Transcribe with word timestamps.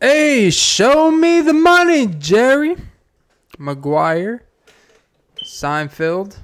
Hey, 0.00 0.50
show 0.50 1.10
me 1.10 1.40
the 1.40 1.52
money, 1.52 2.06
Jerry. 2.06 2.76
Maguire. 3.58 4.42
Seinfeld. 5.44 6.36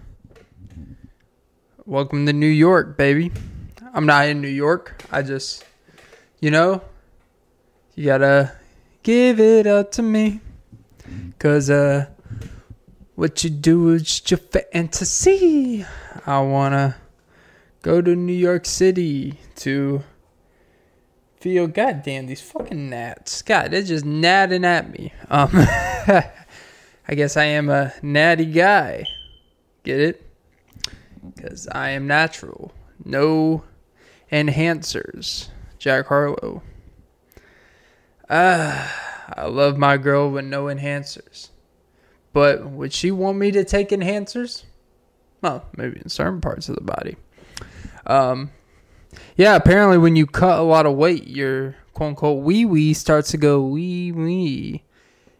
Welcome 1.84 2.26
to 2.26 2.33
New 2.33 2.47
York, 2.47 2.97
baby. 2.97 3.33
I'm 3.92 4.07
not 4.07 4.28
in 4.28 4.41
New 4.41 4.49
York. 4.49 5.02
I 5.10 5.23
just, 5.23 5.65
you 6.41 6.50
know, 6.50 6.83
you 7.97 8.07
gotta 8.07 8.52
give 9.03 9.41
it 9.41 9.67
up 9.67 9.91
to 9.93 10.03
me. 10.03 10.41
Cause, 11.41 11.71
uh, 11.71 12.07
what 13.17 13.43
you 13.43 13.51
do 13.51 13.91
is 13.91 14.05
just 14.05 14.30
your 14.30 14.39
fantasy. 14.39 15.85
I 16.25 16.41
wanna 16.41 16.96
go 17.82 18.01
to 18.01 18.14
New 18.14 18.32
York 18.32 18.64
City 18.64 19.41
to 19.57 20.05
feel 21.41 21.66
goddamn 21.66 22.27
these 22.27 22.41
fucking 22.41 22.91
gnats. 22.91 23.43
God, 23.43 23.70
they're 23.70 23.82
just 23.82 24.04
gnatting 24.04 24.64
at 24.64 24.90
me. 24.90 25.12
Um 25.29 25.50
I 27.11 27.14
guess 27.14 27.36
I 27.36 27.44
am 27.44 27.68
a 27.68 27.93
natty 28.03 28.46
guy. 28.46 29.07
Get 29.82 30.00
it? 30.00 30.26
Because 31.34 31.67
I 31.68 31.90
am 31.90 32.06
natural. 32.06 32.72
No 33.04 33.64
enhancers. 34.30 35.48
Jack 35.78 36.06
Harlow. 36.06 36.62
Ah, 38.28 39.32
I 39.34 39.46
love 39.46 39.76
my 39.76 39.96
girl 39.96 40.30
with 40.30 40.45
no 40.45 40.66
enhancers. 40.66 41.48
But 42.32 42.70
would 42.70 42.92
she 42.92 43.10
want 43.10 43.38
me 43.38 43.50
to 43.50 43.64
take 43.64 43.88
enhancers? 43.88 44.64
Well, 45.42 45.64
maybe 45.76 46.00
in 46.00 46.09
certain 46.09 46.40
parts 46.40 46.68
of 46.68 46.76
the 46.76 46.80
body. 46.82 47.16
Um, 48.06 48.52
yeah, 49.37 49.56
apparently 49.56 49.98
when 49.98 50.16
you 50.16 50.27
cut 50.27 50.59
a 50.59 50.62
lot 50.62 50.87
of 50.87 50.96
weight, 50.96 51.27
your 51.27 51.77
quote 51.95 52.10
unquote 52.10 52.42
wee 52.42 52.64
wee 52.64 52.95
starts 52.95 53.30
to 53.30 53.37
go 53.37 53.62
wee 53.62 54.12
wee. 54.12 54.82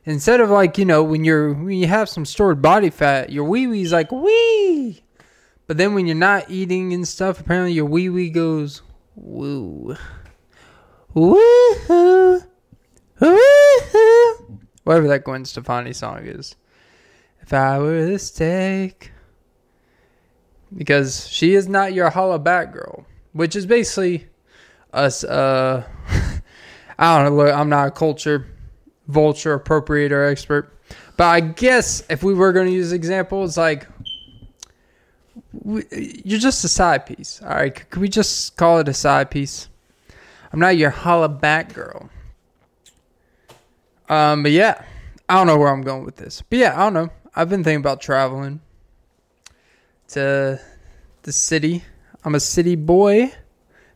Instead 0.05 0.41
of 0.41 0.51
like, 0.51 0.79
you 0.79 0.85
know, 0.85 1.03
when 1.03 1.25
you're 1.25 1.53
when 1.53 1.77
you 1.77 1.87
have 1.87 2.09
some 2.09 2.25
stored 2.25 2.63
body 2.63 2.91
fat, 2.91 3.31
your 3.31 3.45
wee 3.45 3.67
wee's 3.67 3.93
like 3.93 4.11
wee. 4.11 5.03
But 5.67 5.77
then 5.77 5.95
when 5.95 6.07
you're 6.07 6.17
not 6.17 6.51
eating 6.51 6.93
and 6.93 7.07
stuff, 7.07 7.41
apparently 7.41 7.73
your 7.73 7.85
wee 7.85 8.09
wee 8.09 8.31
goes 8.31 8.83
woo. 9.15 9.97
Woo 11.13 11.37
Woo 11.89 12.41
Whatever 14.85 15.09
that 15.09 15.25
Gwen 15.25 15.45
Stefani 15.45 15.93
song 15.93 16.27
is. 16.27 16.57
If 17.43 17.53
I 17.53 17.79
were 17.79 18.07
the 18.07 18.19
steak. 18.19 19.13
Because 20.75 21.29
she 21.29 21.55
is 21.55 21.69
not 21.69 21.93
your 21.93 22.11
holla 22.11 22.39
back 22.39 22.73
girl 22.73 23.05
which 23.33 23.57
is 23.57 23.67
basically 23.67 24.27
us. 24.93 25.25
Uh, 25.25 25.85
I 26.99 27.17
don't 27.17 27.31
know. 27.31 27.45
Look, 27.45 27.55
I'm 27.55 27.69
not 27.69 27.89
a 27.89 27.91
culture 27.91 28.47
vulture 29.09 29.59
appropriator 29.59 30.31
expert, 30.31 30.77
but 31.17 31.25
I 31.25 31.41
guess 31.41 32.05
if 32.09 32.23
we 32.23 32.35
were 32.35 32.53
going 32.53 32.67
to 32.67 32.73
use 32.73 32.93
examples, 32.93 33.57
like 33.57 33.87
we, 35.53 35.85
you're 36.25 36.39
just 36.39 36.65
a 36.65 36.69
side 36.69 37.07
piece. 37.07 37.43
All 37.43 37.49
right, 37.51 37.75
could 37.91 38.01
we 38.01 38.09
just 38.09 38.57
call 38.57 38.79
it 38.79 38.89
a 38.89 38.95
side 38.95 39.31
piece? 39.31 39.69
I'm 40.53 40.61
not 40.61 40.77
your 40.77 40.91
holla 40.91 41.29
back 41.29 41.75
girl. 41.75 42.11
Um, 44.09 44.43
but 44.43 44.53
yeah, 44.53 44.83
I 45.29 45.35
don't 45.35 45.47
know 45.47 45.57
where 45.57 45.69
I'm 45.69 45.83
going 45.83 46.05
with 46.05 46.17
this. 46.17 46.43
But 46.43 46.59
yeah, 46.59 46.75
I 46.75 46.85
don't 46.85 46.95
know. 46.95 47.11
I've 47.35 47.49
been 47.49 47.63
thinking 47.63 47.81
about 47.81 48.01
traveling 48.01 48.61
to 50.09 50.61
the 51.23 51.33
city 51.33 51.85
I'm 52.25 52.35
a 52.35 52.41
city 52.41 52.77
boy, 52.77 53.33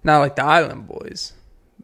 not 0.03 0.19
like 0.19 0.37
the 0.37 0.45
island 0.45 0.87
boys, 0.87 1.33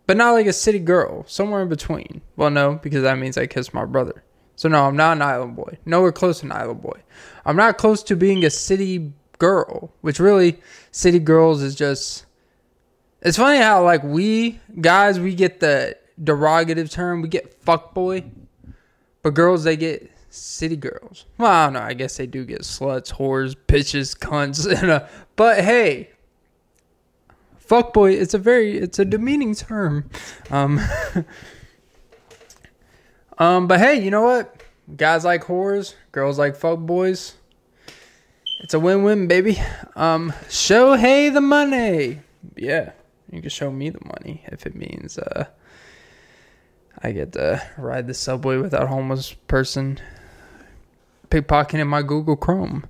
but 0.07 0.17
not 0.17 0.33
like 0.33 0.47
a 0.47 0.53
city 0.53 0.79
girl, 0.79 1.25
somewhere 1.27 1.63
in 1.63 1.69
between. 1.69 2.23
Well, 2.37 2.51
no, 2.51 2.81
because 2.83 3.03
that 3.03 3.19
means 3.19 3.37
I 3.37 3.47
kissed 3.47 3.75
my 3.75 3.85
brother. 3.85 4.25
So 4.57 4.69
no, 4.69 4.85
I'm 4.85 4.97
not 4.97 5.17
an 5.17 5.23
island 5.23 5.57
boy. 5.57 5.79
Nowhere 5.87 6.13
close 6.13 6.41
to 6.41 6.47
an 6.47 6.53
island 6.53 6.83
boy. 6.83 7.01
I'm 7.47 7.57
not 7.57 7.79
close 7.79 8.03
to 8.05 8.17
being 8.17 8.45
a 8.45 8.51
city 8.51 9.13
girl, 9.39 9.93
which 10.03 10.21
really 10.21 10.61
city 10.91 11.19
girls 11.19 11.63
is 11.63 11.75
just. 11.75 12.27
It's 13.23 13.39
funny 13.39 13.59
how 13.59 13.83
like 13.85 14.03
we 14.03 14.61
guys 14.81 15.19
we 15.19 15.35
get 15.35 15.61
the 15.61 15.97
derogative 16.23 16.91
term, 16.91 17.23
we 17.23 17.29
get 17.29 17.55
fuck 17.63 17.95
boy, 17.95 18.25
but 19.23 19.35
girls 19.35 19.65
they 19.65 19.77
get 19.77 20.11
city 20.31 20.77
girls. 20.77 21.27
Well, 21.39 21.51
I 21.51 21.65
don't 21.65 21.73
know. 21.75 21.81
I 21.81 21.95
guess 21.95 22.17
they 22.17 22.27
do 22.27 22.45
get 22.45 22.61
sluts, 22.61 23.13
whores, 23.13 23.57
bitches, 23.67 24.17
cunts, 24.17 24.67
and 24.83 24.91
uh, 24.91 25.07
but 25.37 25.65
hey, 25.65 26.10
fuckboy. 27.71 28.21
It's 28.21 28.35
a 28.35 28.39
very 28.39 28.77
it's 28.77 28.99
a 28.99 29.05
demeaning 29.05 29.55
term. 29.55 30.11
Um 30.51 30.81
um 33.39 33.69
but 33.69 33.79
hey 33.79 34.03
you 34.03 34.11
know 34.11 34.23
what? 34.23 34.63
Guys 34.97 35.25
like 35.25 35.45
whores 35.45 35.95
girls 36.11 36.39
like 36.39 36.57
fuckboys. 36.57 37.35
It's 38.63 38.75
a 38.75 38.81
win-win 38.81 39.29
baby. 39.29 39.63
Um 39.95 40.33
show 40.49 40.97
hey 40.97 41.29
the 41.31 41.41
money. 41.41 42.21
Yeah 42.57 42.93
you 43.31 43.41
can 43.41 43.51
show 43.51 43.71
me 43.71 43.91
the 43.91 44.05
money 44.05 44.43
if 44.49 44.67
it 44.67 44.75
means 44.75 45.17
uh 45.17 45.45
i 47.01 47.13
get 47.13 47.31
to 47.33 47.63
ride 47.79 48.09
the 48.09 48.15
subway 48.15 48.57
without 48.57 48.89
homeless 48.89 49.33
person 49.47 50.01
pickpocketing 51.29 51.87
my 51.87 52.03
google 52.03 52.35
chrome. 52.35 52.85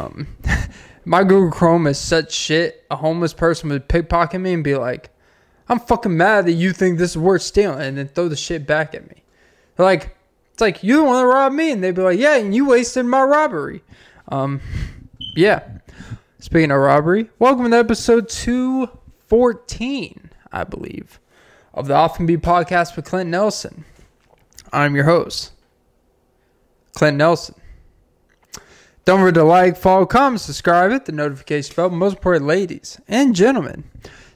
Um 0.00 0.26
my 1.04 1.22
Google 1.22 1.50
Chrome 1.50 1.86
is 1.86 1.98
such 1.98 2.32
shit. 2.32 2.84
A 2.90 2.96
homeless 2.96 3.34
person 3.34 3.70
would 3.70 3.88
pickpocket 3.88 4.40
me 4.40 4.52
and 4.52 4.64
be 4.64 4.76
like, 4.76 5.10
I'm 5.68 5.80
fucking 5.80 6.16
mad 6.16 6.46
that 6.46 6.52
you 6.52 6.72
think 6.72 6.98
this 6.98 7.10
is 7.10 7.18
worth 7.18 7.42
stealing 7.42 7.80
and 7.80 7.98
then 7.98 8.08
throw 8.08 8.28
the 8.28 8.36
shit 8.36 8.66
back 8.66 8.94
at 8.94 9.08
me. 9.08 9.22
Like, 9.78 10.16
it's 10.52 10.60
like, 10.60 10.82
you 10.82 10.98
the 10.98 11.04
one 11.04 11.16
that 11.16 11.26
robbed 11.26 11.54
me. 11.54 11.72
And 11.72 11.82
they'd 11.82 11.94
be 11.94 12.02
like, 12.02 12.18
yeah, 12.18 12.36
and 12.36 12.54
you 12.54 12.66
wasted 12.66 13.06
my 13.06 13.22
robbery. 13.22 13.82
Um, 14.28 14.60
yeah. 15.36 15.62
Speaking 16.38 16.70
of 16.70 16.78
robbery, 16.78 17.30
welcome 17.38 17.70
to 17.70 17.76
episode 17.76 18.28
214, 18.28 20.30
I 20.52 20.64
believe, 20.64 21.18
of 21.72 21.86
the 21.86 21.94
Off 21.94 22.20
N 22.20 22.26
Beat 22.26 22.42
podcast 22.42 22.96
with 22.96 23.06
Clint 23.06 23.30
Nelson. 23.30 23.84
I'm 24.72 24.94
your 24.94 25.04
host, 25.04 25.52
Clint 26.94 27.16
Nelson. 27.16 27.54
Don't 29.04 29.20
forget 29.20 29.34
to 29.34 29.44
like, 29.44 29.76
follow, 29.76 30.06
comment, 30.06 30.40
subscribe, 30.40 30.90
hit 30.90 31.04
the 31.04 31.12
notification 31.12 31.74
bell. 31.76 31.90
Most 31.90 32.16
important, 32.16 32.46
ladies 32.46 32.98
and 33.06 33.34
gentlemen, 33.34 33.84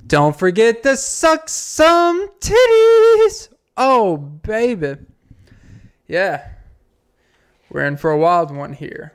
don't 0.06 0.38
forget 0.38 0.82
to 0.82 0.96
suck 0.96 1.48
some 1.48 2.28
titties. 2.38 3.48
Oh, 3.76 4.18
baby. 4.18 4.96
Yeah. 6.06 6.48
We're 7.70 7.86
in 7.86 7.96
for 7.96 8.10
a 8.10 8.18
wild 8.18 8.54
one 8.54 8.74
here. 8.74 9.12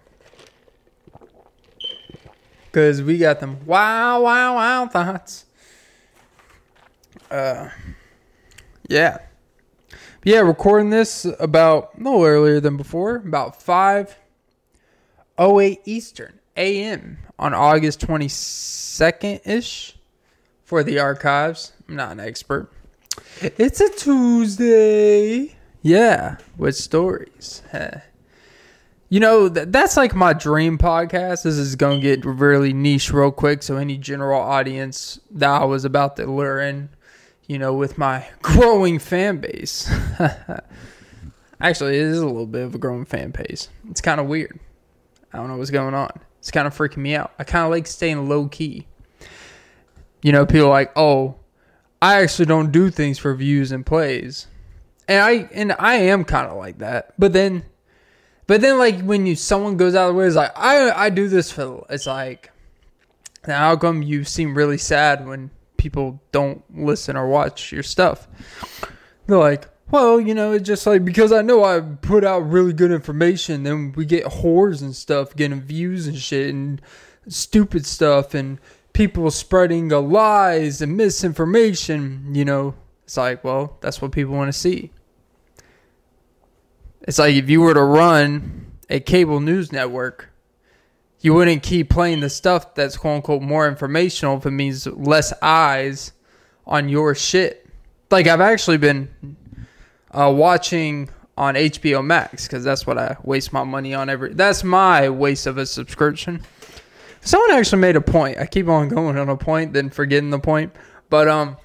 Because 2.66 3.04
we 3.04 3.20
got 3.20 3.40
them 3.40 3.64
wow, 3.68 4.22
wow, 4.22 4.56
wow 4.56 4.88
thoughts. 4.88 5.46
Uh, 7.30 7.70
yeah. 8.88 9.20
Yeah, 10.24 10.40
recording 10.40 10.90
this 10.90 11.26
about 11.40 12.00
no 12.00 12.24
earlier 12.26 12.60
than 12.60 12.78
before, 12.78 13.18
about 13.18 13.62
5 13.62 14.18
08 15.40 15.82
Eastern 15.86 16.40
AM 16.56 17.18
on 17.40 17.54
August 17.54 18.00
22nd 18.02 19.42
ish 19.46 19.98
for 20.64 20.84
the 20.84 21.00
archives. 21.00 21.74
I'm 21.88 21.96
not 21.96 22.12
an 22.12 22.20
expert. 22.20 22.72
It's 23.42 23.82
a 23.82 23.90
Tuesday. 23.90 25.56
Yeah, 25.82 26.38
with 26.58 26.76
stories. 26.76 27.62
You 29.10 29.20
know, 29.20 29.50
that's 29.50 29.98
like 29.98 30.16
my 30.16 30.34
dream 30.34 30.78
podcast. 30.78 31.44
This 31.44 31.58
is 31.58 31.76
going 31.76 32.02
to 32.02 32.02
get 32.02 32.26
really 32.26 32.74
niche 32.74 33.12
real 33.12 33.32
quick. 33.32 33.62
So, 33.62 33.78
any 33.78 33.98
general 33.98 34.42
audience 34.42 35.20
that 35.32 35.62
I 35.62 35.66
was 35.66 35.86
about 35.86 36.16
to 36.16 36.26
lure 36.26 36.60
in, 36.60 36.90
you 37.46 37.60
know, 37.60 37.74
with 37.74 37.98
my 37.98 38.28
growing 38.42 38.98
fan 38.98 39.38
base. 39.38 39.92
Actually, 41.62 41.98
it 41.98 42.06
is 42.06 42.20
a 42.20 42.26
little 42.26 42.48
bit 42.48 42.64
of 42.64 42.76
a 42.76 42.80
growing 42.80 43.06
fan 43.06 43.32
base. 43.32 43.70
It's 43.90 44.02
kind 44.02 44.20
of 44.20 44.28
weird. 44.28 44.60
I 45.34 45.38
don't 45.38 45.48
know 45.48 45.58
what's 45.58 45.72
going 45.72 45.94
on. 45.94 46.12
It's 46.40 46.52
kind 46.52 46.68
of 46.68 46.78
freaking 46.78 46.98
me 46.98 47.16
out. 47.16 47.32
I 47.40 47.44
kind 47.44 47.66
of 47.66 47.72
like 47.72 47.88
staying 47.88 48.30
low 48.30 48.48
key. 48.48 48.88
You 50.22 50.32
know, 50.32 50.46
people 50.46 50.70
like, 50.70 50.92
oh, 50.96 51.36
I 52.02 52.22
actually 52.22 52.46
don't 52.46 52.72
do 52.72 52.90
things 52.90 53.18
for 53.18 53.34
views 53.34 53.72
and 53.72 53.86
plays, 53.86 54.48
and 55.08 55.22
I 55.22 55.50
and 55.54 55.74
I 55.80 55.96
am 55.96 56.24
kind 56.26 56.50
of 56.50 56.58
like 56.58 56.80
that. 56.80 57.14
But 57.18 57.34
then, 57.34 57.64
but 58.46 58.62
then, 58.62 58.78
like 58.78 59.02
when 59.02 59.26
you 59.26 59.36
someone 59.36 59.78
goes 59.78 59.96
out 59.96 60.10
of 60.10 60.16
the 60.16 60.20
way, 60.20 60.28
it's 60.28 60.36
like 60.36 60.52
I 60.56 60.92
I 60.92 61.10
do 61.10 61.28
this 61.30 61.52
for. 61.52 61.86
It's 61.90 62.06
like, 62.06 62.52
how 63.46 63.76
come 63.78 64.02
you 64.02 64.24
seem 64.24 64.54
really 64.54 64.78
sad 64.78 65.26
when 65.26 65.50
people 65.78 66.22
don't 66.32 66.64
listen 66.74 67.16
or 67.16 67.28
watch 67.28 67.72
your 67.72 67.84
stuff? 67.84 68.28
They're 69.28 69.38
like, 69.38 69.70
well, 69.94 70.20
you 70.20 70.34
know, 70.34 70.54
it's 70.54 70.66
just 70.66 70.88
like 70.88 71.06
because 71.06 71.32
I 71.32 71.44
know 71.44 71.64
I 71.64 71.80
put 71.80 72.26
out 72.26 72.50
really 72.50 72.74
good 72.74 72.90
information, 72.90 73.62
then 73.62 73.94
we 73.96 74.06
get 74.06 74.26
whores 74.26 74.82
and 74.82 74.96
stuff 74.96 75.36
getting 75.36 75.62
views 75.62 76.08
and 76.08 76.18
shit 76.18 76.50
and 76.50 76.82
stupid 77.28 77.86
stuff 77.86 78.34
and 78.34 78.58
people 78.94 79.30
spreading 79.30 79.90
lies 79.90 80.82
and 80.82 80.98
misinformation, 80.98 82.34
you 82.34 82.44
know. 82.44 82.74
It's 83.04 83.18
like, 83.18 83.44
well, 83.44 83.78
that's 83.82 84.02
what 84.02 84.12
people 84.12 84.34
want 84.34 84.52
to 84.52 84.60
see. 84.60 84.90
It's 87.04 87.20
like 87.20 87.36
if 87.36 87.48
you 87.48 87.62
were 87.62 87.76
to 87.76 87.84
run 87.84 88.72
a 88.90 89.00
cable 89.00 89.42
news 89.42 89.72
network, 89.72 90.32
you 91.20 91.36
wouldn't 91.36 91.62
keep 91.62 91.92
playing 91.92 92.22
the 92.22 92.32
stuff 92.32 92.74
that's 92.74 92.98
quote 92.98 93.18
unquote 93.18 93.44
more 93.44 93.68
informational 93.68 94.38
if 94.38 94.48
it 94.48 94.52
means 94.52 94.88
less 94.88 95.34
eyes 95.44 96.14
on 96.66 96.90
your 96.90 97.14
shit. 97.14 97.70
Like 98.10 98.26
I've 98.26 98.42
actually 98.42 98.78
been 98.78 99.38
uh, 100.14 100.32
watching 100.34 101.10
on 101.38 101.56
HBO 101.56 102.06
Max 102.06 102.48
because 102.48 102.64
that's 102.64 102.86
what 102.86 102.98
I 102.98 103.18
waste 103.24 103.52
my 103.54 103.64
money 103.64 103.94
on 103.94 104.10
every. 104.10 104.34
That's 104.34 104.64
my 104.64 105.10
waste 105.10 105.48
of 105.48 105.58
a 105.58 105.66
subscription. 105.66 106.42
Someone 107.22 107.52
actually 107.52 107.82
made 107.82 107.96
a 107.96 108.02
point. 108.02 108.38
I 108.38 108.46
keep 108.46 108.68
on 108.68 108.90
going 108.90 109.18
on 109.18 109.30
a 109.30 109.38
point, 109.38 109.74
then 109.74 109.90
forgetting 109.90 110.30
the 110.30 110.40
point. 110.40 110.74
But 111.10 111.28
um, 111.28 111.58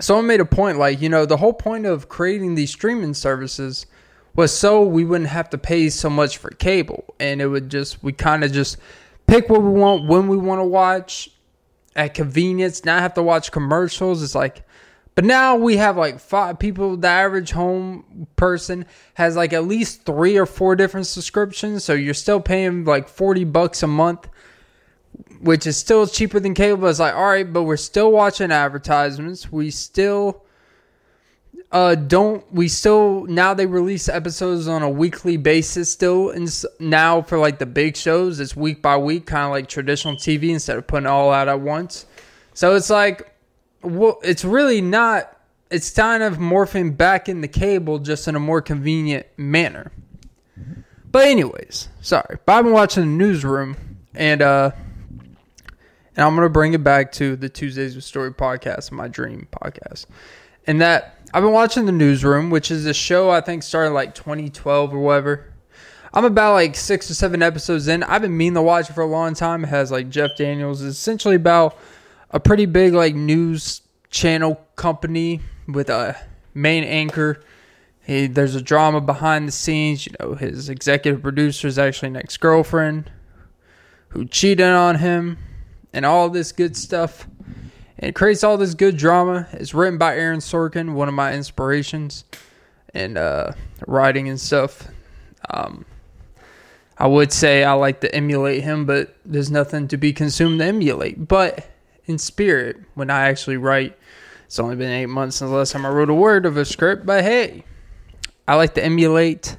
someone 0.00 0.26
made 0.26 0.40
a 0.40 0.44
point 0.44 0.78
like 0.78 1.00
you 1.00 1.08
know 1.08 1.24
the 1.24 1.36
whole 1.36 1.52
point 1.52 1.86
of 1.86 2.08
creating 2.08 2.54
these 2.54 2.70
streaming 2.70 3.14
services 3.14 3.86
was 4.34 4.56
so 4.56 4.82
we 4.82 5.04
wouldn't 5.04 5.28
have 5.28 5.50
to 5.50 5.58
pay 5.58 5.90
so 5.90 6.10
much 6.10 6.38
for 6.38 6.50
cable, 6.50 7.04
and 7.20 7.40
it 7.40 7.46
would 7.46 7.70
just 7.70 8.02
we 8.02 8.12
kind 8.12 8.44
of 8.44 8.52
just 8.52 8.76
pick 9.26 9.48
what 9.48 9.62
we 9.62 9.70
want 9.70 10.06
when 10.06 10.28
we 10.28 10.36
want 10.36 10.58
to 10.58 10.64
watch 10.64 11.30
at 11.96 12.14
convenience. 12.14 12.84
Not 12.84 13.00
have 13.00 13.14
to 13.14 13.22
watch 13.22 13.52
commercials. 13.52 14.22
It's 14.22 14.34
like 14.34 14.64
but 15.14 15.24
now 15.24 15.56
we 15.56 15.76
have 15.76 15.96
like 15.96 16.20
five 16.20 16.58
people. 16.58 16.96
The 16.96 17.08
average 17.08 17.50
home 17.50 18.26
person 18.36 18.86
has 19.14 19.36
like 19.36 19.52
at 19.52 19.64
least 19.64 20.06
three 20.06 20.38
or 20.38 20.46
four 20.46 20.74
different 20.74 21.06
subscriptions. 21.06 21.84
So 21.84 21.92
you're 21.92 22.14
still 22.14 22.40
paying 22.40 22.84
like 22.84 23.08
40 23.08 23.44
bucks 23.44 23.82
a 23.82 23.86
month, 23.86 24.28
which 25.40 25.66
is 25.66 25.76
still 25.76 26.06
cheaper 26.06 26.40
than 26.40 26.54
cable. 26.54 26.88
It's 26.88 26.98
like, 26.98 27.14
all 27.14 27.26
right, 27.26 27.50
but 27.50 27.64
we're 27.64 27.76
still 27.76 28.10
watching 28.10 28.50
advertisements. 28.50 29.52
We 29.52 29.70
still 29.70 30.42
uh 31.70 31.94
don't 31.94 32.44
we 32.52 32.68
still 32.68 33.24
now 33.24 33.54
they 33.54 33.64
release 33.64 34.08
episodes 34.08 34.68
on 34.68 34.82
a 34.82 34.90
weekly 34.90 35.38
basis 35.38 35.90
still 35.90 36.28
and 36.28 36.64
now 36.78 37.22
for 37.22 37.38
like 37.38 37.58
the 37.58 37.66
big 37.66 37.96
shows 37.96 38.40
it's 38.40 38.54
week 38.54 38.82
by 38.82 38.94
week 38.94 39.24
kind 39.24 39.46
of 39.46 39.52
like 39.52 39.68
traditional 39.68 40.14
tv 40.14 40.50
instead 40.50 40.76
of 40.76 40.86
putting 40.86 41.06
all 41.06 41.32
out 41.32 41.48
at 41.48 41.60
once 41.60 42.04
so 42.52 42.74
it's 42.76 42.90
like 42.90 43.31
well, 43.82 44.18
it's 44.22 44.44
really 44.44 44.80
not. 44.80 45.36
It's 45.70 45.90
kind 45.90 46.22
of 46.22 46.36
morphing 46.36 46.96
back 46.96 47.28
in 47.28 47.40
the 47.40 47.48
cable, 47.48 47.98
just 47.98 48.28
in 48.28 48.36
a 48.36 48.40
more 48.40 48.60
convenient 48.60 49.26
manner. 49.36 49.90
But 51.10 51.26
anyways, 51.26 51.88
sorry. 52.00 52.38
But 52.44 52.52
I've 52.52 52.64
been 52.64 52.72
watching 52.72 53.02
the 53.02 53.24
newsroom, 53.24 53.76
and 54.14 54.42
uh, 54.42 54.72
and 56.16 56.26
I'm 56.26 56.34
gonna 56.34 56.48
bring 56.48 56.74
it 56.74 56.84
back 56.84 57.12
to 57.12 57.36
the 57.36 57.48
Tuesdays 57.48 57.94
with 57.94 58.04
Story 58.04 58.32
podcast, 58.32 58.92
my 58.92 59.08
dream 59.08 59.48
podcast, 59.50 60.06
and 60.66 60.80
that 60.80 61.18
I've 61.34 61.42
been 61.42 61.52
watching 61.52 61.86
the 61.86 61.92
newsroom, 61.92 62.50
which 62.50 62.70
is 62.70 62.86
a 62.86 62.94
show 62.94 63.30
I 63.30 63.40
think 63.40 63.62
started 63.62 63.92
like 63.92 64.14
2012 64.14 64.92
or 64.92 64.98
whatever. 64.98 65.52
I'm 66.14 66.26
about 66.26 66.52
like 66.52 66.76
six 66.76 67.10
or 67.10 67.14
seven 67.14 67.42
episodes 67.42 67.88
in. 67.88 68.02
I've 68.02 68.20
been 68.20 68.36
meaning 68.36 68.54
to 68.54 68.62
watch 68.62 68.90
it 68.90 68.92
for 68.92 69.00
a 69.00 69.06
long 69.06 69.32
time. 69.32 69.64
It 69.64 69.68
has 69.68 69.90
like 69.90 70.10
Jeff 70.10 70.36
Daniels. 70.36 70.82
It's 70.82 70.98
essentially 70.98 71.36
about 71.36 71.78
a 72.32 72.40
pretty 72.40 72.66
big 72.66 72.94
like 72.94 73.14
news 73.14 73.82
channel 74.10 74.60
company 74.76 75.40
with 75.68 75.90
a 75.90 76.16
main 76.54 76.84
anchor. 76.84 77.42
He, 78.04 78.26
there's 78.26 78.54
a 78.54 78.62
drama 78.62 79.00
behind 79.00 79.46
the 79.48 79.52
scenes. 79.52 80.06
You 80.06 80.12
know, 80.18 80.34
his 80.34 80.68
executive 80.68 81.22
producer 81.22 81.68
is 81.68 81.78
actually 81.78 82.08
an 82.08 82.16
ex 82.16 82.36
girlfriend 82.36 83.10
who 84.08 84.26
cheated 84.26 84.66
on 84.66 84.96
him, 84.96 85.38
and 85.92 86.04
all 86.04 86.28
this 86.28 86.52
good 86.52 86.76
stuff. 86.76 87.26
And 87.98 88.08
it 88.08 88.14
creates 88.14 88.44
all 88.44 88.56
this 88.56 88.74
good 88.74 88.96
drama. 88.96 89.48
It's 89.52 89.74
written 89.74 89.98
by 89.98 90.16
Aaron 90.16 90.40
Sorkin, 90.40 90.94
one 90.94 91.08
of 91.08 91.14
my 91.14 91.32
inspirations, 91.32 92.24
and 92.92 93.16
uh, 93.16 93.52
writing 93.86 94.28
and 94.28 94.38
stuff. 94.40 94.88
Um, 95.50 95.84
I 96.98 97.06
would 97.06 97.32
say 97.32 97.64
I 97.64 97.72
like 97.72 98.00
to 98.02 98.14
emulate 98.14 98.62
him, 98.62 98.84
but 98.84 99.16
there's 99.24 99.50
nothing 99.50 99.88
to 99.88 99.96
be 99.96 100.12
consumed 100.12 100.60
to 100.60 100.66
emulate. 100.66 101.26
But 101.26 101.66
in 102.06 102.18
spirit 102.18 102.76
when 102.94 103.10
I 103.10 103.28
actually 103.28 103.56
write. 103.56 103.96
It's 104.46 104.58
only 104.58 104.76
been 104.76 104.90
eight 104.90 105.06
months 105.06 105.36
since 105.36 105.50
the 105.50 105.56
last 105.56 105.72
time 105.72 105.86
I 105.86 105.88
wrote 105.88 106.10
a 106.10 106.14
word 106.14 106.44
of 106.44 106.56
a 106.56 106.64
script, 106.64 107.06
but 107.06 107.24
hey, 107.24 107.64
I 108.46 108.56
like 108.56 108.74
to 108.74 108.84
emulate 108.84 109.56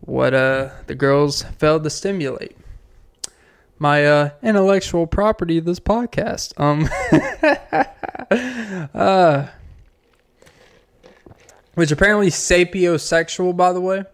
what 0.00 0.34
uh, 0.34 0.70
the 0.86 0.94
girls 0.94 1.42
failed 1.42 1.84
to 1.84 1.90
stimulate. 1.90 2.56
My 3.78 4.04
uh, 4.06 4.30
intellectual 4.42 5.06
property 5.06 5.60
this 5.60 5.80
podcast. 5.80 6.58
Um, 6.58 6.88
uh, 8.94 9.46
which 11.74 11.92
apparently 11.92 12.28
sapiosexual, 12.28 13.56
by 13.56 13.72
the 13.72 13.80
way, 13.80 14.04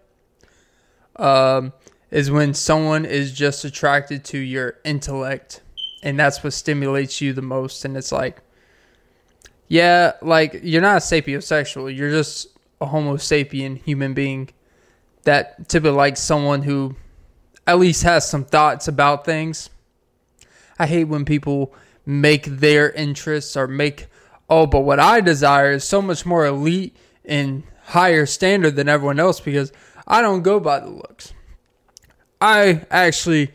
um, 1.15 1.73
is 2.11 2.29
when 2.29 2.53
someone 2.53 3.05
is 3.05 3.31
just 3.31 3.65
attracted 3.65 4.23
to 4.25 4.37
your 4.37 4.75
intellect 4.83 5.61
and 6.05 6.19
that's 6.19 6.43
what 6.43 6.53
stimulates 6.53 7.19
you 7.19 7.33
the 7.33 7.41
most. 7.41 7.83
And 7.83 7.97
it's 7.97 8.11
like, 8.11 8.37
yeah, 9.67 10.13
like 10.21 10.61
you're 10.63 10.81
not 10.81 10.97
a 10.97 10.99
sapiosexual. 10.99 11.93
You're 11.93 12.11
just 12.11 12.47
a 12.79 12.85
Homo 12.85 13.17
sapien 13.17 13.81
human 13.81 14.13
being 14.13 14.49
that 15.23 15.67
typically 15.67 15.97
likes 15.97 16.19
someone 16.19 16.61
who 16.61 16.95
at 17.65 17.79
least 17.79 18.03
has 18.03 18.29
some 18.29 18.45
thoughts 18.45 18.87
about 18.87 19.25
things. 19.25 19.71
I 20.77 20.85
hate 20.85 21.05
when 21.05 21.25
people 21.25 21.73
make 22.05 22.45
their 22.45 22.91
interests 22.91 23.57
or 23.57 23.67
make 23.67 24.05
oh, 24.47 24.67
but 24.67 24.81
what 24.81 24.99
I 24.99 25.21
desire 25.21 25.71
is 25.71 25.83
so 25.83 26.03
much 26.03 26.23
more 26.23 26.45
elite 26.45 26.95
and 27.23 27.63
higher 27.85 28.27
standard 28.27 28.75
than 28.75 28.87
everyone 28.87 29.19
else 29.19 29.39
because 29.39 29.71
I 30.05 30.21
don't 30.21 30.43
go 30.43 30.59
by 30.59 30.81
the 30.81 30.91
looks. 30.91 31.33
I 32.39 32.85
actually 32.91 33.51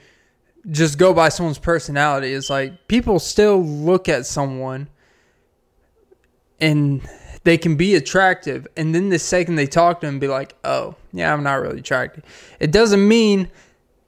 just 0.71 0.99
go 0.99 1.15
by 1.15 1.29
someone's 1.29 1.59
personality. 1.59 2.33
It's 2.33 2.51
like 2.51 2.89
people 2.89 3.19
still 3.19 3.63
look 3.63 4.09
at 4.09 4.27
someone 4.27 4.89
and 6.61 7.01
they 7.45 7.57
can 7.57 7.77
be 7.77 7.95
attractive, 7.95 8.67
and 8.77 8.95
then 8.95 9.09
the 9.09 9.19
second 9.19 9.55
they 9.55 9.67
talk 9.67 10.01
to 10.01 10.07
them, 10.07 10.19
be 10.19 10.29
like, 10.29 10.55
"Oh, 10.63 10.95
yeah, 11.13 11.33
I'm 11.33 11.43
not 11.43 11.55
really 11.55 11.79
attracted." 11.79 12.25
It 12.59 12.71
doesn't 12.71 13.07
mean 13.07 13.51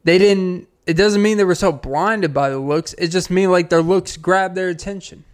they 0.05 0.19
didn't. 0.19 0.69
It 0.87 0.95
doesn't 0.95 1.23
mean 1.23 1.39
they 1.39 1.45
were 1.45 1.55
so 1.55 1.73
blinded 1.73 2.35
by 2.35 2.51
the 2.51 2.59
looks. 2.59 2.93
It 2.95 3.09
just 3.09 3.31
means 3.31 3.51
like 3.51 3.71
their 3.71 3.83
looks 3.83 4.17
grab 4.17 4.55
their 4.55 4.69
attention. 4.69 5.25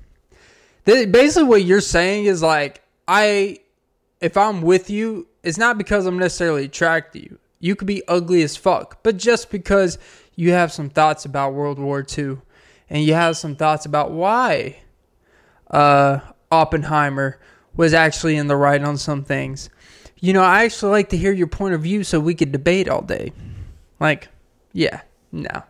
They, 0.85 1.07
basically, 1.07 1.49
what 1.49 1.65
you're 1.65 1.81
saying 1.81 2.27
is 2.27 2.43
like, 2.43 2.83
I, 3.09 3.59
if 4.21 4.37
I'm 4.37 4.63
with 4.63 4.91
you, 4.91 5.27
it's 5.43 5.59
not 5.59 5.77
because 5.79 6.07
I'm 6.07 6.19
necessarily 6.19 6.67
attracted 6.67 7.19
to 7.19 7.25
you. 7.25 7.39
You 7.61 7.75
could 7.75 7.89
be 7.89 8.03
ugly 8.07 8.43
as 8.43 8.57
fuck, 8.57 9.03
but 9.03 9.17
just 9.17 9.51
because 9.51 9.99
you 10.39 10.53
have 10.53 10.73
some 10.73 10.89
thoughts 10.89 11.25
about 11.25 11.53
World 11.53 11.81
War 11.81 12.07
II, 12.17 12.39
and 12.89 13.03
you 13.03 13.13
have 13.13 13.37
some 13.37 13.57
thoughts 13.57 13.87
about 13.87 14.13
why 14.13 14.79
uh, 15.69 16.21
Oppenheimer 16.53 17.41
was 17.75 17.93
actually 17.93 18.37
in 18.37 18.47
the 18.47 18.55
right 18.55 18.81
on 18.81 18.97
some 18.97 19.25
things. 19.25 19.69
You 20.21 20.33
know, 20.33 20.45
I 20.45 20.63
actually 20.63 20.93
like 20.93 21.09
to 21.09 21.17
hear 21.17 21.33
your 21.33 21.49
point 21.49 21.75
of 21.75 21.83
view 21.83 22.05
so 22.05 22.21
we 22.21 22.37
could 22.37 22.53
debate 22.53 22.89
all 22.89 23.03
day. 23.03 23.33
Like, 23.99 24.29
yeah, 24.73 25.01
no. 25.33 25.65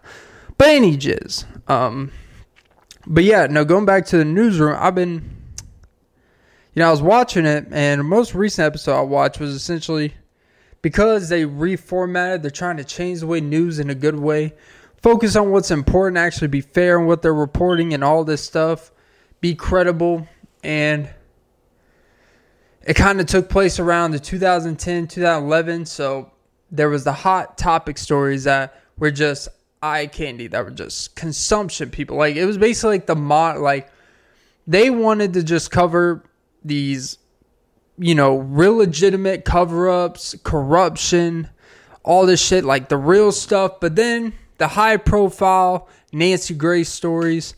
But 0.59 0.69
any 0.69 0.99
jizz. 0.99 1.47
Um, 1.71 2.13
but 3.07 3.25
yeah, 3.25 3.47
no, 3.47 3.65
going 3.65 3.87
back 3.87 4.05
to 4.09 4.19
the 4.19 4.25
newsroom, 4.27 4.77
I've 4.79 4.95
been, 4.95 5.15
you 6.75 6.81
know, 6.81 6.89
I 6.89 6.91
was 6.91 7.01
watching 7.01 7.47
it, 7.47 7.69
and 7.71 8.01
the 8.01 8.05
most 8.05 8.35
recent 8.35 8.67
episode 8.67 8.99
I 8.99 9.01
watched 9.01 9.41
was 9.41 9.55
essentially 9.55 10.13
because 10.83 11.29
they 11.29 11.45
reformatted, 11.45 12.43
they're 12.43 12.51
trying 12.51 12.77
to 12.77 12.85
change 12.85 13.21
the 13.21 13.27
way 13.27 13.41
news 13.41 13.79
in 13.79 13.91
a 13.91 13.95
good 13.95 14.19
way. 14.19 14.55
Focus 15.03 15.37
on 15.37 15.51
what's 15.51 15.71
important, 15.71 16.19
actually 16.19 16.49
be 16.49 16.61
fair 16.61 16.99
in 16.99 17.07
what 17.07 17.23
they're 17.23 17.35
reporting 17.35 17.95
and 17.95 18.03
all 18.03 18.25
this 18.25 18.43
stuff. 18.43 18.91
Be 19.41 19.55
credible. 19.55 20.27
And 20.63 21.09
it 22.83 22.95
kind 22.95 23.21
of 23.21 23.27
took 23.27 23.49
place 23.49 23.79
around 23.79 24.13
the 24.13 24.19
2010, 24.19 25.09
2011. 25.09 25.87
So 25.87 26.33
there 26.71 26.89
was 26.89 27.05
the 27.05 27.13
hot 27.13 27.59
topic 27.59 27.99
stories 27.99 28.45
that 28.45 28.83
were 28.99 29.11
just 29.11 29.49
eye 29.83 30.07
candy, 30.07 30.49
that 30.49 30.65
were 30.65 30.71
just 30.71 31.15
consumption 31.15 31.91
people. 31.91 32.17
Like 32.17 32.37
it 32.37 32.45
was 32.45 32.59
basically 32.59 32.97
like 32.97 33.07
the 33.07 33.17
mod, 33.17 33.59
like 33.59 33.91
they 34.67 34.91
wanted 34.91 35.35
to 35.35 35.43
just 35.43 35.71
cover 35.71 36.25
these 36.65 37.19
you 37.99 38.14
know, 38.14 38.37
real 38.37 38.76
legitimate 38.76 39.45
cover 39.45 39.90
ups, 39.90 40.35
corruption, 40.43 41.49
all 42.02 42.26
this 42.26 42.40
shit, 42.40 42.64
like 42.64 42.88
the 42.88 42.97
real 42.97 43.33
stuff. 43.33 43.81
But 43.81 43.97
then 43.97 44.33
the 44.59 44.69
high 44.69 44.97
profile 44.97 45.88
Nancy 46.12 46.55
Grace 46.55 46.88
stories. 46.88 47.55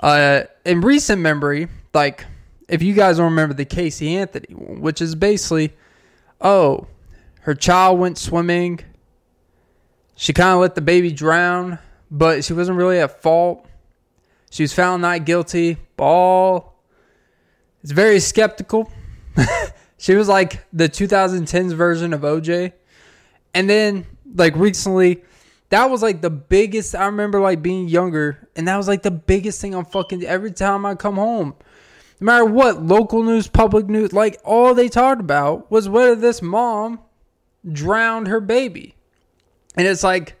Uh, 0.00 0.42
in 0.64 0.80
recent 0.80 1.20
memory, 1.20 1.68
like 1.94 2.24
if 2.68 2.82
you 2.82 2.94
guys 2.94 3.18
don't 3.18 3.30
remember 3.30 3.54
the 3.54 3.64
Casey 3.64 4.16
Anthony 4.16 4.54
which 4.54 5.00
is 5.00 5.14
basically, 5.14 5.72
oh, 6.40 6.86
her 7.42 7.54
child 7.54 7.98
went 7.98 8.18
swimming. 8.18 8.80
She 10.16 10.32
kind 10.32 10.54
of 10.54 10.60
let 10.60 10.74
the 10.74 10.80
baby 10.80 11.12
drown, 11.12 11.78
but 12.10 12.44
she 12.44 12.52
wasn't 12.52 12.78
really 12.78 12.98
at 12.98 13.22
fault. 13.22 13.66
She 14.50 14.62
was 14.62 14.72
found 14.72 15.02
not 15.02 15.24
guilty. 15.24 15.78
Ball. 15.96 16.74
It's 17.82 17.92
very 17.92 18.20
skeptical. 18.20 18.92
She 20.02 20.16
was 20.16 20.26
like 20.26 20.64
the 20.72 20.88
2010s 20.88 21.74
version 21.74 22.12
of 22.12 22.22
OJ. 22.22 22.72
And 23.54 23.70
then 23.70 24.04
like 24.34 24.56
recently, 24.56 25.22
that 25.68 25.90
was 25.90 26.02
like 26.02 26.20
the 26.20 26.28
biggest. 26.28 26.96
I 26.96 27.06
remember 27.06 27.38
like 27.38 27.62
being 27.62 27.86
younger, 27.86 28.48
and 28.56 28.66
that 28.66 28.76
was 28.76 28.88
like 28.88 29.02
the 29.02 29.12
biggest 29.12 29.60
thing 29.60 29.76
on 29.76 29.84
fucking 29.84 30.24
every 30.24 30.50
time 30.50 30.84
I 30.84 30.96
come 30.96 31.14
home. 31.14 31.54
No 32.18 32.24
matter 32.24 32.44
what, 32.44 32.82
local 32.82 33.22
news, 33.22 33.46
public 33.46 33.86
news, 33.86 34.12
like 34.12 34.40
all 34.44 34.74
they 34.74 34.88
talked 34.88 35.20
about 35.20 35.70
was 35.70 35.88
whether 35.88 36.16
this 36.16 36.42
mom 36.42 36.98
drowned 37.70 38.26
her 38.26 38.40
baby. 38.40 38.96
And 39.76 39.86
it's 39.86 40.02
like, 40.02 40.34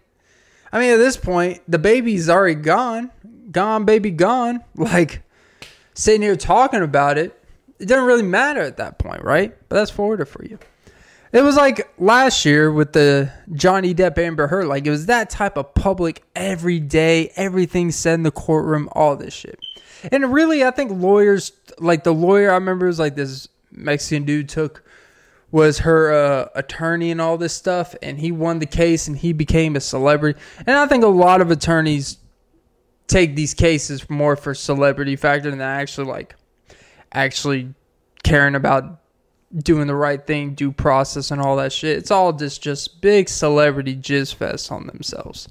I 0.72 0.80
mean, 0.80 0.90
at 0.90 0.96
this 0.96 1.16
point, 1.16 1.62
the 1.68 1.78
baby's 1.78 2.28
already 2.28 2.56
gone. 2.56 3.12
Gone, 3.52 3.84
baby, 3.84 4.10
gone. 4.10 4.64
Like, 4.74 5.22
sitting 5.94 6.22
here 6.22 6.34
talking 6.34 6.82
about 6.82 7.16
it, 7.16 7.41
it 7.82 7.88
doesn't 7.88 8.04
really 8.04 8.22
matter 8.22 8.60
at 8.60 8.76
that 8.76 8.98
point, 8.98 9.24
right? 9.24 9.54
But 9.68 9.76
that's 9.76 9.90
Florida 9.90 10.24
for 10.24 10.44
you. 10.44 10.58
It 11.32 11.42
was 11.42 11.56
like 11.56 11.92
last 11.98 12.44
year 12.44 12.70
with 12.70 12.92
the 12.92 13.32
Johnny 13.52 13.92
Depp 13.92 14.18
Amber 14.18 14.46
Heard. 14.46 14.66
Like, 14.66 14.86
it 14.86 14.90
was 14.90 15.06
that 15.06 15.30
type 15.30 15.56
of 15.56 15.74
public, 15.74 16.22
every 16.36 16.78
day, 16.78 17.32
everything 17.36 17.90
said 17.90 18.14
in 18.14 18.22
the 18.22 18.30
courtroom, 18.30 18.88
all 18.92 19.16
this 19.16 19.34
shit. 19.34 19.58
And 20.12 20.32
really, 20.32 20.62
I 20.62 20.70
think 20.70 20.92
lawyers, 20.92 21.52
like 21.78 22.04
the 22.04 22.14
lawyer 22.14 22.50
I 22.50 22.54
remember 22.54 22.86
was 22.86 22.98
like 22.98 23.16
this 23.16 23.48
Mexican 23.72 24.24
dude 24.24 24.48
took 24.48 24.84
was 25.50 25.80
her 25.80 26.12
uh, 26.12 26.48
attorney 26.54 27.10
and 27.10 27.20
all 27.20 27.36
this 27.36 27.52
stuff, 27.52 27.94
and 28.00 28.18
he 28.18 28.30
won 28.30 28.58
the 28.58 28.66
case 28.66 29.08
and 29.08 29.18
he 29.18 29.32
became 29.32 29.74
a 29.74 29.80
celebrity. 29.80 30.38
And 30.66 30.76
I 30.76 30.86
think 30.86 31.02
a 31.02 31.08
lot 31.08 31.40
of 31.40 31.50
attorneys 31.50 32.18
take 33.06 33.34
these 33.36 33.54
cases 33.54 34.08
more 34.08 34.36
for 34.36 34.54
celebrity 34.54 35.16
factor 35.16 35.50
than 35.50 35.60
actually 35.60 36.06
like 36.06 36.36
actually 37.12 37.74
caring 38.22 38.54
about 38.54 39.00
doing 39.54 39.86
the 39.86 39.94
right 39.94 40.26
thing, 40.26 40.54
due 40.54 40.72
process, 40.72 41.30
and 41.30 41.40
all 41.40 41.56
that 41.56 41.72
shit. 41.72 41.98
It's 41.98 42.10
all 42.10 42.32
just 42.32 42.62
just 42.62 43.00
big 43.00 43.28
celebrity 43.28 43.96
jizz 43.96 44.34
fest 44.34 44.72
on 44.72 44.86
themselves. 44.86 45.48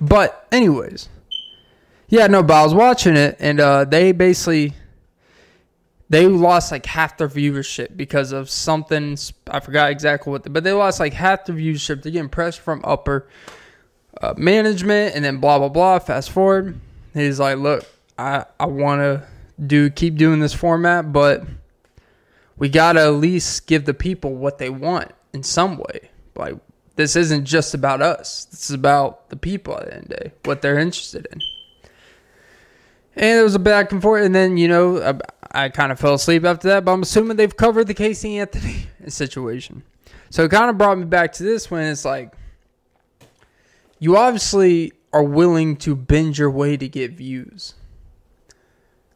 But 0.00 0.46
anyways, 0.50 1.08
yeah, 2.08 2.26
no, 2.26 2.42
but 2.42 2.54
I 2.54 2.64
was 2.64 2.74
watching 2.74 3.16
it, 3.16 3.36
and 3.38 3.60
uh, 3.60 3.84
they 3.84 4.12
basically 4.12 4.74
they 6.08 6.26
lost 6.26 6.72
like 6.72 6.84
half 6.84 7.16
their 7.16 7.28
viewership 7.28 7.96
because 7.96 8.32
of 8.32 8.50
something. 8.50 9.16
I 9.48 9.60
forgot 9.60 9.90
exactly 9.90 10.30
what, 10.30 10.42
the, 10.42 10.50
but 10.50 10.64
they 10.64 10.72
lost 10.72 11.00
like 11.00 11.14
half 11.14 11.46
their 11.46 11.56
viewership. 11.56 12.02
They're 12.02 12.12
getting 12.12 12.28
pressure 12.28 12.60
from 12.60 12.82
upper 12.84 13.28
uh, 14.20 14.34
management, 14.36 15.14
and 15.14 15.24
then 15.24 15.38
blah 15.38 15.58
blah 15.58 15.68
blah. 15.68 15.98
Fast 16.00 16.30
forward, 16.30 16.78
he's 17.14 17.38
like, 17.38 17.58
"Look, 17.58 17.86
I 18.22 18.46
I 18.60 18.66
want 18.66 19.00
to 19.00 19.26
do 19.64 19.90
keep 19.90 20.16
doing 20.16 20.40
this 20.40 20.54
format, 20.54 21.12
but 21.12 21.44
we 22.56 22.68
gotta 22.68 23.00
at 23.00 23.14
least 23.14 23.66
give 23.66 23.84
the 23.84 23.94
people 23.94 24.34
what 24.34 24.58
they 24.58 24.70
want 24.70 25.10
in 25.32 25.42
some 25.42 25.76
way. 25.76 26.10
Like 26.36 26.56
this 26.96 27.16
isn't 27.16 27.44
just 27.44 27.74
about 27.74 28.00
us. 28.00 28.44
This 28.46 28.70
is 28.70 28.74
about 28.74 29.28
the 29.30 29.36
people 29.36 29.76
at 29.76 29.86
the 29.86 29.94
end 29.94 30.02
of 30.04 30.08
the 30.08 30.14
day, 30.16 30.32
what 30.44 30.62
they're 30.62 30.78
interested 30.78 31.26
in." 31.32 31.40
And 33.14 33.40
it 33.40 33.42
was 33.42 33.54
a 33.54 33.58
back 33.58 33.92
and 33.92 34.00
forth, 34.00 34.24
and 34.24 34.34
then 34.34 34.56
you 34.56 34.68
know 34.68 35.02
I, 35.52 35.64
I 35.64 35.68
kind 35.68 35.92
of 35.92 35.98
fell 35.98 36.14
asleep 36.14 36.44
after 36.44 36.68
that. 36.68 36.84
But 36.84 36.92
I'm 36.92 37.02
assuming 37.02 37.36
they've 37.36 37.56
covered 37.56 37.86
the 37.88 37.94
Casey 37.94 38.38
Anthony 38.38 38.86
situation. 39.08 39.82
So 40.30 40.44
it 40.44 40.50
kind 40.50 40.70
of 40.70 40.78
brought 40.78 40.96
me 40.96 41.04
back 41.04 41.32
to 41.34 41.42
this 41.42 41.70
when 41.70 41.84
it's 41.84 42.04
like 42.04 42.32
you 43.98 44.16
obviously 44.16 44.92
are 45.12 45.22
willing 45.22 45.76
to 45.76 45.94
bend 45.94 46.38
your 46.38 46.50
way 46.50 46.76
to 46.76 46.88
get 46.88 47.12
views, 47.12 47.74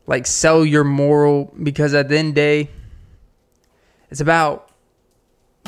like 0.06 0.26
sell 0.26 0.64
your 0.64 0.84
moral 0.84 1.52
because 1.62 1.94
at 1.94 2.08
the 2.08 2.18
end 2.18 2.30
the 2.30 2.34
day, 2.34 2.70
it's 4.10 4.20
about 4.20 4.70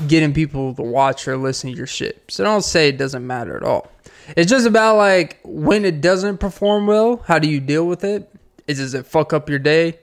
getting 0.07 0.33
people 0.33 0.75
to 0.75 0.83
watch 0.83 1.27
or 1.27 1.37
listen 1.37 1.71
to 1.71 1.77
your 1.77 1.87
shit. 1.87 2.23
So 2.29 2.45
don't 2.45 2.63
say 2.63 2.89
it 2.89 2.99
doesn't 2.99 3.27
matter 3.27 3.57
at 3.57 3.63
all. 3.63 3.91
It's 4.37 4.51
just 4.51 4.67
about 4.67 4.97
like 4.97 5.41
when 5.43 5.85
it 5.85 6.01
doesn't 6.01 6.39
perform 6.39 6.87
well, 6.87 7.23
how 7.27 7.39
do 7.39 7.49
you 7.49 7.61
deal 7.61 7.87
with 7.87 8.05
it? 8.05 8.31
Is 8.67 8.79
does 8.79 8.95
it 8.95 9.07
fuck 9.07 9.33
up 9.33 9.49
your 9.49 9.59
day? 9.59 9.99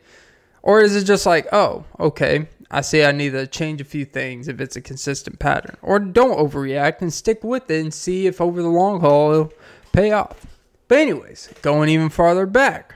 Or 0.64 0.82
is 0.82 0.96
it 0.96 1.06
just 1.06 1.28
like, 1.28 1.48
oh, 1.54 1.86
okay, 2.00 2.48
I 2.72 2.82
see 2.82 3.04
I 3.04 3.12
need 3.12 3.32
to 3.32 3.46
change 3.46 3.80
a 3.80 3.86
few 3.86 4.04
things 4.04 4.48
if 4.48 4.60
it's 4.60 4.76
a 4.76 4.82
consistent 4.82 5.38
pattern. 5.38 5.78
Or 5.84 6.00
don't 6.00 6.38
overreact 6.38 7.02
and 7.02 7.14
stick 7.14 7.44
with 7.44 7.70
it 7.70 7.82
and 7.82 7.94
see 7.94 8.26
if 8.26 8.42
over 8.42 8.62
the 8.62 8.68
long 8.68 9.00
haul 9.00 9.32
it'll 9.32 9.54
pay 9.94 10.12
off. 10.12 10.48
But 10.88 10.98
anyways, 10.98 11.50
going 11.62 11.90
even 11.90 12.10
farther 12.10 12.48
back 12.48 12.95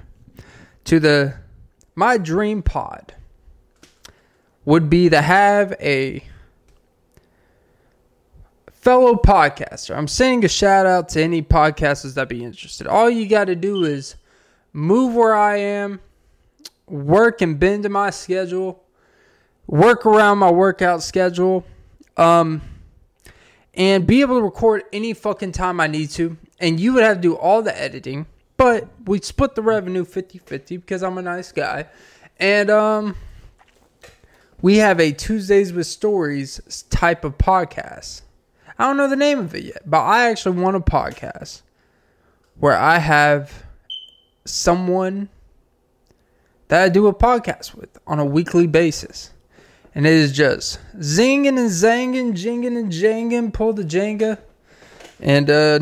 to 0.90 1.00
the 1.00 1.36
my 1.94 2.18
dream 2.18 2.64
pod 2.64 3.14
would 4.66 4.90
be 4.90 5.08
to 5.08 5.22
have 5.22 5.74
a 5.80 6.24
fellow 8.72 9.14
podcaster. 9.14 9.96
I'm 9.96 10.08
sending 10.08 10.44
a 10.46 10.48
shout 10.48 10.88
out 10.88 11.10
to 11.10 11.22
any 11.22 11.44
podcasters 11.44 12.16
that 12.16 12.28
be 12.28 12.44
interested. 12.44 12.88
All 12.88 13.08
you 13.08 13.28
got 13.30 13.46
to 13.46 13.56
do 13.56 13.84
is 13.84 14.16
move 14.74 15.14
where 15.14 15.36
I 15.36 15.58
am, 15.58 16.00
work 16.88 17.44
and 17.44 17.60
bend 17.60 17.84
to 17.84 17.90
my 17.90 18.10
schedule, 18.10 18.84
work 19.68 20.08
around 20.08 20.40
my 20.40 20.50
workout 20.50 21.04
schedule, 21.04 21.66
um, 22.18 22.64
and 23.76 24.08
be 24.08 24.22
able 24.22 24.40
to 24.40 24.44
record 24.44 24.86
any 24.92 25.14
fucking 25.14 25.52
time 25.52 25.80
I 25.80 25.86
need 25.86 26.10
to. 26.12 26.36
And 26.60 26.80
you 26.80 26.94
would 26.94 27.04
have 27.04 27.18
to 27.18 27.22
do 27.22 27.36
all 27.36 27.62
the 27.62 27.80
editing, 27.80 28.26
but 28.60 28.88
we 29.06 29.20
split 29.22 29.56
the 29.56 29.62
revenue 29.64 30.06
50 30.06 30.38
50 30.38 30.78
because 30.78 31.02
I'm 31.02 31.18
a 31.18 31.22
nice 31.22 31.52
guy. 31.52 31.88
And, 32.38 32.70
um, 32.70 33.16
we 34.62 34.78
have 34.78 35.00
a 35.00 35.14
Tuesdays 35.14 35.72
with 35.72 35.88
Stories 35.88 36.84
type 36.90 37.24
of 37.24 37.38
podcast 37.38 38.22
I 38.80 38.86
don't 38.86 38.96
know 38.96 39.10
the 39.10 39.18
name 39.18 39.40
of 39.40 39.54
it 39.54 39.66
yet, 39.66 39.82
but 39.86 40.00
I 40.00 40.30
actually 40.30 40.62
want 40.62 40.78
a 40.78 40.80
podcast 40.80 41.64
where 42.58 42.78
I 42.78 43.00
have 43.00 43.66
someone 44.46 45.28
that 46.70 46.84
I 46.84 46.88
do 46.88 47.08
a 47.08 47.14
podcast 47.14 47.76
with 47.76 48.00
on 48.08 48.20
a 48.20 48.26
weekly 48.26 48.68
basis. 48.68 49.32
And 49.94 50.08
it 50.08 50.14
is 50.14 50.32
just 50.32 50.80
zinging 50.98 51.60
and 51.60 51.70
zanging, 51.70 52.36
jinging 52.36 52.78
and 52.78 52.90
janging, 52.90 53.52
pull 53.52 53.74
the 53.74 53.84
Jenga, 53.84 54.38
and 55.20 55.50
uh, 55.50 55.80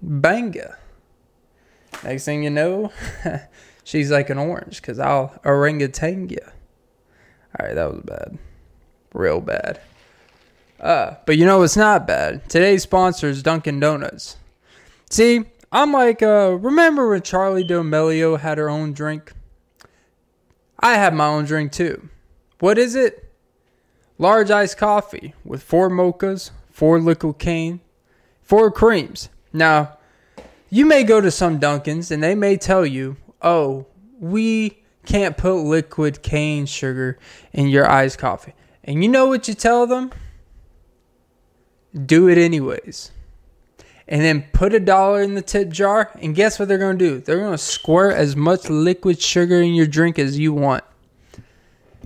banga. 0.00 0.78
Next 2.04 2.24
thing 2.24 2.42
you 2.42 2.50
know, 2.50 2.92
she's 3.84 4.10
like 4.10 4.30
an 4.30 4.38
orange 4.38 4.80
because 4.80 4.98
I'll 4.98 5.38
orangutan 5.44 6.28
you. 6.28 6.38
All 7.58 7.66
right, 7.66 7.74
that 7.74 7.92
was 7.92 8.02
bad. 8.02 8.38
Real 9.12 9.40
bad. 9.40 9.80
Uh, 10.80 11.16
but 11.26 11.36
you 11.36 11.44
know 11.44 11.62
it's 11.62 11.76
not 11.76 12.06
bad. 12.06 12.48
Today's 12.48 12.82
sponsor 12.82 13.28
is 13.28 13.42
Dunkin' 13.42 13.80
Donuts. 13.80 14.36
See, 15.10 15.44
I'm 15.70 15.92
like, 15.92 16.22
uh, 16.22 16.56
remember 16.58 17.10
when 17.10 17.20
Charli 17.20 17.66
D'Amelio 17.66 18.38
had 18.38 18.56
her 18.58 18.70
own 18.70 18.92
drink? 18.92 19.32
I 20.78 20.94
have 20.94 21.12
my 21.12 21.26
own 21.26 21.44
drink 21.44 21.72
too. 21.72 22.08
What 22.60 22.78
is 22.78 22.94
it? 22.94 23.30
Large 24.18 24.50
iced 24.50 24.78
coffee 24.78 25.34
with 25.44 25.62
four 25.62 25.90
mochas, 25.90 26.50
four 26.70 26.98
liquid 27.00 27.38
cane, 27.38 27.80
four 28.42 28.70
creams. 28.70 29.28
Now, 29.52 29.98
you 30.70 30.86
may 30.86 31.04
go 31.04 31.20
to 31.20 31.30
some 31.30 31.60
Dunkins 31.60 32.10
and 32.10 32.22
they 32.22 32.34
may 32.34 32.56
tell 32.56 32.86
you, 32.86 33.16
oh, 33.42 33.86
we 34.18 34.82
can't 35.04 35.36
put 35.36 35.56
liquid 35.56 36.22
cane 36.22 36.66
sugar 36.66 37.18
in 37.52 37.68
your 37.68 37.90
iced 37.90 38.18
coffee. 38.18 38.54
And 38.84 39.02
you 39.02 39.10
know 39.10 39.26
what 39.26 39.48
you 39.48 39.54
tell 39.54 39.86
them? 39.86 40.10
do 42.06 42.28
it 42.28 42.38
anyways. 42.38 43.12
And 44.08 44.22
then 44.22 44.44
put 44.52 44.74
a 44.74 44.80
dollar 44.80 45.22
in 45.22 45.34
the 45.34 45.42
tip 45.42 45.70
jar, 45.70 46.10
and 46.20 46.34
guess 46.34 46.58
what 46.58 46.68
they're 46.68 46.78
going 46.78 46.98
to 46.98 47.04
do? 47.04 47.20
They're 47.20 47.38
going 47.38 47.52
to 47.52 47.58
squirt 47.58 48.14
as 48.14 48.34
much 48.34 48.68
liquid 48.68 49.20
sugar 49.20 49.60
in 49.62 49.74
your 49.74 49.86
drink 49.86 50.18
as 50.18 50.38
you 50.38 50.52
want. 50.52 50.82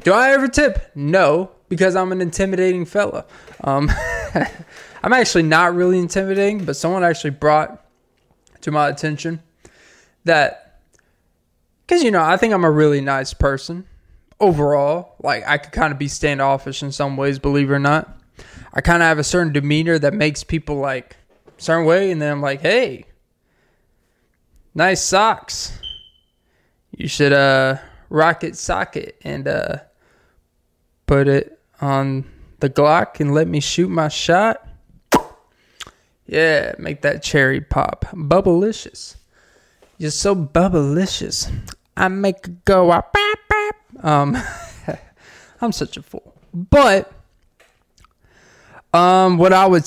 Do 0.02 0.12
I 0.12 0.32
ever 0.32 0.48
tip? 0.48 0.90
No, 0.94 1.50
because 1.70 1.96
I'm 1.96 2.12
an 2.12 2.20
intimidating 2.20 2.84
fella. 2.84 3.24
Um, 3.62 3.90
I'm 5.02 5.14
actually 5.14 5.44
not 5.44 5.74
really 5.74 5.98
intimidating, 5.98 6.64
but 6.64 6.76
someone 6.76 7.04
actually 7.04 7.30
brought 7.30 7.83
to 8.64 8.70
my 8.70 8.88
attention 8.88 9.42
that, 10.24 10.80
because, 11.86 12.02
you 12.02 12.10
know, 12.10 12.22
I 12.22 12.36
think 12.36 12.52
I'm 12.52 12.64
a 12.64 12.70
really 12.70 13.00
nice 13.00 13.32
person 13.32 13.86
overall. 14.40 15.16
Like, 15.22 15.44
I 15.46 15.58
could 15.58 15.72
kind 15.72 15.92
of 15.92 15.98
be 15.98 16.08
standoffish 16.08 16.82
in 16.82 16.92
some 16.92 17.16
ways, 17.16 17.38
believe 17.38 17.70
it 17.70 17.74
or 17.74 17.78
not. 17.78 18.18
I 18.72 18.80
kind 18.80 19.02
of 19.02 19.06
have 19.06 19.18
a 19.18 19.24
certain 19.24 19.52
demeanor 19.52 19.98
that 19.98 20.14
makes 20.14 20.42
people 20.42 20.76
like 20.76 21.16
certain 21.58 21.84
way, 21.84 22.10
and 22.10 22.20
then 22.20 22.32
I'm 22.32 22.42
like, 22.42 22.60
hey, 22.60 23.04
nice 24.74 25.02
socks. 25.02 25.78
You 26.96 27.06
should 27.06 27.32
uh 27.32 27.78
rocket 28.08 28.56
socket 28.56 29.18
and 29.22 29.46
uh 29.46 29.76
put 31.06 31.28
it 31.28 31.60
on 31.80 32.24
the 32.60 32.70
Glock 32.70 33.20
and 33.20 33.34
let 33.34 33.46
me 33.46 33.60
shoot 33.60 33.88
my 33.88 34.08
shot. 34.08 34.66
Yeah, 36.26 36.74
make 36.78 37.02
that 37.02 37.22
cherry 37.22 37.60
pop. 37.60 38.06
Bubblicious. 38.12 39.16
You're 39.98 40.10
so 40.10 40.34
bubblicious. 40.34 41.50
I 41.96 42.08
make 42.08 42.48
it 42.48 42.64
go 42.64 42.90
up. 42.90 43.14
Um, 44.02 44.36
I'm 45.60 45.72
such 45.72 45.96
a 45.96 46.02
fool. 46.02 46.34
But 46.52 47.12
Um, 48.92 49.38
what 49.38 49.52
I 49.52 49.66
would 49.66 49.86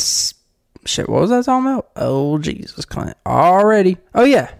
shit, 0.85 1.07
what 1.07 1.21
was 1.21 1.31
I 1.31 1.41
talking 1.41 1.71
about? 1.71 1.89
Oh 1.95 2.37
Jesus, 2.39 2.83
Clint, 2.83 3.15
already. 3.25 3.97
Oh 4.13 4.25
yeah, 4.25 4.51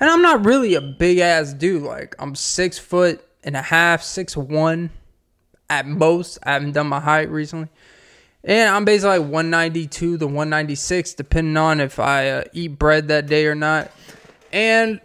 and 0.00 0.10
I'm 0.10 0.20
not 0.20 0.44
really 0.44 0.74
a 0.74 0.80
big 0.80 1.18
ass 1.18 1.52
dude. 1.52 1.82
Like 1.82 2.16
I'm 2.18 2.34
six 2.34 2.76
foot 2.78 3.24
and 3.44 3.56
a 3.56 3.62
half, 3.62 4.02
six 4.02 4.36
one 4.36 4.90
at 5.70 5.86
most. 5.86 6.38
I 6.42 6.52
haven't 6.54 6.72
done 6.72 6.88
my 6.88 6.98
height 6.98 7.30
recently. 7.30 7.68
And 8.44 8.68
I'm 8.68 8.84
basically 8.84 9.18
like 9.18 9.30
192 9.30 10.18
to 10.18 10.26
196, 10.26 11.14
depending 11.14 11.56
on 11.56 11.80
if 11.80 11.98
I 11.98 12.28
uh, 12.28 12.44
eat 12.52 12.78
bread 12.78 13.08
that 13.08 13.26
day 13.26 13.46
or 13.46 13.54
not. 13.54 13.90
And, 14.52 15.00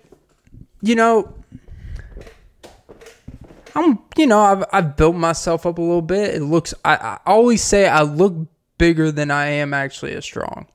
you 0.82 0.96
know, 0.96 1.34
I'm, 3.76 4.00
you 4.18 4.26
know, 4.26 4.40
I've, 4.40 4.66
I've 4.74 4.98
built 4.98 5.16
myself 5.16 5.68
up 5.68 5.78
a 5.78 5.82
little 5.82 6.02
bit. 6.02 6.34
It 6.34 6.42
looks, 6.42 6.74
I, 6.84 6.96
I 6.96 7.20
always 7.28 7.62
say 7.62 7.88
I 7.88 8.02
look 8.02 8.36
bigger 8.80 9.12
than 9.12 9.30
I 9.30 9.46
am 9.48 9.74
actually 9.74 10.14
as 10.14 10.26
strong. 10.26 10.66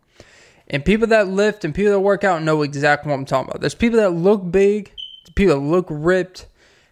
And 0.69 0.85
people 0.85 1.09
that 1.09 1.29
lift 1.29 1.65
and 1.65 1.75
people 1.75 1.93
that 1.93 2.01
work 2.01 2.23
out 2.23 2.43
know 2.43 2.63
exactly 2.63 3.11
what 3.11 3.17
I'm 3.17 3.25
talking 3.25 3.51
about. 3.51 3.61
There's 3.61 3.75
people 3.75 3.99
that 3.99 4.11
look 4.11 4.51
big, 4.51 4.93
people 5.35 5.57
that 5.57 5.67
look 5.67 5.87
ripped, 5.91 6.47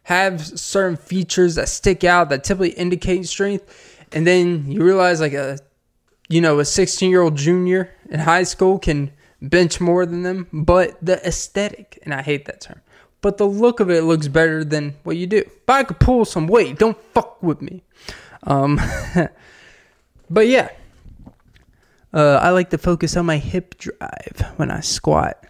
have 0.05 0.45
certain 0.45 0.97
features 0.97 1.55
that 1.55 1.69
stick 1.69 2.03
out 2.03 2.29
that 2.31 2.43
typically 2.43 2.71
indicate 2.71 3.27
strength 3.27 3.90
and 4.13 4.27
then 4.27 4.71
you 4.71 4.83
realize 4.83 5.21
like 5.21 5.33
a 5.33 5.59
you 6.29 6.41
know 6.41 6.59
a 6.59 6.65
16 6.65 7.11
year 7.11 7.23
old 7.23 7.37
junior 7.37 7.91
in 8.09 8.21
high 8.21 8.45
school 8.45 8.79
can 8.79 9.11
bench 9.43 9.81
more 9.81 10.05
than 10.05 10.23
them 10.23 10.47
but 10.53 10.97
the 11.01 11.25
aesthetic 11.27 11.99
and 12.03 12.13
i 12.13 12.23
hate 12.23 12.45
that 12.45 12.61
term 12.61 12.81
but 13.21 13.37
the 13.37 13.47
look 13.47 13.81
of 13.81 13.91
it 13.91 14.03
looks 14.03 14.29
better 14.29 14.65
than 14.65 14.95
what 15.03 15.17
you 15.17 15.27
do. 15.27 15.49
But 15.67 15.73
i 15.75 15.85
could 15.85 16.01
pull 16.01 16.25
some 16.25 16.47
weight. 16.47 16.79
Don't 16.79 16.97
fuck 17.13 17.43
with 17.43 17.61
me. 17.61 17.83
Um 18.45 18.81
but 20.31 20.47
yeah. 20.49 20.71
Uh, 22.13 22.41
i 22.43 22.51
like 22.51 22.71
to 22.71 22.79
focus 22.79 23.17
on 23.17 23.25
my 23.25 23.37
hip 23.37 23.79
drive 23.79 24.53
when 24.57 24.71
i 24.71 24.81
squat. 24.81 25.45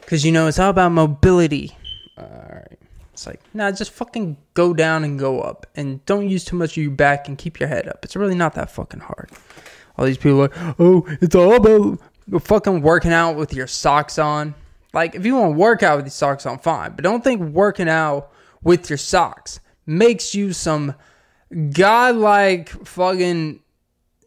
Because 0.00 0.24
you 0.24 0.32
know 0.32 0.46
it's 0.46 0.58
all 0.58 0.70
about 0.70 0.92
mobility. 0.92 1.76
All 2.18 2.24
right 2.50 2.79
it's 3.20 3.26
like, 3.26 3.42
nah, 3.52 3.70
just 3.70 3.90
fucking 3.90 4.38
go 4.54 4.72
down 4.72 5.04
and 5.04 5.18
go 5.18 5.40
up. 5.40 5.66
And 5.76 6.02
don't 6.06 6.30
use 6.30 6.42
too 6.42 6.56
much 6.56 6.78
of 6.78 6.82
your 6.82 6.92
back 6.92 7.28
and 7.28 7.36
keep 7.36 7.60
your 7.60 7.68
head 7.68 7.86
up. 7.86 8.02
It's 8.02 8.16
really 8.16 8.34
not 8.34 8.54
that 8.54 8.70
fucking 8.70 9.00
hard. 9.00 9.28
All 9.98 10.06
these 10.06 10.16
people 10.16 10.38
are 10.38 10.48
like, 10.48 10.74
oh, 10.78 11.04
it's 11.20 11.34
all 11.34 11.54
about 11.54 12.00
fucking 12.40 12.80
working 12.80 13.12
out 13.12 13.36
with 13.36 13.52
your 13.52 13.66
socks 13.66 14.18
on. 14.18 14.54
Like, 14.94 15.14
if 15.14 15.26
you 15.26 15.34
want 15.34 15.52
to 15.52 15.58
work 15.58 15.82
out 15.82 15.96
with 15.96 16.06
your 16.06 16.12
socks 16.12 16.46
on, 16.46 16.60
fine. 16.60 16.92
But 16.92 17.04
don't 17.04 17.22
think 17.22 17.42
working 17.42 17.90
out 17.90 18.32
with 18.62 18.88
your 18.88 18.96
socks 18.96 19.60
makes 19.84 20.34
you 20.34 20.54
some 20.54 20.94
godlike 21.72 22.70
fucking 22.86 23.60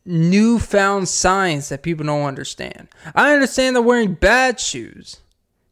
newfound 0.06 1.10
science 1.10 1.70
that 1.70 1.82
people 1.82 2.06
don't 2.06 2.26
understand. 2.26 2.90
I 3.16 3.34
understand 3.34 3.76
that 3.76 3.82
wearing 3.82 4.14
bad 4.14 4.60
shoes 4.60 5.23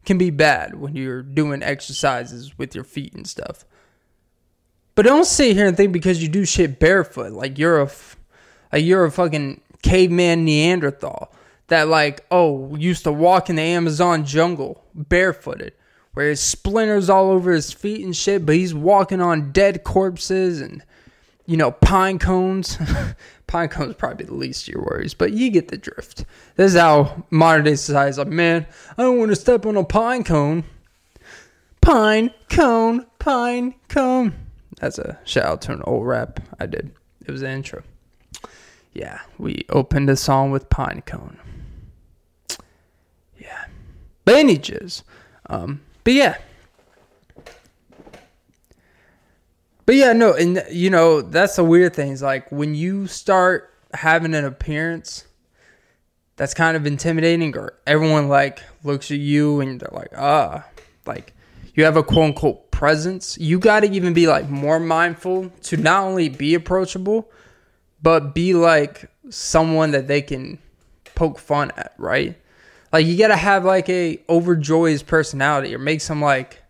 can 0.05 0.17
be 0.17 0.29
bad 0.29 0.75
when 0.79 0.96
you're 0.96 1.22
doing 1.22 1.62
exercises 1.62 2.58
with 2.58 2.75
your 2.75 2.84
feet 2.84 3.13
and 3.13 3.27
stuff. 3.27 3.65
But 4.96 5.05
don't 5.05 5.25
sit 5.25 5.55
here 5.55 5.67
and 5.67 5.77
think 5.77 5.93
because 5.93 6.22
you 6.22 6.29
do 6.29 6.46
shit 6.46 6.79
barefoot, 6.79 7.31
like 7.31 7.58
you're 7.58 7.81
a, 7.81 7.91
like 8.74 8.84
you're 8.84 9.05
a 9.05 9.12
fucking 9.12 9.62
caveman 9.81 10.46
Neanderthal 10.46 11.34
that 11.67 11.88
like 11.88 12.25
oh 12.29 12.75
used 12.75 13.03
to 13.05 13.12
walk 13.12 13.50
in 13.50 13.55
the 13.55 13.62
Amazon 13.62 14.25
jungle 14.25 14.84
barefooted, 14.93 15.74
where 16.13 16.29
his 16.29 16.41
splinters 16.41 17.10
all 17.10 17.29
over 17.29 17.51
his 17.51 17.72
feet 17.72 18.03
and 18.03 18.15
shit, 18.15 18.46
but 18.46 18.55
he's 18.55 18.74
walking 18.74 19.22
on 19.22 19.51
dead 19.51 19.84
corpses 19.84 20.60
and 20.62 20.84
you 21.45 21.57
know 21.57 21.71
pine 21.71 22.19
cones. 22.19 22.77
pine 23.48 23.69
cones 23.69 23.95
probably 23.95 24.25
the 24.25 24.33
least 24.33 24.67
of 24.67 24.74
your 24.74 24.83
worries, 24.83 25.13
but 25.13 25.33
you 25.33 25.50
get 25.50 25.67
the 25.67 25.77
drift. 25.77 26.25
This 26.56 26.73
is 26.73 26.80
how 26.80 27.25
modern 27.30 27.65
day 27.65 27.75
society 27.75 28.12
is 28.12 28.17
like, 28.17 28.27
man, 28.27 28.65
I 28.97 29.04
don't 29.04 29.19
want 29.19 29.30
to 29.32 29.36
step 29.36 29.65
on 29.65 29.75
a 29.75 29.84
pine 29.84 30.23
cone. 30.23 30.63
Pine 31.82 32.32
cone, 32.49 33.06
pine 33.19 33.75
cone. 33.89 34.34
That's 34.80 34.97
a 34.97 35.19
shout 35.25 35.45
out 35.45 35.62
to 35.63 35.73
an 35.73 35.82
old 35.86 36.06
rap 36.08 36.39
I 36.60 36.65
did. 36.65 36.91
It 37.25 37.32
was 37.32 37.41
the 37.41 37.49
intro. 37.49 37.84
Yeah, 38.93 39.19
we 39.38 39.65
opened 39.69 40.10
the 40.10 40.15
song 40.15 40.51
with 40.51 40.69
pine 40.69 41.04
cone. 41.06 41.38
Yeah. 43.38 43.65
Jizz. 44.27 45.04
Um, 45.49 45.82
but 46.04 46.13
yeah. 46.13 46.38
But 49.91 49.97
yeah, 49.97 50.13
no, 50.13 50.34
and 50.34 50.63
you 50.71 50.89
know, 50.89 51.21
that's 51.21 51.58
the 51.58 51.65
weird 51.65 51.93
thing. 51.93 52.13
Is 52.13 52.21
like 52.21 52.49
when 52.49 52.75
you 52.75 53.08
start 53.08 53.73
having 53.93 54.34
an 54.34 54.45
appearance 54.45 55.25
that's 56.38 56.54
kind 56.54 56.77
of 56.77 56.88
intimidating, 56.88 57.58
or 57.58 57.73
everyone 57.86 58.30
like 58.30 58.63
looks 58.86 59.12
at 59.12 59.17
you 59.17 59.60
and 59.60 59.82
they're 59.82 59.89
like, 59.91 60.13
ah, 60.15 60.65
like 61.06 61.34
you 61.73 61.84
have 61.84 61.97
a 61.97 62.04
quote 62.04 62.23
unquote 62.23 62.71
presence. 62.71 63.38
You 63.38 63.60
got 63.60 63.82
to 63.82 63.91
even 63.91 64.13
be 64.13 64.27
like 64.27 64.49
more 64.49 64.80
mindful 64.80 65.49
to 65.63 65.75
not 65.75 66.06
only 66.06 66.30
be 66.30 66.54
approachable, 66.54 67.30
but 68.01 68.34
be 68.34 68.54
like 68.54 69.12
someone 69.30 69.91
that 69.91 70.08
they 70.08 70.21
can 70.21 70.58
poke 71.15 71.38
fun 71.38 71.69
at, 71.75 71.93
right? 71.97 72.38
Like 72.93 73.06
you 73.06 73.17
got 73.17 73.27
to 73.27 73.36
have 73.36 73.65
like 73.65 73.89
a 73.89 74.23
overjoyous 74.30 75.04
personality 75.04 75.75
or 75.75 75.80
make 75.80 75.99
some 75.99 76.21
like 76.21 76.61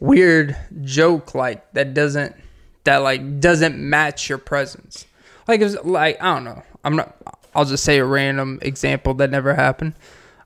weird 0.00 0.56
joke 0.82 1.34
like 1.34 1.72
that 1.72 1.94
doesn't 1.94 2.36
that 2.84 2.98
like 2.98 3.40
doesn't 3.40 3.78
match 3.78 4.28
your 4.28 4.38
presence. 4.38 5.06
Like 5.46 5.60
it's 5.60 5.76
like 5.84 6.20
I 6.22 6.34
don't 6.34 6.44
know. 6.44 6.62
I'm 6.84 6.96
not. 6.96 7.16
I'll 7.54 7.64
just 7.64 7.84
say 7.84 7.98
a 7.98 8.04
random 8.04 8.58
example 8.62 9.14
that 9.14 9.30
never 9.30 9.54
happened. 9.54 9.94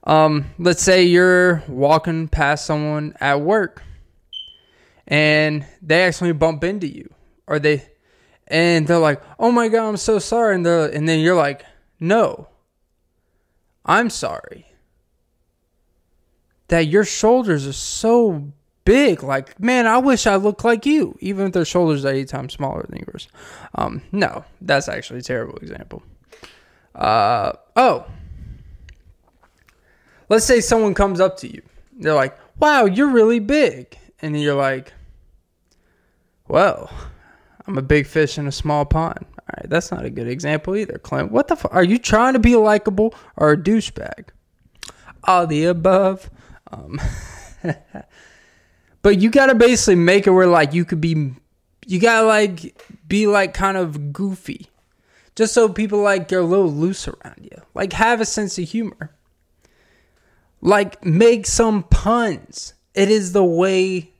Um, 0.05 0.47
let's 0.59 0.83
say 0.83 1.05
you're 1.05 1.63
walking 1.69 2.29
past 2.29 2.67
someone 2.67 3.15
at 3.21 3.41
work, 3.41 3.83
and 5.07 5.67
they 5.81 6.03
actually 6.03 6.33
bump 6.33 6.65
into 6.65 6.89
you, 6.89 7.13
or 7.47 7.59
they, 7.59 7.85
and 8.49 8.87
they're 8.87 8.99
like, 8.99 9.23
"Oh 9.39 9.53
my 9.53 9.69
god, 9.69 9.89
I'm 9.89 9.97
so 9.97 10.19
sorry," 10.19 10.57
and 10.57 10.67
and 10.67 11.09
then 11.09 11.21
you're 11.21 11.37
like, 11.37 11.65
"No, 12.01 12.49
I'm 13.85 14.11
sorry." 14.11 14.67
That 16.69 16.87
your 16.87 17.05
shoulders 17.05 17.67
are 17.67 17.73
so 17.75 18.53
big. 18.85 19.23
Like, 19.23 19.59
man, 19.61 19.87
I 19.87 19.99
wish 19.99 20.27
I 20.27 20.37
looked 20.37 20.65
like 20.65 20.87
you, 20.87 21.17
even 21.21 21.47
if 21.47 21.53
their 21.53 21.65
shoulders 21.65 22.05
are 22.05 22.13
eight 22.13 22.29
times 22.29 22.55
smaller 22.55 22.85
than 22.89 23.05
yours. 23.07 23.29
Um, 23.75 24.03
no, 24.13 24.45
that's 24.61 24.89
actually 24.89 25.21
a 25.21 25.23
terrible 25.23 25.57
example. 25.57 26.03
Uh, 26.95 27.53
oh, 27.77 28.07
let's 30.29 30.45
say 30.45 30.61
someone 30.61 30.95
comes 30.95 31.21
up 31.21 31.37
to 31.39 31.53
you. 31.53 31.63
They're 31.99 32.15
like, 32.15 32.37
wow, 32.59 32.85
you're 32.85 33.11
really 33.11 33.41
big. 33.41 33.97
And 34.21 34.41
you're 34.41 34.55
like, 34.55 34.93
well, 36.49 36.91
I'm 37.67 37.79
a 37.79 37.83
big 37.83 38.07
fish 38.07 38.39
in 38.39 38.47
a 38.47 38.53
small 38.53 38.85
pond. 38.85 39.25
All 39.39 39.55
right, 39.57 39.69
that's 39.69 39.91
not 39.91 40.05
a 40.05 40.11
good 40.11 40.29
example 40.29 40.77
either, 40.77 40.99
Clint. 40.99 41.33
What 41.33 41.49
the 41.49 41.57
fuck? 41.57 41.75
Are 41.75 41.85
you 41.85 41.99
trying 41.99 42.35
to 42.35 42.39
be 42.39 42.57
likable 42.57 43.15
or 43.37 43.53
a 43.53 43.57
douchebag? 43.57 44.29
All 45.25 45.47
the 45.47 45.65
above. 45.65 46.31
Um, 46.71 47.01
But 49.03 49.21
you 49.21 49.31
gotta 49.31 49.55
basically 49.55 49.97
make 49.97 50.27
it 50.27 50.31
where 50.31 50.47
like 50.47 50.73
you 50.73 50.85
could 50.85 51.01
be, 51.01 51.33
you 51.87 52.01
gotta 52.01 52.27
like 52.27 52.81
be 53.07 53.27
like 53.27 53.53
kind 53.53 53.77
of 53.77 54.13
goofy, 54.13 54.69
just 55.35 55.53
so 55.53 55.69
people 55.69 56.01
like 56.01 56.33
are 56.33 56.39
a 56.39 56.45
little 56.45 56.71
loose 56.71 57.09
around 57.09 57.41
you. 57.43 57.63
Like 57.75 57.93
have 57.95 58.21
a 58.21 58.25
sense 58.25 58.59
of 58.59 58.69
humor. 58.69 59.11
Like 60.61 61.05
make 61.05 61.47
some 61.47 61.83
puns. 61.83 62.75
It 62.95 63.11
is 63.11 63.33
the 63.33 63.45
way 63.45 64.13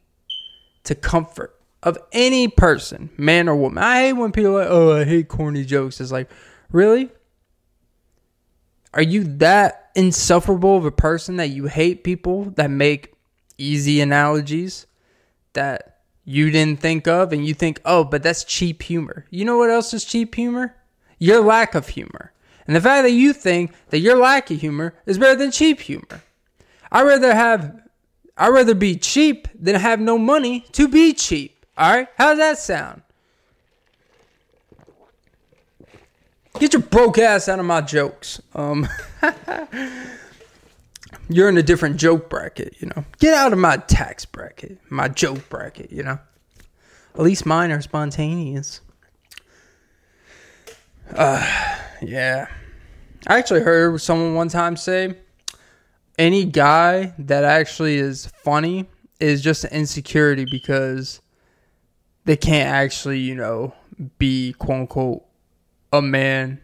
to 0.85 0.95
comfort 0.95 1.55
of 1.83 1.99
any 2.13 2.49
person, 2.49 3.11
man 3.17 3.49
or 3.49 3.57
woman. 3.57 3.83
I 3.83 4.03
hate 4.03 4.13
when 4.15 4.33
people 4.33 4.57
are 4.57 4.61
like, 4.61 4.71
oh, 4.71 4.97
I 4.97 5.05
hate 5.05 5.29
corny 5.29 5.65
jokes. 5.65 6.01
It's 6.01 6.13
like, 6.13 6.31
really? 6.71 7.11
Are 8.95 9.03
you 9.03 9.25
that 9.39 9.91
insufferable 9.95 10.77
of 10.77 10.85
a 10.85 10.91
person 10.91 11.37
that 11.37 11.51
you 11.51 11.67
hate 11.67 12.05
people 12.05 12.45
that 12.57 12.71
make 12.71 13.12
easy 13.63 14.01
analogies 14.01 14.87
that 15.53 16.01
you 16.25 16.51
didn't 16.51 16.81
think 16.81 17.07
of 17.07 17.33
and 17.33 17.47
you 17.47 17.55
think, 17.55 17.81
oh, 17.85 18.05
but 18.05 18.23
that's 18.23 18.45
cheap 18.45 18.83
humor. 18.83 19.27
You 19.31 19.45
know 19.45 19.57
what 19.57 19.71
else 19.71 19.93
is 19.95 20.05
cheap 20.05 20.35
humor? 20.35 20.75
Your 21.19 21.41
lack 21.41 21.75
of 21.75 21.89
humor. 21.89 22.33
And 22.67 22.77
the 22.77 22.81
fact 22.81 23.05
that 23.05 23.11
you 23.11 23.33
think 23.33 23.73
that 23.91 23.99
your 23.99 24.17
lack 24.17 24.51
of 24.51 24.61
humor 24.61 24.95
is 25.07 25.19
better 25.19 25.37
than 25.37 25.51
cheap 25.51 25.81
humor. 25.81 26.23
I'd 26.91 27.03
rather 27.03 27.35
have 27.35 27.81
I'd 28.37 28.49
rather 28.49 28.75
be 28.75 28.97
cheap 28.97 29.49
than 29.55 29.75
have 29.75 30.01
no 30.01 30.17
money 30.17 30.61
to 30.73 30.89
be 30.89 31.13
cheap. 31.13 31.67
Alright? 31.79 32.09
How 32.17 32.31
does 32.31 32.39
that 32.39 32.59
sound? 32.59 33.03
Get 36.59 36.73
your 36.73 36.83
broke 36.83 37.19
ass 37.19 37.49
out 37.49 37.59
of 37.59 37.65
my 37.65 37.81
jokes. 37.81 38.41
Um 38.55 38.89
you're 41.29 41.49
in 41.49 41.57
a 41.59 41.63
different 41.63 41.97
joke 41.97 42.29
bracket, 42.29 42.77
you 42.81 42.89
know. 42.89 43.05
Get 43.19 43.35
out 43.35 43.53
of 43.53 43.59
my 43.59 43.77
tax 43.77 44.25
bracket, 44.25 44.79
my 44.91 45.09
joke 45.09 45.49
bracket, 45.49 45.91
you 45.91 46.03
know. 46.03 46.19
At 47.15 47.21
least 47.21 47.45
mine 47.47 47.71
are 47.71 47.81
spontaneous. 47.83 48.81
Uh, 51.15 51.79
Yeah. 52.01 52.47
I 53.27 53.39
actually 53.39 53.61
heard 53.61 54.01
someone 54.01 54.35
one 54.35 54.49
time 54.49 54.77
say 54.77 55.15
any 56.19 56.45
guy 56.45 57.15
that 57.19 57.45
actually 57.45 57.97
is 57.97 58.27
funny 58.27 58.87
is 59.21 59.41
just 59.43 59.63
an 59.65 59.71
insecurity 59.73 60.45
because 60.45 61.21
they 62.25 62.37
can't 62.37 62.69
actually, 62.69 63.21
you 63.21 63.37
know, 63.37 63.75
be 64.19 64.55
quote 64.55 64.81
unquote 64.81 65.25
a 65.93 66.03
man. 66.03 66.61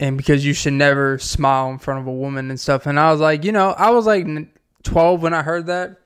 And 0.00 0.16
because 0.16 0.46
you 0.46 0.54
should 0.54 0.72
never 0.72 1.18
smile 1.18 1.70
in 1.70 1.78
front 1.78 2.00
of 2.00 2.06
a 2.06 2.12
woman 2.12 2.48
and 2.48 2.58
stuff. 2.58 2.86
And 2.86 2.98
I 2.98 3.12
was 3.12 3.20
like, 3.20 3.44
you 3.44 3.52
know, 3.52 3.72
I 3.72 3.90
was 3.90 4.06
like 4.06 4.26
12 4.82 5.22
when 5.22 5.34
I 5.34 5.42
heard 5.42 5.66
that. 5.66 5.98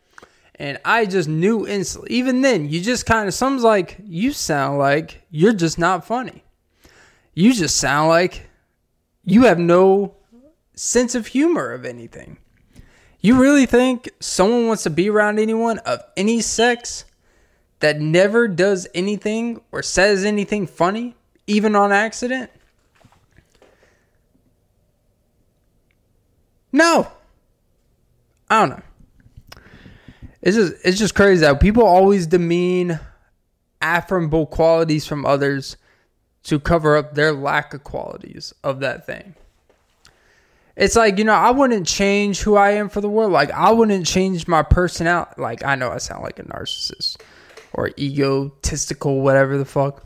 And 0.56 0.78
I 0.84 1.06
just 1.06 1.28
knew 1.28 1.66
instantly. 1.66 2.10
Even 2.10 2.42
then, 2.42 2.68
you 2.68 2.80
just 2.80 3.06
kind 3.06 3.28
of, 3.28 3.34
some's 3.34 3.62
like, 3.62 3.96
you 4.04 4.32
sound 4.32 4.78
like 4.78 5.22
you're 5.30 5.52
just 5.52 5.78
not 5.78 6.04
funny. 6.04 6.42
You 7.34 7.54
just 7.54 7.76
sound 7.76 8.08
like 8.08 8.50
you 9.24 9.44
have 9.44 9.60
no 9.60 10.16
sense 10.74 11.14
of 11.14 11.28
humor 11.28 11.72
of 11.72 11.84
anything. 11.84 12.38
You 13.20 13.40
really 13.40 13.64
think 13.64 14.10
someone 14.20 14.66
wants 14.66 14.82
to 14.82 14.90
be 14.90 15.08
around 15.08 15.38
anyone 15.38 15.78
of 15.78 16.02
any 16.16 16.40
sex 16.40 17.04
that 17.78 18.00
never 18.00 18.48
does 18.48 18.88
anything 18.92 19.60
or 19.70 19.82
says 19.82 20.24
anything 20.24 20.66
funny, 20.66 21.14
even 21.46 21.76
on 21.76 21.92
accident? 21.92 22.50
No. 26.74 27.06
I 28.50 28.66
don't 28.66 28.70
know. 28.70 28.82
It's 30.42 30.56
just 30.56 30.74
it's 30.84 30.98
just 30.98 31.14
crazy 31.14 31.42
that 31.42 31.60
people 31.60 31.86
always 31.86 32.26
demean 32.26 32.98
affirmable 33.80 34.50
qualities 34.50 35.06
from 35.06 35.24
others 35.24 35.76
to 36.42 36.58
cover 36.58 36.96
up 36.96 37.14
their 37.14 37.32
lack 37.32 37.74
of 37.74 37.84
qualities 37.84 38.52
of 38.64 38.80
that 38.80 39.06
thing. 39.06 39.36
It's 40.76 40.96
like, 40.96 41.18
you 41.18 41.24
know, 41.24 41.32
I 41.32 41.52
wouldn't 41.52 41.86
change 41.86 42.40
who 42.40 42.56
I 42.56 42.72
am 42.72 42.88
for 42.88 43.00
the 43.00 43.08
world. 43.08 43.30
Like, 43.30 43.52
I 43.52 43.70
wouldn't 43.70 44.04
change 44.04 44.48
my 44.48 44.64
personality. 44.64 45.40
Like, 45.40 45.64
I 45.64 45.76
know 45.76 45.92
I 45.92 45.98
sound 45.98 46.24
like 46.24 46.40
a 46.40 46.42
narcissist 46.42 47.18
or 47.72 47.92
egotistical, 47.96 49.20
whatever 49.20 49.56
the 49.56 49.64
fuck. 49.64 50.04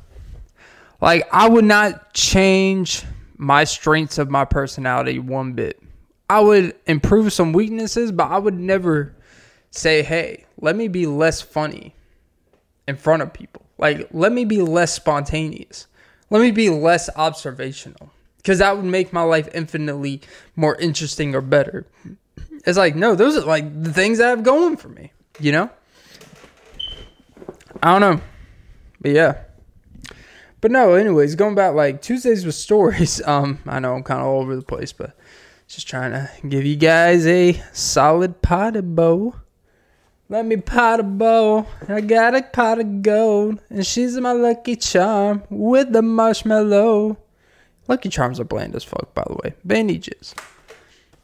Like, 1.01 1.27
I 1.33 1.49
would 1.49 1.65
not 1.65 2.13
change 2.13 3.05
my 3.39 3.65
strengths 3.65 4.19
of 4.19 4.29
my 4.29 4.45
personality 4.45 5.19
one 5.19 5.55
bit. 5.55 5.83
I 6.31 6.41
would 6.41 6.75
improve 6.87 7.33
some 7.33 7.53
weaknesses, 7.53 8.13
but 8.13 8.31
I 8.31 8.39
would 8.39 8.59
never 8.59 9.15
say, 9.71 10.03
hey, 10.03 10.45
let 10.61 10.77
me 10.77 10.89
be 10.89 11.07
less 11.07 11.41
funny 11.41 11.95
in 12.87 12.97
front 12.97 13.23
of 13.23 13.33
people. 13.33 13.63
Like, 13.79 14.09
let 14.13 14.33
me 14.33 14.45
be 14.45 14.61
less 14.61 14.93
spontaneous. 14.93 15.87
Let 16.31 16.41
me 16.41 16.51
be 16.51 16.69
less 16.69 17.09
observational 17.17 18.11
because 18.37 18.59
that 18.59 18.77
would 18.77 18.85
make 18.85 19.13
my 19.13 19.23
life 19.23 19.49
infinitely 19.55 20.21
more 20.57 20.77
interesting 20.77 21.35
or 21.35 21.41
better. 21.41 21.87
It's 22.67 22.77
like, 22.77 22.95
no, 22.95 23.15
those 23.15 23.37
are 23.37 23.47
like 23.47 23.83
the 23.83 23.93
things 23.93 24.21
I 24.21 24.29
have 24.29 24.43
going 24.43 24.77
for 24.77 24.89
me, 24.89 25.13
you 25.39 25.53
know? 25.53 25.71
I 27.83 27.99
don't 27.99 28.01
know. 28.01 28.23
But 29.01 29.13
yeah. 29.13 29.43
But 30.61 30.73
no, 30.73 30.95
anyways, 30.95 31.37
going 31.37 31.55
back 31.55 31.75
like 31.75 32.03
Tuesdays 32.03 32.45
with 32.45 32.55
stories. 32.55 33.23
Um, 33.29 33.59
I 33.67 33.79
know 33.79 33.95
I'm 33.95 34.03
kind 34.03 34.21
of 34.21 34.27
all 34.27 34.41
over 34.41 34.57
the 34.57 34.63
place, 34.63 34.93
but 34.93 35.17
just 35.69 35.87
trying 35.87 36.13
to 36.13 36.31
give 36.49 36.65
you 36.65 36.77
guys 36.77 37.27
a 37.27 37.63
solid 37.73 38.41
pot 38.41 38.75
of 38.77 38.95
bow. 38.97 39.35
Let 40.31 40.47
me 40.47 40.57
pot 40.57 41.01
a 41.01 41.03
bow. 41.03 41.67
I 41.89 42.01
got 42.01 42.35
a 42.35 42.43
pot 42.43 42.81
of 42.81 43.03
gold, 43.03 43.61
and 43.71 43.87
she's 43.87 44.19
my 44.19 44.33
lucky 44.33 44.77
charm 44.77 45.43
with 45.51 45.93
the 45.93 46.03
marshmallow. 46.03 47.19
Lucky 47.87 48.11
Charms 48.11 48.39
are 48.39 48.45
bland 48.45 48.75
as 48.75 48.85
fuck, 48.85 49.15
by 49.15 49.25
the 49.27 49.35
way. 49.43 49.55
Jizz. 49.99 50.35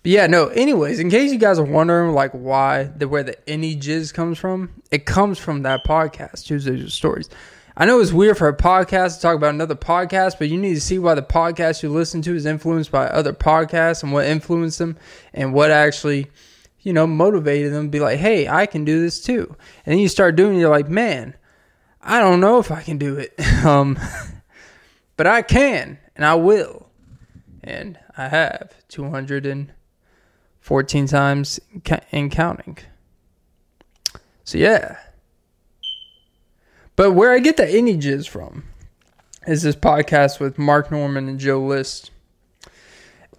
But 0.03 0.13
yeah, 0.13 0.27
no. 0.27 0.49
Anyways, 0.49 0.99
in 0.99 1.11
case 1.11 1.31
you 1.33 1.39
guys 1.39 1.59
are 1.59 1.65
wondering, 1.65 2.15
like, 2.15 2.33
why 2.33 2.85
the 2.85 3.07
where 3.07 3.23
the 3.23 3.49
any 3.49 3.77
jizz 3.77 4.13
comes 4.15 4.39
from, 4.39 4.83
it 4.91 5.05
comes 5.05 5.39
from 5.39 5.63
that 5.63 5.85
podcast, 5.85 6.47
Tuesdays 6.47 6.83
with 6.83 6.93
Stories. 6.93 7.29
I 7.77 7.87
know 7.87 7.99
it's 7.99 8.13
weird 8.13 8.39
for 8.39 8.47
a 8.47 8.57
podcast 8.57 9.17
to 9.17 9.23
talk 9.23 9.35
about 9.35 9.53
another 9.53 9.75
podcast, 9.75 10.39
but 10.39 10.49
you 10.49 10.57
need 10.57 10.75
to 10.75 10.81
see 10.81 11.01
why 11.01 11.15
the 11.15 11.23
podcast 11.23 11.83
you 11.83 11.89
listen 11.89 12.23
to 12.23 12.37
is 12.37 12.47
influenced 12.47 12.93
by 12.93 13.07
other 13.07 13.33
podcasts 13.33 14.05
and 14.05 14.13
what 14.13 14.27
influenced 14.27 14.79
them 14.79 14.97
and 15.33 15.53
what 15.53 15.73
actually, 15.73 16.31
you 16.83 16.93
know, 16.93 17.05
motivated 17.05 17.73
them 17.73 17.87
to 17.87 17.91
be 17.91 17.99
like, 17.99 18.21
hey, 18.21 18.47
I 18.47 18.67
can 18.67 18.85
do 18.85 19.01
this 19.01 19.21
too. 19.21 19.57
And 19.85 19.93
then 19.93 19.99
you 19.99 20.07
start 20.07 20.37
doing 20.37 20.57
it, 20.57 20.61
you're 20.61 20.71
like, 20.71 20.89
man, 20.89 21.35
I 22.01 22.21
don't 22.21 22.39
know 22.39 22.61
if 22.61 22.71
I 22.71 22.81
can 22.81 22.97
do 22.97 23.17
it. 23.17 23.35
um, 23.65 23.99
but 25.17 25.27
I 25.27 25.43
can 25.43 25.99
and 26.15 26.25
I 26.25 26.37
will. 26.37 26.89
And 27.65 27.99
I 28.17 28.29
have 28.29 28.73
214 28.87 31.07
times 31.09 31.59
and 32.13 32.31
counting. 32.31 32.79
So, 34.45 34.59
yeah. 34.59 34.99
But 36.97 37.13
where 37.13 37.33
I 37.33 37.41
get 37.41 37.57
the 37.57 37.77
images 37.77 38.27
from 38.27 38.65
is 39.47 39.63
this 39.63 39.77
podcast 39.77 40.41
with 40.41 40.59
Mark 40.59 40.91
Normand 40.91 41.29
and 41.29 41.39
Joe 41.39 41.61
List. 41.61 42.11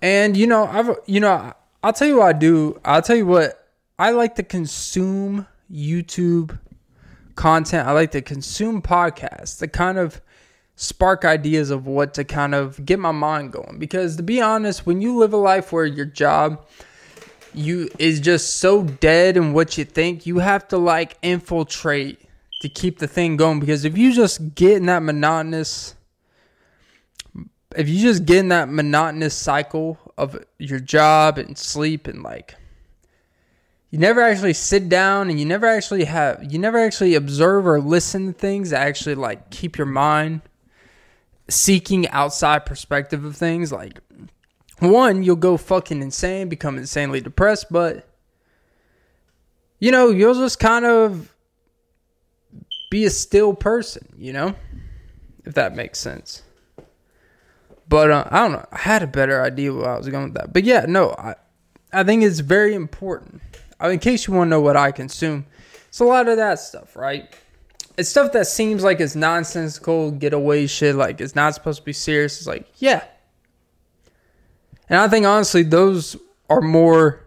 And 0.02 0.36
you 0.36 0.48
know, 0.48 0.65
I've 0.65 0.98
you 1.06 1.20
know, 1.20 1.54
I'll 1.84 1.94
tell 1.94 2.08
you 2.08 2.18
what 2.18 2.36
I 2.36 2.38
do. 2.38 2.80
I'll 2.84 3.02
tell 3.02 3.15
you 3.15 3.26
what 3.26 3.70
I 3.98 4.12
like 4.12 4.36
to 4.36 4.44
consume 4.44 5.48
YouTube 5.72 6.60
content. 7.36 7.88
I 7.88 7.91
like 7.91 8.12
to 8.12 8.22
consume 8.22 8.82
podcasts. 8.82 9.60
to 9.60 9.68
kind 9.68 9.98
of 9.98 10.22
spark 10.76 11.24
ideas 11.24 11.70
of 11.70 11.88
what 11.88 12.13
to 12.15 12.24
kind 12.24 12.54
of 12.54 12.86
get 12.86 13.00
my 13.00 13.12
mind 13.12 13.54
going 13.54 13.80
because 13.80 14.18
to 14.18 14.24
be 14.24 14.41
honest 14.41 14.86
when 14.86 15.02
you 15.02 15.15
live 15.15 15.32
a 15.32 15.38
life 15.38 15.72
where 15.72 15.86
your 15.86 16.06
job 16.06 16.65
you 17.54 17.89
is 17.98 18.20
just 18.20 18.58
so 18.58 18.84
dead 18.84 19.38
in 19.38 19.54
what 19.54 19.78
you 19.78 19.86
think 19.86 20.26
you 20.26 20.39
have 20.39 20.68
to 20.68 20.78
like 20.78 21.18
infiltrate 21.22 22.24
to 22.60 22.70
keep 22.70 23.00
the 23.00 23.08
thing 23.08 23.38
going 23.38 23.60
because 23.60 23.86
if 23.86 23.98
you 23.98 24.13
just 24.13 24.56
get 24.56 24.78
in 24.78 24.86
that 24.86 25.04
monotonous 25.04 25.96
if 27.76 27.89
you 27.89 28.02
just 28.02 28.26
get 28.26 28.38
in 28.38 28.48
that 28.48 28.70
monotonous 28.70 29.34
cycle 29.34 29.98
of 30.18 30.44
your 30.58 30.80
job 30.80 31.38
and 31.38 31.58
sleep 31.58 32.08
and 32.08 32.24
like 32.24 32.56
you 33.91 34.00
never 34.00 34.22
actually 34.22 34.54
sit 34.54 34.89
down 34.89 35.30
and 35.30 35.39
you 35.39 35.46
never 35.46 35.65
actually 35.65 36.06
have 36.06 36.44
you 36.44 36.60
never 36.60 36.78
actually 36.78 37.15
observe 37.15 37.68
or 37.68 37.80
listen 37.80 38.28
to 38.28 38.34
things 38.34 38.72
that 38.72 38.86
actually 38.86 39.15
like 39.15 39.50
keep 39.52 39.78
your 39.78 39.88
mind 39.88 40.41
seeking 41.48 42.08
outside 42.10 42.65
perspective 42.65 43.24
of 43.24 43.36
things. 43.36 43.72
Like 43.72 44.00
one 44.80 45.24
you'll 45.24 45.36
go 45.36 45.58
fucking 45.58 46.02
insane 46.02 46.50
become 46.50 46.78
insanely 46.78 47.22
depressed 47.22 47.68
but 47.72 48.10
you 49.80 49.89
know 49.89 50.10
you'll 50.10 50.34
just 50.34 50.60
kind 50.60 50.84
of 50.84 51.34
be 52.89 53.06
a 53.06 53.10
still 53.10 53.54
person 53.54 54.08
you 54.17 54.34
know 54.34 54.56
if 55.45 55.54
that 55.54 55.76
makes 55.76 56.00
sense. 56.00 56.41
But 57.88 58.10
uh, 58.10 58.28
i 58.32 58.39
don't 58.39 58.54
know. 58.54 58.65
I 58.71 58.80
had 58.80 59.04
a 59.04 59.08
better 59.08 59.43
idea 59.43 59.71
where 59.74 59.89
i 59.89 59.98
was 59.98 60.10
going 60.10 60.26
with 60.26 60.34
that. 60.36 60.54
But 60.54 60.63
yeah 60.63 60.86
no 60.88 61.12
i 61.17 61.36
i 61.93 62.04
think 62.04 62.24
it's 62.24 62.39
very 62.39 62.74
important. 62.74 63.41
I 63.80 63.86
mean, 63.86 63.93
in 63.93 64.00
case 64.00 64.28
you 64.28 64.34
want 64.34 64.48
to 64.48 64.50
know 64.50 64.62
what 64.62 64.78
i 64.78 64.91
consume 64.91 65.45
it's 65.88 66.00
a 66.00 66.06
lot 66.06 66.28
of 66.28 66.38
that 66.38 66.60
stuff 66.60 66.95
right? 66.95 67.34
It's 67.98 68.10
stuff 68.10 68.34
that 68.34 68.48
seems 68.48 68.84
like 68.84 69.00
it's 69.00 69.15
nonsensical, 69.15 70.12
getaway 70.12 70.67
shit, 70.67 70.95
like 70.95 71.21
it's 71.21 71.36
not 71.36 71.54
supposed 71.56 71.80
to 71.80 71.86
be 71.86 71.93
serious. 71.93 72.38
It's 72.38 72.48
like, 72.48 72.67
yeah. 72.76 73.06
And 74.89 75.00
I 75.00 75.08
think 75.08 75.26
honestly, 75.26 75.63
those 75.63 76.17
are 76.50 76.62
more 76.62 77.26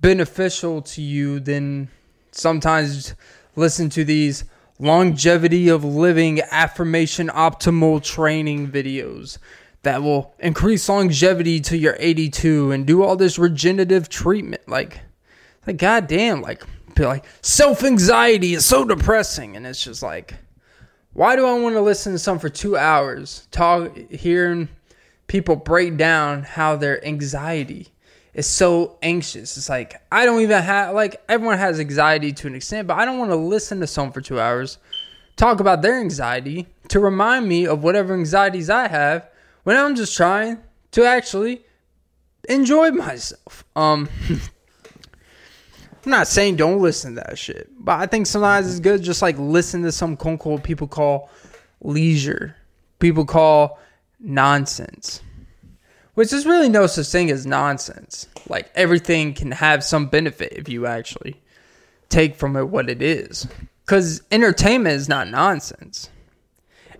beneficial 0.00 0.80
to 0.82 1.02
you 1.02 1.38
than 1.38 1.90
sometimes 2.32 3.14
listen 3.56 3.90
to 3.90 4.04
these 4.04 4.44
longevity 4.80 5.68
of 5.68 5.84
living 5.84 6.40
affirmation 6.50 7.28
optimal 7.28 8.02
training 8.02 8.70
videos 8.70 9.38
that 9.82 10.02
will 10.02 10.34
increase 10.38 10.88
longevity 10.88 11.60
to 11.60 11.76
your 11.76 11.96
82 11.98 12.72
and 12.72 12.86
do 12.86 13.02
all 13.02 13.16
this 13.16 13.38
regenerative 13.38 14.08
treatment. 14.08 14.68
Like, 14.68 15.00
like 15.66 15.76
goddamn, 15.76 16.42
like 16.42 16.64
be 16.94 17.04
like 17.04 17.24
self 17.42 17.84
anxiety 17.84 18.54
is 18.54 18.64
so 18.64 18.84
depressing, 18.84 19.56
and 19.56 19.66
it's 19.66 19.84
just 19.84 20.02
like, 20.02 20.34
why 21.12 21.36
do 21.36 21.46
I 21.46 21.58
want 21.58 21.74
to 21.74 21.80
listen 21.80 22.12
to 22.12 22.18
some 22.18 22.38
for 22.38 22.48
two 22.48 22.76
hours, 22.76 23.46
talk, 23.50 23.96
hearing 24.10 24.68
people 25.26 25.56
break 25.56 25.96
down 25.96 26.42
how 26.42 26.76
their 26.76 27.04
anxiety 27.06 27.88
is 28.40 28.46
so 28.46 28.98
anxious? 29.02 29.56
It's 29.56 29.68
like 29.68 30.02
I 30.10 30.26
don't 30.26 30.40
even 30.40 30.62
have 30.62 30.94
like 30.94 31.22
everyone 31.28 31.58
has 31.58 31.78
anxiety 31.78 32.32
to 32.32 32.46
an 32.48 32.54
extent, 32.56 32.88
but 32.88 32.98
I 32.98 33.04
don't 33.04 33.18
want 33.18 33.30
to 33.30 33.36
listen 33.36 33.80
to 33.80 33.86
someone 33.86 34.12
for 34.12 34.20
two 34.20 34.40
hours 34.40 34.78
talk 35.36 35.60
about 35.60 35.80
their 35.80 35.98
anxiety 35.98 36.66
to 36.88 37.00
remind 37.00 37.48
me 37.48 37.66
of 37.66 37.82
whatever 37.82 38.12
anxieties 38.12 38.68
I 38.68 38.88
have 38.88 39.28
when 39.62 39.76
I'm 39.76 39.94
just 39.94 40.14
trying 40.14 40.58
to 40.92 41.04
actually 41.04 41.62
enjoy 42.48 42.90
myself. 42.90 43.64
Um. 43.76 44.08
I'm 46.02 46.12
not 46.12 46.28
saying 46.28 46.56
don't 46.56 46.80
listen 46.80 47.14
to 47.16 47.22
that 47.26 47.38
shit, 47.38 47.68
but 47.78 48.00
I 48.00 48.06
think 48.06 48.26
sometimes 48.26 48.70
it's 48.70 48.80
good 48.80 49.02
just 49.02 49.20
like 49.20 49.38
listen 49.38 49.82
to 49.82 49.92
some 49.92 50.16
quote 50.16 50.62
people 50.62 50.88
call 50.88 51.28
leisure, 51.82 52.56
people 52.98 53.26
call 53.26 53.78
nonsense. 54.18 55.20
Which 56.20 56.34
is 56.34 56.44
really 56.44 56.68
no 56.68 56.86
such 56.86 57.06
thing 57.06 57.30
as 57.30 57.46
nonsense. 57.46 58.28
Like 58.46 58.70
everything 58.74 59.32
can 59.32 59.52
have 59.52 59.82
some 59.82 60.08
benefit 60.08 60.52
if 60.54 60.68
you 60.68 60.84
actually 60.84 61.40
take 62.10 62.36
from 62.36 62.56
it 62.56 62.68
what 62.68 62.90
it 62.90 63.00
is. 63.00 63.48
Because 63.86 64.20
entertainment 64.30 64.96
is 64.96 65.08
not 65.08 65.28
nonsense. 65.28 66.10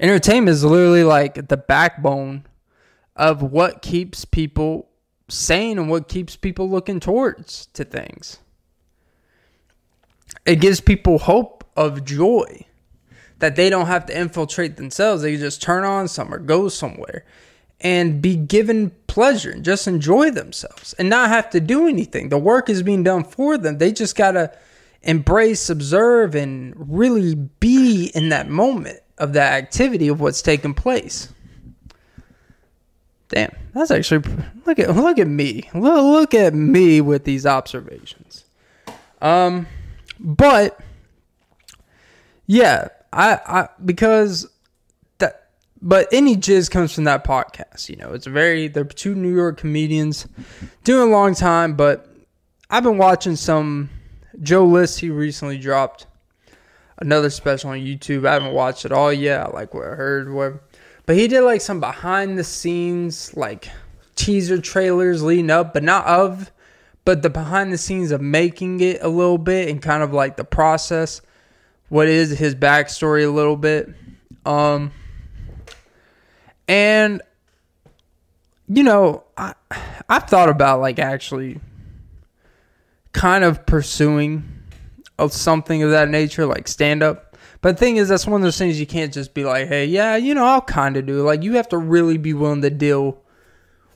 Entertainment 0.01 0.55
is 0.55 0.65
literally 0.65 1.05
like 1.05 1.49
the 1.49 1.59
backbone 1.59 2.47
of 3.15 3.43
what 3.43 3.83
keeps 3.83 4.25
people 4.25 4.89
sane 5.29 5.79
and 5.79 5.91
what 5.91 6.09
keeps 6.09 6.37
people 6.37 6.71
looking 6.71 6.99
towards 6.99 7.67
to 7.75 7.85
things. 7.85 8.39
It 10.47 10.63
gives 10.63 10.81
people 10.81 11.19
hope 11.19 11.63
of 11.77 12.07
joy 12.07 12.65
that 13.39 13.55
they 13.55 13.69
don't 13.69 13.87
have 13.87 14.07
to 14.07 14.19
infiltrate 14.19 14.79
themselves. 14.79 15.21
They 15.21 15.37
just 15.37 15.61
turn 15.61 15.85
on 15.85 16.09
some 16.09 16.33
or 16.33 16.39
go 16.39 16.71
somewhere 16.71 17.27
and 17.81 18.21
be 18.21 18.37
given 18.37 18.91
pleasure 19.07 19.51
and 19.51 19.65
just 19.65 19.89
enjoy 19.89 20.31
themselves 20.31 20.93
and 20.95 21.09
not 21.09 21.31
have 21.31 21.51
to 21.51 21.61
do 21.61 21.89
anything. 21.89 22.29
The 22.29 22.39
work 22.39 22.69
is 22.69 22.83
being 22.83 23.03
done 23.03 23.25
for 23.25 23.57
them. 23.57 23.79
They 23.79 23.93
just 23.93 24.17
got 24.17 24.33
to 24.33 24.53
embrace, 25.03 25.71
observe, 25.71 26.35
and 26.35 26.75
really 26.77 27.35
be 27.35 28.11
in 28.15 28.29
that 28.29 28.49
moment 28.49 29.01
of 29.19 29.33
that 29.33 29.53
activity 29.55 30.09
of 30.09 30.21
what's 30.21 30.43
taking 30.43 30.75
place. 30.75 31.33
Damn, 33.29 33.55
that's 33.73 33.93
actually 33.93 34.25
look 34.67 34.81
at 34.81 34.95
look 34.97 35.19
at 35.19 35.29
me. 35.29 35.71
Look, 35.73 36.03
look 36.03 36.35
at 36.35 36.53
me 36.53 37.01
with 37.01 37.25
these 37.25 37.47
observations. 37.47 38.45
Um, 39.23 39.69
but 40.19 40.81
yeah, 42.47 42.89
I 43.13 43.39
I 43.47 43.69
because 43.85 44.50
but 45.83 46.09
any 46.13 46.37
jizz 46.37 46.71
comes 46.71 46.95
from 46.95 47.05
that 47.05 47.25
podcast. 47.25 47.89
You 47.89 47.97
know, 47.97 48.13
it's 48.13 48.27
a 48.27 48.31
very 48.31 48.69
they're 48.69 48.85
two 48.85 49.15
New 49.15 49.35
York 49.35 49.59
comedians 49.59 50.27
doing 50.85 51.09
a 51.09 51.13
long 51.13 51.35
time, 51.35 51.75
but 51.75 52.07
I've 52.69 52.83
been 52.83 52.99
watching 52.99 53.37
some 53.37 53.91
Joe 54.43 54.67
List. 54.67 55.01
He 55.01 55.11
recently 55.11 55.59
dropped 55.59 56.07
another 56.99 57.31
special 57.31 57.71
on 57.71 57.79
YouTube. 57.79 58.27
I 58.27 58.35
haven't 58.35 58.53
watched 58.53 58.85
it 58.85 58.93
all 58.93 59.13
yet. 59.13 59.41
I 59.41 59.51
like 59.51 59.75
what 59.75 59.85
I 59.85 59.95
heard, 59.95 60.33
whatever. 60.33 60.63
But 61.07 61.17
he 61.17 61.29
did 61.29 61.43
like 61.43 61.61
some 61.61 61.81
behind 61.81 62.39
the 62.39 62.45
scenes 62.45 63.37
like 63.37 63.69
teaser 64.17 64.61
trailers 64.61 65.23
leading 65.23 65.51
up, 65.51 65.73
but 65.73 65.83
not 65.83 66.07
of, 66.07 66.53
but 67.05 67.23
the 67.23 67.31
behind 67.31 67.73
the 67.73 67.79
scenes 67.79 68.11
of 68.11 68.21
making 68.21 68.81
it 68.81 69.03
a 69.03 69.09
little 69.09 69.39
bit 69.39 69.69
and 69.71 69.81
kind 69.81 70.03
of 70.03 70.13
like 70.13 70.37
the 70.37 70.45
process. 70.45 71.23
What 71.89 72.07
is 72.07 72.39
his 72.39 72.55
backstory 72.55 73.27
a 73.27 73.31
little 73.31 73.57
bit. 73.57 73.89
Um 74.45 74.93
and 76.71 77.21
you 78.69 78.85
know, 78.85 79.25
I 79.37 79.55
I've 80.09 80.29
thought 80.29 80.49
about 80.49 80.81
like 80.81 81.01
actually 81.01 81.61
kind 83.13 83.43
of 83.43 83.67
pursuing 83.67 84.45
of 85.19 85.33
something 85.33 85.83
of 85.83 85.91
that 85.91 86.09
nature, 86.09 86.47
like 86.47 86.69
stand 86.69 87.03
up. 87.03 87.37
But 87.61 87.73
the 87.73 87.81
thing 87.85 87.97
is, 87.97 88.09
that's 88.09 88.27
one 88.27 88.41
of 88.41 88.45
those 88.45 88.57
things 88.57 88.79
you 88.79 88.87
can't 88.87 89.13
just 89.13 89.35
be 89.35 89.45
like, 89.45 89.67
hey, 89.67 89.85
yeah, 89.85 90.17
you 90.17 90.33
know, 90.33 90.45
I'll 90.45 90.63
kind 90.63 90.97
of 90.97 91.05
do. 91.05 91.23
Like, 91.23 91.43
you 91.43 91.55
have 91.55 91.69
to 91.71 91.77
really 91.77 92.17
be 92.17 92.33
willing 92.33 92.63
to 92.63 92.71
deal 92.71 93.19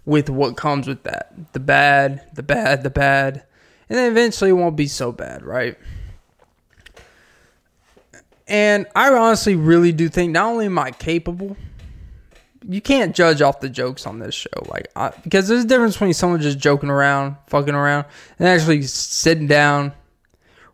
with 0.04 0.28
what 0.28 0.56
comes 0.56 0.88
with 0.88 1.04
that 1.04 1.32
the 1.52 1.60
bad, 1.60 2.22
the 2.34 2.42
bad, 2.42 2.82
the 2.82 2.90
bad. 2.90 3.44
And 3.88 3.96
then 3.96 4.10
eventually 4.10 4.50
it 4.50 4.54
won't 4.54 4.76
be 4.76 4.88
so 4.88 5.12
bad, 5.12 5.44
right? 5.44 5.78
And 8.48 8.86
I 8.96 9.14
honestly 9.14 9.54
really 9.54 9.92
do 9.92 10.08
think 10.08 10.32
not 10.32 10.46
only 10.46 10.66
am 10.66 10.78
I 10.78 10.90
capable, 10.90 11.56
you 12.68 12.80
can't 12.80 13.14
judge 13.14 13.42
off 13.42 13.60
the 13.60 13.68
jokes 13.68 14.06
on 14.06 14.18
this 14.18 14.34
show, 14.34 14.50
like 14.68 14.88
I, 14.96 15.10
because 15.22 15.48
there's 15.48 15.64
a 15.64 15.66
difference 15.66 15.94
between 15.94 16.14
someone 16.14 16.40
just 16.40 16.58
joking 16.58 16.90
around, 16.90 17.36
fucking 17.46 17.74
around, 17.74 18.06
and 18.38 18.48
actually 18.48 18.82
sitting 18.82 19.46
down, 19.46 19.92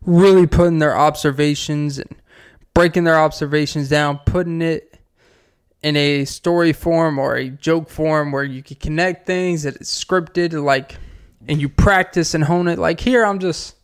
really 0.01 0.47
putting 0.47 0.79
their 0.79 0.97
observations 0.97 1.97
and 1.99 2.15
breaking 2.73 3.03
their 3.03 3.17
observations 3.17 3.89
down, 3.89 4.19
putting 4.25 4.61
it 4.61 4.97
in 5.83 5.95
a 5.95 6.25
story 6.25 6.73
form 6.73 7.17
or 7.19 7.35
a 7.35 7.49
joke 7.49 7.89
form 7.89 8.31
where 8.31 8.43
you 8.43 8.63
can 8.63 8.77
connect 8.77 9.25
things 9.25 9.63
that 9.63 9.75
it's 9.75 10.03
scripted, 10.03 10.53
like, 10.63 10.95
and 11.47 11.59
you 11.59 11.67
practice 11.67 12.33
and 12.33 12.43
hone 12.43 12.67
it. 12.67 12.79
Like 12.79 12.99
here, 12.99 13.25
I'm 13.25 13.39
just, 13.39 13.75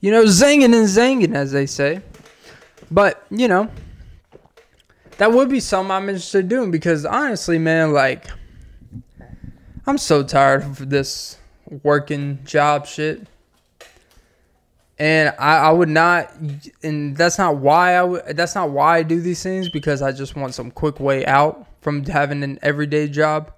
you 0.00 0.10
know, 0.10 0.24
zinging 0.24 0.74
and 0.76 0.86
zanging, 0.86 1.34
as 1.34 1.50
they 1.50 1.66
say. 1.66 2.02
But 2.90 3.24
you 3.30 3.48
know, 3.48 3.70
that 5.20 5.32
would 5.32 5.50
be 5.50 5.60
something 5.60 5.90
I'm 5.90 6.08
interested 6.08 6.38
in 6.38 6.48
doing 6.48 6.70
because 6.70 7.04
honestly, 7.04 7.58
man, 7.58 7.92
like, 7.92 8.26
I'm 9.86 9.98
so 9.98 10.22
tired 10.22 10.62
of 10.62 10.88
this 10.88 11.36
working 11.82 12.38
job 12.42 12.86
shit 12.86 13.26
and 14.98 15.34
I, 15.38 15.56
I 15.58 15.70
would 15.72 15.90
not 15.90 16.32
and 16.82 17.14
that's 17.16 17.36
not 17.36 17.58
why 17.58 17.96
I 17.96 18.02
would 18.02 18.36
that's 18.36 18.54
not 18.54 18.70
why 18.70 18.96
I 18.96 19.02
do 19.02 19.20
these 19.20 19.42
things 19.42 19.68
because 19.68 20.00
I 20.00 20.10
just 20.10 20.36
want 20.36 20.54
some 20.54 20.70
quick 20.70 21.00
way 21.00 21.24
out 21.26 21.66
from 21.82 22.02
having 22.04 22.42
an 22.42 22.58
everyday 22.62 23.06
job. 23.06 23.52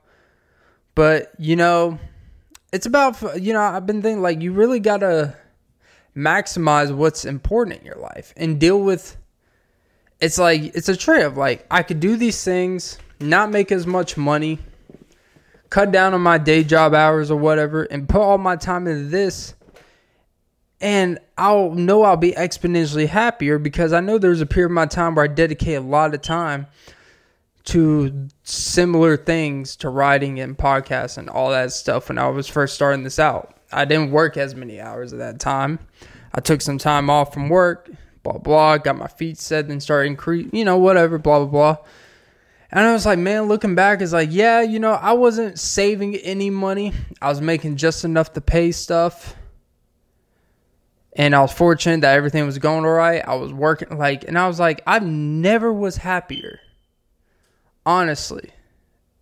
But 0.96 1.32
you 1.38 1.54
know, 1.54 1.98
it's 2.72 2.86
about 2.86 3.40
you 3.40 3.52
know 3.52 3.60
I've 3.60 3.86
been 3.86 4.02
thinking 4.02 4.20
like 4.20 4.42
you 4.42 4.52
really 4.52 4.80
gotta 4.80 5.36
maximize 6.16 6.92
what's 6.92 7.24
important 7.24 7.78
in 7.78 7.86
your 7.86 7.98
life 7.98 8.34
and 8.36 8.58
deal 8.58 8.80
with. 8.80 9.16
It's 10.22 10.38
like 10.38 10.74
it's 10.74 10.88
a 10.88 10.96
trade 10.96 11.24
of 11.24 11.36
like 11.36 11.66
I 11.70 11.82
could 11.82 12.00
do 12.00 12.16
these 12.16 12.42
things, 12.42 12.96
not 13.20 13.50
make 13.50 13.70
as 13.70 13.86
much 13.86 14.16
money, 14.16 14.60
cut 15.68 15.92
down 15.92 16.14
on 16.14 16.22
my 16.22 16.38
day 16.38 16.64
job 16.64 16.94
hours 16.94 17.30
or 17.30 17.38
whatever, 17.38 17.82
and 17.82 18.08
put 18.08 18.22
all 18.22 18.38
my 18.38 18.56
time 18.56 18.86
into 18.86 19.10
this 19.10 19.54
and 20.82 21.20
I'll 21.38 21.70
know 21.70 22.02
I'll 22.02 22.16
be 22.16 22.32
exponentially 22.32 23.06
happier 23.06 23.58
because 23.58 23.92
I 23.92 24.00
know 24.00 24.18
there's 24.18 24.40
a 24.40 24.46
period 24.46 24.66
of 24.66 24.72
my 24.72 24.86
time 24.86 25.14
where 25.14 25.24
I 25.24 25.28
dedicate 25.28 25.76
a 25.76 25.80
lot 25.80 26.12
of 26.12 26.20
time 26.22 26.66
to 27.66 28.28
similar 28.42 29.16
things 29.16 29.76
to 29.76 29.88
writing 29.88 30.40
and 30.40 30.58
podcasts 30.58 31.16
and 31.16 31.30
all 31.30 31.50
that 31.50 31.72
stuff 31.72 32.08
when 32.08 32.18
I 32.18 32.28
was 32.28 32.48
first 32.48 32.74
starting 32.74 33.04
this 33.04 33.20
out. 33.20 33.56
I 33.70 33.84
didn't 33.84 34.10
work 34.10 34.36
as 34.36 34.56
many 34.56 34.80
hours 34.80 35.12
at 35.12 35.20
that 35.20 35.38
time. 35.38 35.78
I 36.34 36.40
took 36.40 36.60
some 36.60 36.78
time 36.78 37.08
off 37.08 37.32
from 37.32 37.48
work, 37.48 37.88
blah 38.22 38.38
blah, 38.38 38.78
got 38.78 38.96
my 38.96 39.08
feet 39.08 39.38
set 39.38 39.66
and 39.66 39.82
started 39.82 40.08
increase, 40.08 40.48
you 40.52 40.64
know, 40.64 40.78
whatever, 40.78 41.18
blah 41.18 41.40
blah 41.40 41.48
blah. 41.48 41.84
And 42.70 42.86
I 42.86 42.92
was 42.92 43.04
like, 43.04 43.18
man, 43.18 43.44
looking 43.44 43.74
back, 43.74 44.00
is 44.00 44.14
like, 44.14 44.30
yeah, 44.32 44.62
you 44.62 44.78
know, 44.78 44.92
I 44.92 45.12
wasn't 45.12 45.58
saving 45.58 46.16
any 46.16 46.48
money. 46.48 46.94
I 47.20 47.28
was 47.28 47.42
making 47.42 47.76
just 47.76 48.04
enough 48.04 48.32
to 48.32 48.40
pay 48.40 48.72
stuff 48.72 49.36
and 51.14 51.34
I 51.34 51.40
was 51.40 51.52
fortunate 51.52 52.00
that 52.00 52.16
everything 52.16 52.46
was 52.46 52.58
going 52.58 52.84
all 52.84 52.92
right. 52.92 53.22
I 53.26 53.34
was 53.34 53.52
working 53.52 53.96
like, 53.98 54.24
and 54.24 54.38
I 54.38 54.48
was 54.48 54.58
like, 54.58 54.80
I 54.86 54.98
never 55.00 55.72
was 55.72 55.98
happier, 55.98 56.60
honestly, 57.84 58.50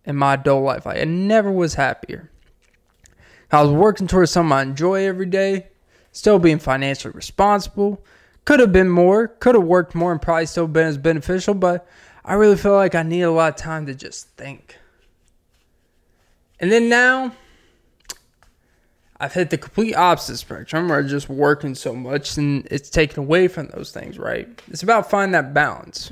in 0.05 0.15
my 0.15 0.35
adult 0.35 0.63
life. 0.63 0.85
Like, 0.85 0.99
I 0.99 1.03
never 1.03 1.51
was 1.51 1.73
happier. 1.73 2.31
I 3.51 3.61
was 3.61 3.71
working 3.71 4.07
towards 4.07 4.31
something 4.31 4.53
I 4.53 4.61
enjoy 4.61 5.05
every 5.05 5.25
day, 5.25 5.67
still 6.13 6.39
being 6.39 6.59
financially 6.59 7.13
responsible. 7.13 8.05
Could 8.45 8.59
have 8.59 8.71
been 8.71 8.89
more, 8.89 9.27
could 9.27 9.55
have 9.55 9.63
worked 9.63 9.93
more, 9.93 10.11
and 10.11 10.21
probably 10.21 10.45
still 10.45 10.67
been 10.67 10.87
as 10.87 10.97
beneficial, 10.97 11.53
but 11.53 11.87
I 12.25 12.33
really 12.33 12.57
feel 12.57 12.73
like 12.73 12.95
I 12.95 13.03
need 13.03 13.21
a 13.21 13.31
lot 13.31 13.53
of 13.53 13.55
time 13.55 13.85
to 13.85 13.95
just 13.95 14.29
think. 14.29 14.77
And 16.59 16.71
then 16.71 16.89
now, 16.89 17.33
I've 19.19 19.33
hit 19.33 19.51
the 19.51 19.57
complete 19.57 19.95
opposite 19.95 20.37
spectrum 20.37 20.89
where 20.89 20.97
I'm 20.97 21.07
just 21.07 21.29
working 21.29 21.75
so 21.75 21.93
much 21.93 22.37
and 22.37 22.67
it's 22.71 22.89
taken 22.89 23.19
away 23.19 23.47
from 23.47 23.67
those 23.67 23.91
things, 23.91 24.17
right? 24.17 24.47
It's 24.67 24.81
about 24.81 25.11
finding 25.11 25.33
that 25.33 25.53
balance. 25.53 26.11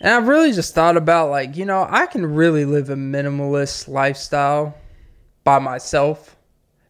And 0.00 0.14
I've 0.14 0.28
really 0.28 0.52
just 0.52 0.74
thought 0.74 0.96
about 0.96 1.30
like, 1.30 1.56
you 1.56 1.64
know, 1.64 1.86
I 1.88 2.06
can 2.06 2.24
really 2.24 2.64
live 2.64 2.90
a 2.90 2.94
minimalist 2.94 3.88
lifestyle 3.88 4.76
by 5.42 5.58
myself, 5.58 6.36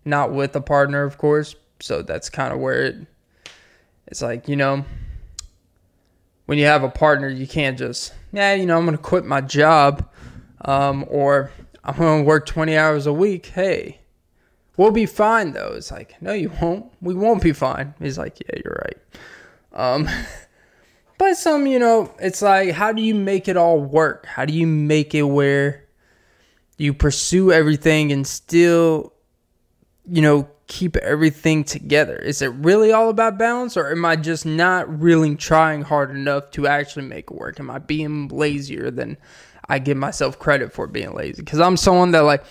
not 0.05 0.33
with 0.33 0.55
a 0.57 0.61
partner, 0.61 1.05
of 1.05 1.16
course. 1.16 1.55
So 1.81 2.03
that's 2.03 2.29
kind 2.29 2.53
of 2.53 2.59
where 2.59 2.85
it 2.85 2.96
it's 4.12 4.22
like, 4.22 4.46
you 4.46 4.55
know, 4.55 4.85
when 6.46 6.59
you 6.59 6.66
have 6.66 6.85
a 6.85 6.88
partner, 6.88 7.29
you 7.29 7.48
can't 7.48 7.77
just, 7.77 8.14
yeah, 8.33 8.55
you 8.55 8.66
know, 8.66 8.79
I'm 8.79 8.85
going 8.85 8.96
to 8.96 9.03
quit 9.03 9.25
my 9.25 9.40
job 9.40 10.09
um, 10.64 11.05
or 11.09 11.51
I'm 11.83 11.96
going 11.96 12.22
to 12.22 12.25
work 12.25 12.46
20 12.46 12.77
hours 12.77 13.07
a 13.07 13.12
week. 13.12 13.46
Hey, 13.46 14.03
We'll 14.77 14.90
be 14.90 15.07
fine 15.07 15.53
though. 15.53 15.72
It's 15.75 15.90
like, 15.90 16.20
no, 16.22 16.33
you 16.33 16.51
won't. 16.61 16.90
We 17.01 17.14
won't 17.14 17.42
be 17.42 17.53
fine. 17.53 17.94
He's 17.98 18.18
like, 18.18 18.40
yeah, 18.40 18.61
you're 18.64 18.83
right. 18.85 18.98
Um, 19.72 20.09
but 21.18 21.37
some, 21.37 21.66
you 21.66 21.79
know, 21.79 22.14
it's 22.18 22.42
like, 22.42 22.70
how 22.70 22.92
do 22.92 23.03
you 23.03 23.14
make 23.14 23.48
it 23.48 23.57
all 23.57 23.81
work? 23.81 24.27
How 24.27 24.44
do 24.44 24.55
you 24.55 24.66
make 24.66 25.14
it 25.14 25.22
where 25.22 25.85
you 26.79 26.94
pursue 26.94 27.53
everything 27.53 28.12
and 28.12 28.27
still, 28.27 29.12
you 30.07 30.22
know, 30.22 30.48
keep 30.73 30.97
everything 30.97 31.65
together? 31.65 32.17
Is 32.17 32.41
it 32.41 32.49
really 32.49 32.93
all 32.93 33.11
about 33.11 33.37
balance, 33.37 33.77
or 33.77 33.91
am 33.91 34.07
I 34.07 34.17
just 34.17 34.47
not 34.47 35.03
really 35.03 35.37
trying 35.37 35.83
hard 35.83 36.11
enough 36.11 36.51
to 36.53 36.67
actually 36.67 37.05
make 37.05 37.31
it 37.31 37.37
work? 37.37 37.61
Am 37.61 37.71
I 37.71 37.79
being 37.79 38.29
lazier 38.29 38.91
than 38.91 39.19
I 39.69 39.79
give 39.79 39.99
myself 39.99 40.39
credit 40.39 40.73
for 40.73 40.87
being 40.87 41.13
lazy 41.13 41.43
because 41.43 41.61
I'm 41.61 41.77
someone 41.77 42.13
that 42.13 42.21
like, 42.21 42.43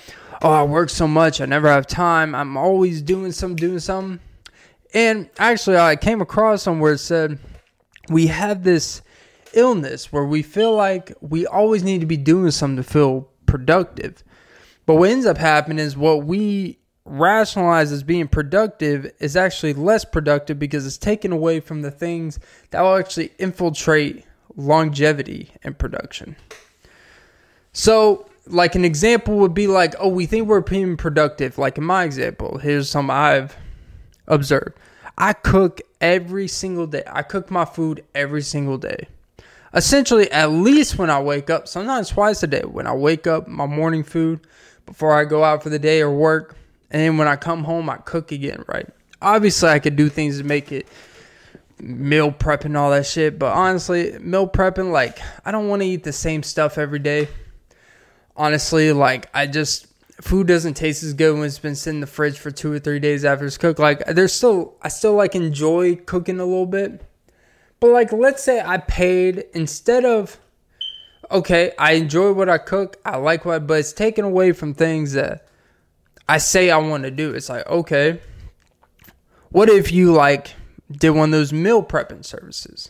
oh, 0.44 0.52
I 0.52 0.62
work 0.64 0.92
so 0.92 1.08
much, 1.08 1.42
I 1.42 1.46
never 1.46 1.68
have 1.68 1.88
time. 1.88 2.36
I'm 2.36 2.58
always 2.58 3.02
doing 3.02 3.32
some, 3.32 3.56
doing 3.56 3.80
something. 3.80 4.20
And 4.94 5.28
actually, 5.40 5.78
I 5.78 5.96
came 5.96 6.22
across 6.22 6.62
somewhere 6.62 6.94
it 6.94 7.00
said 7.00 7.40
we 8.08 8.28
have 8.28 8.64
this 8.64 9.02
illness 9.54 10.14
where 10.14 10.26
we 10.26 10.44
feel 10.44 10.76
like 10.76 11.12
we 11.22 11.48
always 11.48 11.84
need 11.84 12.02
to 12.02 12.08
be 12.08 12.18
doing 12.18 12.52
something 12.52 12.78
to 12.78 12.84
feel 12.84 13.30
productive. 13.48 14.24
But 14.86 14.96
what 14.96 15.10
ends 15.10 15.26
up 15.26 15.40
happening 15.40 15.80
is 15.80 15.98
what 15.98 16.26
we 16.26 16.81
rationalize 17.06 17.92
as 17.92 18.04
being 18.04 18.28
productive 18.28 19.12
is 19.20 19.36
actually 19.36 19.74
less 19.74 20.06
productive 20.06 20.60
because 20.60 20.86
it's 20.86 20.98
taken 20.98 21.32
away 21.32 21.60
from 21.60 21.82
the 21.82 21.92
things 21.92 22.40
that 22.70 22.82
will 22.82 22.96
actually 22.96 23.32
infiltrate 23.40 24.26
longevity 24.56 25.52
and 25.64 25.78
production. 25.78 26.36
So, 27.74 28.28
like 28.48 28.76
an 28.76 28.84
example 28.84 29.38
would 29.38 29.54
be 29.54 29.68
like, 29.68 29.96
oh, 30.00 30.10
we 30.10 30.26
think 30.26 30.48
we're 30.48 30.62
being 30.62 30.98
productive. 30.98 31.58
Like 31.58 31.78
in 31.78 31.84
my 31.84 32.04
example, 32.04 32.58
here's 32.58 32.90
some 32.90 33.10
I've 33.10 33.56
observed. 34.28 34.78
I 35.18 35.34
cook 35.34 35.82
every 36.00 36.48
single 36.48 36.88
day. 36.88 37.04
I 37.08 37.22
cook 37.22 37.52
my 37.52 37.66
food 37.66 38.04
every 38.16 38.42
single 38.42 38.78
day. 38.78 39.08
Essentially, 39.74 40.30
at 40.32 40.52
least 40.52 40.98
when 40.98 41.10
I 41.10 41.22
wake 41.22 41.50
up, 41.50 41.68
sometimes 41.68 42.10
twice 42.10 42.44
a 42.44 42.48
day. 42.48 42.62
When 42.62 42.88
I 42.88 42.94
wake 42.94 43.26
up, 43.26 43.48
my 43.48 43.66
morning 43.66 44.04
food 44.04 44.42
before 44.86 45.18
I 45.18 45.24
go 45.24 45.44
out 45.44 45.64
for 45.64 45.70
the 45.70 45.80
day 45.80 46.02
or 46.02 46.12
work, 46.12 46.58
and 46.92 47.02
then 47.02 47.18
when 47.18 47.28
I 47.28 47.36
come 47.38 47.64
home, 47.64 47.90
I 47.90 47.98
cook 47.98 48.32
again, 48.32 48.64
right? 48.68 48.88
Obviously, 49.22 49.70
I 49.70 49.80
could 49.80 49.96
do 49.96 50.10
things 50.10 50.38
to 50.38 50.44
make 50.44 50.72
it 50.72 50.88
meal 51.80 52.32
prepping 52.32 52.78
all 52.78 52.92
that 52.92 53.06
shit, 53.06 53.40
but 53.40 53.54
honestly, 53.54 54.18
meal 54.20 54.48
prepping, 54.48 54.92
like, 54.92 55.20
I 55.46 55.52
don't 55.52 55.68
want 55.68 55.82
to 55.82 55.88
eat 55.88 56.04
the 56.04 56.14
same 56.14 56.44
stuff 56.44 56.78
every 56.78 57.00
day. 57.00 57.28
Honestly, 58.36 58.92
like, 58.94 59.30
I 59.34 59.48
just 59.48 59.88
food 60.22 60.48
doesn't 60.48 60.76
taste 60.76 61.04
as 61.04 61.14
good 61.14 61.36
when 61.36 61.46
it's 61.46 61.60
been 61.60 61.76
sitting 61.76 61.98
in 61.98 62.02
the 62.02 62.08
fridge 62.08 62.38
for 62.38 62.52
two 62.52 62.72
or 62.72 62.80
three 62.80 63.00
days 63.00 63.26
after 63.26 63.46
it's 63.46 63.58
cooked. 63.58 63.80
Like, 63.80 64.06
there's 64.06 64.34
still, 64.34 64.76
I 64.82 64.90
still 64.90 65.14
like 65.14 65.36
enjoy 65.36 65.96
cooking 65.96 66.40
a 66.40 66.46
little 66.46 66.66
bit, 66.66 67.02
but 67.80 67.90
like, 67.90 68.12
let's 68.12 68.44
say 68.44 68.62
I 68.62 68.78
paid 68.78 69.46
instead 69.54 70.06
of, 70.06 70.40
okay, 71.32 71.74
I 71.80 71.94
enjoy 71.94 72.34
what 72.34 72.50
I 72.50 72.58
cook, 72.58 72.98
I 73.04 73.18
like 73.18 73.46
what, 73.46 73.66
but 73.66 73.80
it's 73.80 73.94
taken 73.94 74.26
away 74.26 74.52
from 74.52 74.74
things 74.74 75.14
that 75.14 75.48
I 76.32 76.38
say 76.38 76.72
I 76.72 76.78
want 76.78 77.04
to 77.04 77.12
do. 77.12 77.34
It's 77.34 77.50
like, 77.50 77.68
okay, 77.68 78.22
what 79.50 79.68
if 79.68 79.92
you 79.92 80.14
like 80.14 80.56
did 80.90 81.10
one 81.10 81.28
of 81.28 81.32
those 81.32 81.52
meal 81.52 81.84
prepping 81.84 82.24
services? 82.24 82.90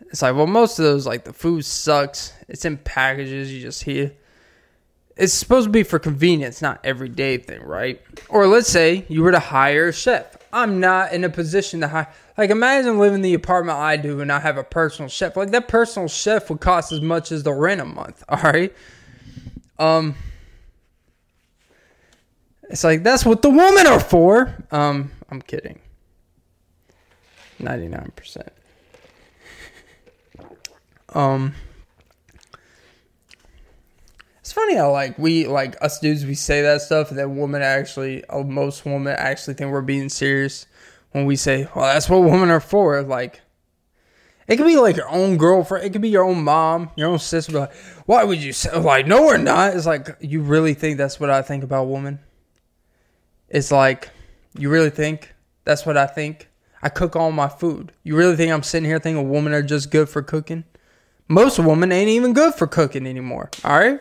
It's 0.00 0.22
like, 0.22 0.34
well, 0.34 0.46
most 0.46 0.78
of 0.78 0.86
those, 0.86 1.06
like 1.06 1.24
the 1.24 1.34
food 1.34 1.66
sucks. 1.66 2.32
It's 2.48 2.64
in 2.64 2.78
packages. 2.78 3.52
You 3.52 3.60
just 3.60 3.84
hear. 3.84 4.12
It's 5.14 5.34
supposed 5.34 5.66
to 5.66 5.70
be 5.70 5.82
for 5.82 5.98
convenience, 5.98 6.62
not 6.62 6.80
everyday 6.84 7.36
thing, 7.36 7.62
right? 7.64 8.00
Or 8.30 8.46
let's 8.46 8.70
say 8.70 9.04
you 9.10 9.22
were 9.22 9.32
to 9.32 9.38
hire 9.38 9.88
a 9.88 9.92
chef. 9.92 10.38
I'm 10.54 10.80
not 10.80 11.12
in 11.12 11.24
a 11.24 11.28
position 11.28 11.82
to 11.82 11.88
hire. 11.88 12.08
Like, 12.38 12.48
imagine 12.48 12.98
living 12.98 13.16
in 13.16 13.20
the 13.22 13.34
apartment 13.34 13.76
I 13.76 13.98
do 13.98 14.22
and 14.22 14.32
I 14.32 14.40
have 14.40 14.56
a 14.56 14.64
personal 14.64 15.10
chef. 15.10 15.36
Like, 15.36 15.50
that 15.50 15.68
personal 15.68 16.08
chef 16.08 16.48
would 16.48 16.60
cost 16.60 16.92
as 16.92 17.02
much 17.02 17.30
as 17.30 17.42
the 17.42 17.52
rent 17.52 17.82
a 17.82 17.84
month. 17.84 18.24
All 18.30 18.40
right. 18.40 18.74
Um, 19.78 20.14
it's 22.72 22.84
like 22.84 23.02
that's 23.02 23.24
what 23.24 23.42
the 23.42 23.50
women 23.50 23.86
are 23.86 24.00
for. 24.00 24.64
Um, 24.70 25.12
I'm 25.30 25.42
kidding. 25.42 25.78
Ninety 27.58 27.86
nine 27.86 28.12
percent. 28.16 28.50
Um, 31.10 31.54
it's 34.40 34.52
funny 34.52 34.74
how 34.74 34.90
like 34.90 35.18
we 35.18 35.46
like 35.46 35.76
us 35.82 36.00
dudes 36.00 36.24
we 36.24 36.34
say 36.34 36.62
that 36.62 36.80
stuff 36.80 37.10
and 37.10 37.18
then 37.18 37.36
women 37.36 37.60
actually 37.60 38.24
uh, 38.24 38.42
most 38.42 38.86
women 38.86 39.14
actually 39.18 39.54
think 39.54 39.70
we're 39.70 39.82
being 39.82 40.08
serious 40.08 40.66
when 41.10 41.26
we 41.26 41.36
say 41.36 41.68
well 41.76 41.84
that's 41.84 42.08
what 42.08 42.22
women 42.22 42.48
are 42.48 42.60
for 42.60 43.02
like 43.02 43.42
it 44.48 44.56
could 44.56 44.66
be 44.66 44.76
like 44.76 44.96
your 44.96 45.08
own 45.08 45.36
girlfriend. 45.36 45.86
It 45.86 45.90
could 45.90 46.02
be 46.02 46.08
your 46.08 46.24
own 46.24 46.42
mom, 46.42 46.90
your 46.96 47.08
own 47.08 47.18
sister. 47.18 47.52
Like, 47.52 47.74
why 48.06 48.24
would 48.24 48.42
you 48.42 48.52
say 48.52 48.76
like 48.76 49.06
no, 49.06 49.22
we're 49.22 49.36
not? 49.36 49.76
It's 49.76 49.86
like 49.86 50.16
you 50.20 50.42
really 50.42 50.74
think 50.74 50.98
that's 50.98 51.20
what 51.20 51.30
I 51.30 51.42
think 51.42 51.62
about 51.62 51.84
women. 51.84 52.18
It's 53.52 53.70
like, 53.70 54.08
you 54.58 54.70
really 54.70 54.90
think 54.90 55.34
that's 55.64 55.84
what 55.84 55.96
I 55.96 56.06
think? 56.06 56.48
I 56.82 56.88
cook 56.88 57.14
all 57.14 57.30
my 57.30 57.48
food. 57.48 57.92
You 58.02 58.16
really 58.16 58.34
think 58.34 58.50
I'm 58.50 58.62
sitting 58.62 58.88
here 58.88 58.98
thinking 58.98 59.28
women 59.30 59.52
are 59.52 59.62
just 59.62 59.90
good 59.90 60.08
for 60.08 60.22
cooking? 60.22 60.64
Most 61.28 61.58
women 61.58 61.92
ain't 61.92 62.08
even 62.08 62.32
good 62.32 62.54
for 62.54 62.66
cooking 62.66 63.06
anymore. 63.06 63.50
All 63.62 63.78
right? 63.78 64.00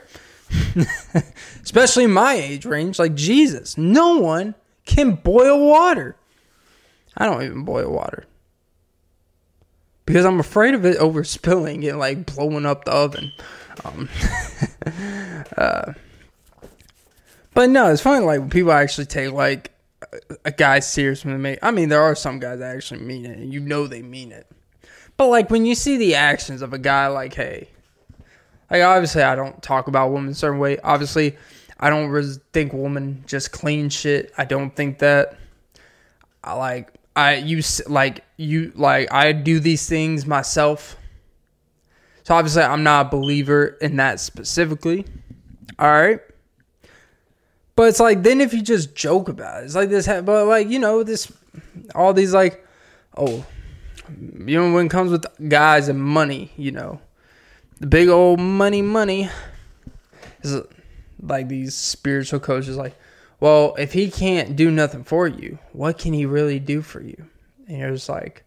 Especially 1.64 2.08
my 2.08 2.34
age 2.34 2.66
range. 2.66 2.98
Like, 2.98 3.14
Jesus, 3.14 3.78
no 3.78 4.18
one 4.18 4.56
can 4.86 5.16
boil 5.16 5.68
water. 5.68 6.16
I 7.16 7.26
don't 7.26 7.44
even 7.44 7.64
boil 7.64 7.92
water. 7.92 8.26
Because 10.06 10.26
I'm 10.26 10.40
afraid 10.40 10.74
of 10.74 10.86
it 10.86 10.98
overspilling 10.98 11.88
and 11.88 12.00
like 12.00 12.26
blowing 12.26 12.66
up 12.66 12.86
the 12.86 12.92
oven. 12.92 13.32
Um, 13.86 14.10
uh, 15.58 15.94
but 17.54 17.70
no, 17.70 17.92
it's 17.92 18.02
funny 18.02 18.26
like 18.26 18.40
when 18.40 18.50
people 18.50 18.72
actually 18.72 19.06
take 19.06 19.32
like 19.32 19.72
a 20.46 20.52
guy 20.52 20.80
serious 20.80 21.24
when 21.24 21.34
they 21.34 21.40
make. 21.40 21.60
I 21.62 21.72
mean, 21.72 21.90
there 21.90 22.02
are 22.02 22.16
some 22.16 22.40
guys 22.40 22.60
that 22.60 22.76
actually 22.76 23.02
mean 23.02 23.26
it, 23.26 23.38
and 23.38 23.54
you 23.54 23.60
know 23.60 23.88
they 23.88 24.02
mean 24.02 24.32
it. 24.32 24.48
But 25.18 25.28
like 25.28 25.50
when 25.50 25.66
you 25.66 25.76
see 25.76 25.98
the 25.98 26.16
actions 26.16 26.62
of 26.62 26.74
a 26.74 26.78
guy, 26.78 27.08
like 27.08 27.34
hey, 27.34 27.70
like 28.70 28.82
obviously 28.82 29.24
I 29.24 29.36
don't 29.36 29.62
talk 29.62 29.88
about 29.88 30.12
women 30.12 30.32
a 30.32 30.36
certain 30.36 30.60
way. 30.60 30.80
Obviously, 30.80 31.38
I 31.80 31.90
don't 31.90 32.10
res- 32.10 32.40
think 32.54 32.74
women 32.74 33.24
just 33.28 33.52
clean 33.52 33.90
shit. 33.90 34.32
I 34.38 34.46
don't 34.46 34.76
think 34.76 35.00
that. 35.00 35.38
I 36.44 36.54
like 36.54 36.92
I 37.16 37.36
you 37.36 37.62
like 37.88 38.24
you 38.38 38.72
like 38.76 39.12
I 39.14 39.32
do 39.32 39.60
these 39.60 39.88
things 39.88 40.26
myself. 40.26 40.98
So 42.24 42.36
obviously 42.36 42.64
I'm 42.64 42.84
not 42.84 43.08
a 43.08 43.10
believer 43.10 43.78
in 43.82 43.98
that 43.98 44.20
specifically. 44.20 45.06
All 45.78 45.92
right. 45.92 46.20
But 47.82 47.88
it's 47.88 48.00
like 48.00 48.22
then 48.22 48.42
if 48.42 48.54
you 48.54 48.62
just 48.62 48.94
joke 48.94 49.28
about 49.28 49.64
it, 49.64 49.66
it's 49.66 49.74
like 49.74 49.90
this. 49.90 50.06
But 50.06 50.46
like 50.46 50.70
you 50.70 50.78
know 50.78 51.02
this, 51.02 51.32
all 51.96 52.14
these 52.14 52.32
like, 52.32 52.64
oh, 53.18 53.44
you 54.46 54.62
know 54.62 54.72
when 54.72 54.86
it 54.86 54.90
comes 54.90 55.10
with 55.10 55.26
guys 55.50 55.88
and 55.88 56.00
money, 56.00 56.52
you 56.58 56.70
know, 56.70 57.02
the 57.80 57.88
big 57.88 58.08
old 58.08 58.40
money, 58.40 58.84
money 58.84 59.32
is 60.44 60.62
like 61.24 61.48
these 61.48 61.74
spiritual 61.74 62.40
coaches 62.40 62.78
like, 62.78 62.96
well, 63.40 63.74
if 63.80 63.94
he 63.94 64.12
can't 64.12 64.56
do 64.56 64.70
nothing 64.70 65.04
for 65.04 65.28
you, 65.28 65.58
what 65.74 65.98
can 65.98 66.14
he 66.14 66.28
really 66.28 66.60
do 66.60 66.84
for 66.84 67.02
you? 67.02 67.26
And 67.68 67.80
you're 67.80 67.94
just 67.94 68.10
like, 68.10 68.44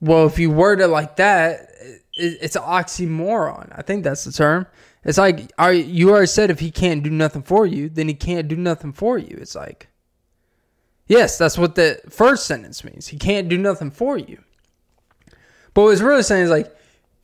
well, 0.00 0.26
if 0.26 0.38
you 0.38 0.50
word 0.50 0.80
it 0.80 0.88
like 0.88 1.16
that, 1.16 1.68
it's 2.14 2.56
an 2.56 2.62
oxymoron. 2.62 3.70
I 3.76 3.82
think 3.82 4.02
that's 4.02 4.24
the 4.24 4.32
term. 4.32 4.66
It's 5.04 5.18
like 5.18 5.52
are 5.58 5.72
you 5.72 6.10
already 6.10 6.26
said 6.26 6.50
if 6.50 6.60
he 6.60 6.70
can't 6.70 7.02
do 7.02 7.10
nothing 7.10 7.42
for 7.42 7.66
you, 7.66 7.88
then 7.88 8.08
he 8.08 8.14
can't 8.14 8.48
do 8.48 8.56
nothing 8.56 8.92
for 8.92 9.18
you. 9.18 9.36
It's 9.40 9.54
like 9.54 9.88
Yes, 11.06 11.36
that's 11.36 11.58
what 11.58 11.74
the 11.74 12.00
first 12.08 12.46
sentence 12.46 12.82
means. 12.82 13.08
He 13.08 13.18
can't 13.18 13.48
do 13.48 13.58
nothing 13.58 13.90
for 13.90 14.16
you. 14.16 14.42
But 15.74 15.82
what 15.82 15.90
it's 15.90 16.00
really 16.00 16.22
saying 16.22 16.44
is 16.44 16.50
like 16.50 16.74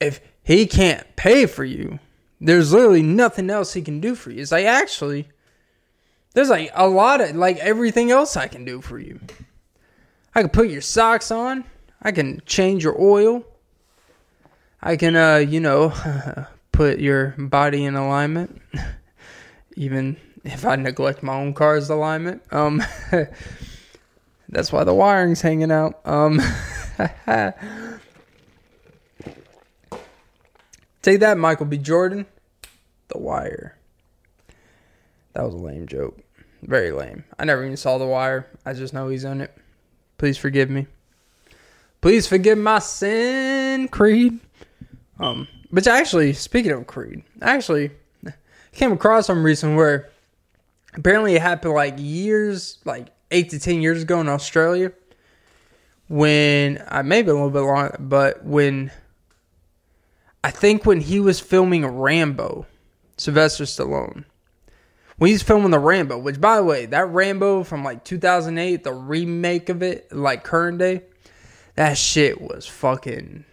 if 0.00 0.20
he 0.42 0.66
can't 0.66 1.16
pay 1.16 1.46
for 1.46 1.64
you, 1.64 1.98
there's 2.40 2.72
literally 2.72 3.02
nothing 3.02 3.50
else 3.50 3.72
he 3.72 3.82
can 3.82 4.00
do 4.00 4.14
for 4.14 4.30
you. 4.30 4.42
It's 4.42 4.52
like 4.52 4.66
actually 4.66 5.28
there's 6.34 6.50
like 6.50 6.70
a 6.74 6.88
lot 6.88 7.20
of 7.20 7.36
like 7.36 7.58
everything 7.58 8.10
else 8.10 8.36
I 8.36 8.46
can 8.46 8.64
do 8.64 8.80
for 8.80 8.98
you. 8.98 9.20
I 10.34 10.42
can 10.42 10.50
put 10.50 10.70
your 10.70 10.80
socks 10.80 11.30
on. 11.30 11.64
I 12.02 12.12
can 12.12 12.40
change 12.46 12.84
your 12.84 13.00
oil. 13.00 13.44
I 14.82 14.96
can 14.96 15.16
uh, 15.16 15.36
you 15.36 15.60
know, 15.60 15.90
put 16.80 16.98
your 16.98 17.34
body 17.36 17.84
in 17.84 17.94
alignment, 17.94 18.58
even 19.76 20.16
if 20.44 20.64
I 20.64 20.76
neglect 20.76 21.22
my 21.22 21.34
own 21.34 21.52
car's 21.52 21.90
alignment. 21.90 22.42
Um, 22.50 22.82
that's 24.48 24.72
why 24.72 24.84
the 24.84 24.94
wiring's 24.94 25.42
hanging 25.42 25.70
out. 25.70 26.00
Um, 26.06 26.40
take 31.02 31.20
that, 31.20 31.36
Michael 31.36 31.66
B. 31.66 31.76
Jordan. 31.76 32.24
The 33.08 33.18
Wire. 33.18 33.76
That 35.34 35.42
was 35.42 35.52
a 35.52 35.58
lame 35.58 35.86
joke. 35.86 36.18
Very 36.62 36.92
lame. 36.92 37.24
I 37.38 37.44
never 37.44 37.62
even 37.62 37.76
saw 37.76 37.98
The 37.98 38.06
Wire. 38.06 38.46
I 38.64 38.72
just 38.72 38.94
know 38.94 39.10
he's 39.10 39.24
in 39.24 39.42
it. 39.42 39.54
Please 40.16 40.38
forgive 40.38 40.70
me. 40.70 40.86
Please 42.00 42.26
forgive 42.26 42.56
my 42.56 42.78
sin, 42.78 43.88
Creed. 43.88 44.40
Um, 45.18 45.46
but 45.72 45.86
actually, 45.86 46.32
speaking 46.32 46.72
of 46.72 46.86
Creed, 46.86 47.22
I 47.40 47.54
actually 47.54 47.90
came 48.72 48.92
across 48.92 49.26
some 49.26 49.44
recent 49.44 49.76
where 49.76 50.10
apparently 50.94 51.34
it 51.34 51.42
happened 51.42 51.74
like 51.74 51.94
years, 51.98 52.78
like 52.84 53.08
eight 53.30 53.50
to 53.50 53.58
ten 53.58 53.80
years 53.80 54.02
ago 54.02 54.20
in 54.20 54.28
Australia. 54.28 54.92
When 56.08 56.82
uh, 56.88 57.04
maybe 57.04 57.30
a 57.30 57.34
little 57.34 57.50
bit 57.50 57.60
long, 57.60 57.90
but 58.00 58.44
when 58.44 58.90
I 60.42 60.50
think 60.50 60.84
when 60.84 61.00
he 61.00 61.20
was 61.20 61.38
filming 61.38 61.86
Rambo, 61.86 62.66
Sylvester 63.16 63.62
Stallone, 63.62 64.24
when 65.18 65.30
he's 65.30 65.42
filming 65.42 65.70
the 65.70 65.78
Rambo, 65.78 66.18
which 66.18 66.40
by 66.40 66.56
the 66.56 66.64
way, 66.64 66.86
that 66.86 67.08
Rambo 67.10 67.62
from 67.62 67.84
like 67.84 68.02
2008, 68.04 68.82
the 68.82 68.92
remake 68.92 69.68
of 69.68 69.84
it, 69.84 70.10
like 70.10 70.42
current 70.42 70.78
day, 70.78 71.02
that 71.76 71.96
shit 71.96 72.40
was 72.40 72.66
fucking 72.66 73.44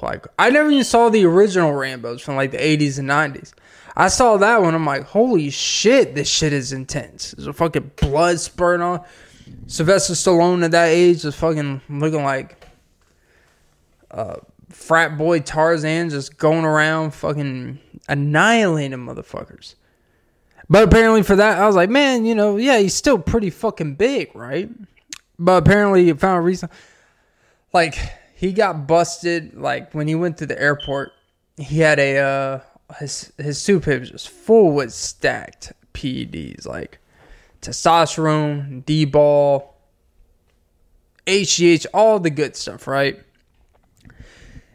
like 0.00 0.26
I 0.38 0.50
never 0.50 0.70
even 0.70 0.84
saw 0.84 1.08
the 1.08 1.24
original 1.24 1.72
Rambos 1.72 2.20
from 2.20 2.36
like 2.36 2.50
the 2.50 2.58
80s 2.58 2.98
and 2.98 3.08
90s. 3.08 3.52
I 3.96 4.08
saw 4.08 4.36
that 4.38 4.62
one. 4.62 4.74
I'm 4.74 4.86
like, 4.86 5.04
holy 5.04 5.50
shit, 5.50 6.14
this 6.14 6.28
shit 6.28 6.52
is 6.52 6.72
intense. 6.72 7.32
There's 7.32 7.46
a 7.46 7.52
fucking 7.52 7.92
blood 7.96 8.40
spurting 8.40 8.82
on. 8.82 9.04
Sylvester 9.66 10.14
Stallone 10.14 10.64
at 10.64 10.70
that 10.70 10.88
age 10.88 11.24
was 11.24 11.34
fucking 11.34 11.82
looking 11.90 12.24
like 12.24 12.66
uh, 14.10 14.36
frat 14.70 15.18
boy 15.18 15.40
Tarzan, 15.40 16.10
just 16.10 16.38
going 16.38 16.64
around 16.64 17.12
fucking 17.12 17.78
annihilating 18.08 18.98
motherfuckers. 18.98 19.74
But 20.70 20.84
apparently 20.84 21.22
for 21.22 21.36
that, 21.36 21.58
I 21.60 21.66
was 21.66 21.76
like, 21.76 21.90
man, 21.90 22.24
you 22.24 22.34
know, 22.34 22.56
yeah, 22.56 22.78
he's 22.78 22.94
still 22.94 23.18
pretty 23.18 23.50
fucking 23.50 23.96
big, 23.96 24.34
right? 24.34 24.70
But 25.38 25.62
apparently, 25.62 26.06
you 26.06 26.14
found 26.14 26.38
a 26.38 26.40
reason. 26.40 26.70
Like 27.74 27.98
he 28.42 28.52
got 28.52 28.88
busted. 28.88 29.54
Like 29.54 29.94
when 29.94 30.08
he 30.08 30.16
went 30.16 30.36
to 30.38 30.46
the 30.46 30.60
airport, 30.60 31.12
he 31.56 31.78
had 31.78 32.00
a 32.00 32.18
uh, 32.18 32.60
his 32.98 33.32
his 33.38 33.62
soup 33.62 33.86
was 33.86 34.10
just 34.10 34.28
full 34.28 34.72
with 34.72 34.92
stacked 34.92 35.72
PEDs, 35.94 36.66
like 36.66 36.98
testosterone, 37.62 38.84
Dbol, 38.84 39.68
HGH, 41.24 41.86
all 41.94 42.18
the 42.18 42.30
good 42.30 42.56
stuff, 42.56 42.88
right? 42.88 43.20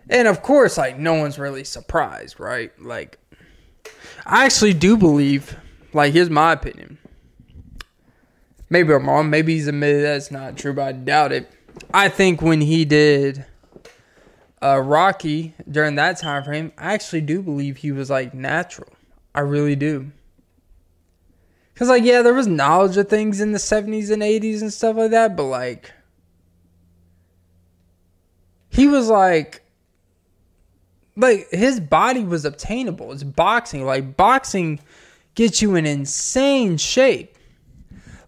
And 0.10 0.30
of 0.30 0.42
course, 0.42 0.78
like 0.78 0.98
no 0.98 1.16
one's 1.16 1.38
really 1.38 1.66
surprised, 1.66 2.40
right? 2.40 2.72
Like 2.82 3.20
I 4.26 4.46
actually 4.46 4.76
do 4.76 4.96
believe, 4.96 5.58
like 5.92 6.14
here's 6.14 6.30
my 6.30 6.54
opinion. 6.54 7.00
Maybe 8.70 8.94
I'm 8.94 9.10
wrong. 9.10 9.30
Maybe 9.30 9.56
he's 9.56 9.68
admitted 9.68 10.04
that's 10.04 10.32
not 10.32 10.56
true, 10.56 10.74
but 10.74 10.88
I 10.88 10.92
doubt 10.94 11.34
it. 11.34 11.52
I 11.94 12.08
think 12.08 12.42
when 12.42 12.62
he 12.62 12.86
did 12.86 13.46
uh, 14.62 14.80
Rocky 14.80 15.54
during 15.70 15.96
that 15.96 16.18
time 16.18 16.44
frame, 16.44 16.72
I 16.78 16.94
actually 16.94 17.22
do 17.22 17.42
believe 17.42 17.78
he 17.78 17.92
was 17.92 18.10
like 18.10 18.34
natural. 18.34 18.90
I 19.36 19.42
really 19.42 19.76
do. 19.76 20.12
Cause 21.76 21.90
like 21.90 22.04
yeah, 22.04 22.24
there 22.24 22.34
was 22.34 22.48
knowledge 22.48 22.98
of 22.98 23.08
things 23.08 23.40
in 23.40 23.52
the 23.52 23.60
seventies 23.60 24.10
and 24.10 24.24
eighties 24.24 24.64
and 24.64 24.74
stuff 24.74 24.96
like 24.96 25.12
that, 25.12 25.36
but 25.36 25.44
like 25.44 25.92
he 28.70 28.88
was 28.88 29.10
like 29.10 29.62
like 31.16 31.48
his 31.52 31.80
body 31.80 32.24
was 32.24 32.46
obtainable. 32.46 33.12
It's 33.12 33.24
boxing. 33.24 33.86
Like 33.86 34.18
boxing 34.18 34.80
gets 35.36 35.62
you 35.62 35.76
in 35.76 35.86
insane 35.86 36.78
shape. 36.78 37.38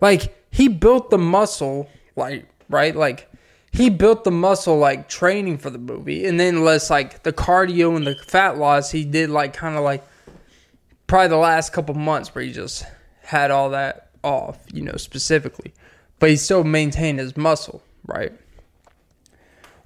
Like 0.02 0.36
he 0.52 0.68
built 0.68 1.10
the 1.10 1.18
muscle, 1.18 1.90
like 2.16 2.48
right, 2.70 2.96
like 2.96 3.29
he 3.72 3.90
built 3.90 4.24
the 4.24 4.32
muscle 4.32 4.78
like 4.78 5.10
training 5.10 5.58
for 5.58 5.70
the 5.70 5.78
movie, 5.78 6.26
and 6.26 6.40
then 6.40 6.64
less 6.64 6.90
like 6.90 7.24
the 7.24 7.34
cardio 7.34 7.96
and 7.96 8.06
the 8.08 8.16
fat 8.16 8.58
loss 8.58 8.92
he 8.92 9.06
did 9.06 9.30
like 9.30 9.54
kind 9.54 9.78
of 9.78 9.84
like 9.84 10.04
probably 11.08 11.28
the 11.28 11.38
last 11.38 11.74
couple 11.74 11.96
months 11.96 12.34
where 12.34 12.44
he 12.44 12.52
just 12.52 12.84
had 13.22 13.52
all 13.52 13.72
that 13.72 14.10
off, 14.24 14.58
you 14.72 14.82
know, 14.82 14.96
specifically, 14.96 15.74
but 16.20 16.30
he 16.30 16.36
still 16.36 16.64
maintained 16.64 17.20
his 17.20 17.38
muscle, 17.38 17.82
right? 18.06 18.34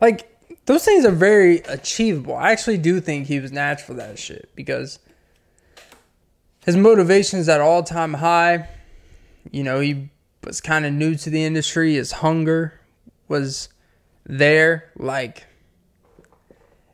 Like 0.02 0.30
those 0.66 0.86
things 0.86 1.06
are 1.06 1.12
very 1.12 1.58
achievable. 1.60 2.36
I 2.36 2.52
actually 2.52 2.78
do 2.78 3.02
think 3.02 3.28
he 3.28 3.40
was 3.40 3.52
natural 3.52 3.88
for 3.88 3.94
that 3.96 4.18
shit 4.18 4.50
because 4.56 5.00
his 6.66 6.78
motivation 6.78 7.40
is 7.40 7.50
at 7.50 7.62
all 7.62 7.84
time 7.84 8.16
high. 8.16 8.70
You 9.52 9.64
know, 9.64 9.82
he 9.82 10.10
was 10.44 10.62
kind 10.62 10.86
of 10.86 10.94
new 10.94 11.16
to 11.16 11.30
the 11.30 11.44
industry. 11.44 11.96
His 11.96 12.14
hunger 12.14 12.80
was 13.28 13.70
there. 14.26 14.92
Like, 14.98 15.46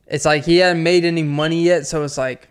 it's 0.08 0.26
like 0.26 0.46
he 0.46 0.58
hadn't 0.58 0.84
made 0.84 1.06
any 1.06 1.24
money 1.24 1.64
yet, 1.64 1.86
so 1.88 2.04
it's 2.04 2.18
like 2.18 2.50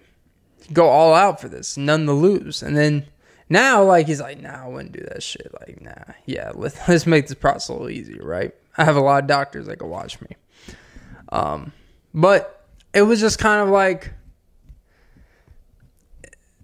go 0.72 0.88
all 0.88 1.14
out 1.14 1.40
for 1.40 1.48
this, 1.48 1.76
none 1.76 2.06
to 2.06 2.12
lose. 2.12 2.62
And 2.62 2.76
then 2.76 3.06
now, 3.48 3.82
like 3.84 4.06
he's 4.06 4.20
like, 4.20 4.40
nah, 4.40 4.64
I 4.64 4.68
wouldn't 4.68 4.92
do 4.92 5.04
that 5.08 5.22
shit. 5.22 5.52
Like, 5.60 5.80
nah, 5.80 6.14
yeah, 6.26 6.52
let's 6.54 6.76
let's 6.88 7.06
make 7.06 7.26
this 7.28 7.36
process 7.36 7.68
a 7.68 7.72
little 7.72 7.90
easier, 7.90 8.24
right? 8.24 8.52
I 8.76 8.84
have 8.84 8.96
a 8.96 9.00
lot 9.00 9.24
of 9.24 9.28
doctors 9.28 9.66
that 9.66 9.78
can 9.78 9.88
watch 9.88 10.20
me. 10.20 10.28
Um, 11.30 11.72
but 12.14 12.66
it 12.94 13.02
was 13.02 13.20
just 13.20 13.38
kind 13.38 13.60
of 13.60 13.68
like 13.68 14.12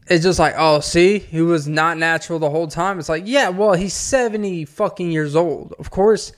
it's 0.07 0.23
just 0.23 0.39
like, 0.39 0.55
oh, 0.57 0.81
see, 0.81 1.19
he 1.19 1.41
was 1.41 1.67
not 1.67 1.97
natural 1.97 2.39
the 2.39 2.51
whole 2.51 2.69
time. 2.69 2.99
It's 2.99 3.09
like, 3.09 3.23
yeah, 3.27 3.49
well, 3.49 3.73
he's 3.73 3.95
70 3.95 4.67
fucking 4.67 5.11
years 5.11 5.35
old. 5.35 5.75
Of 5.79 5.91
course, 5.91 6.33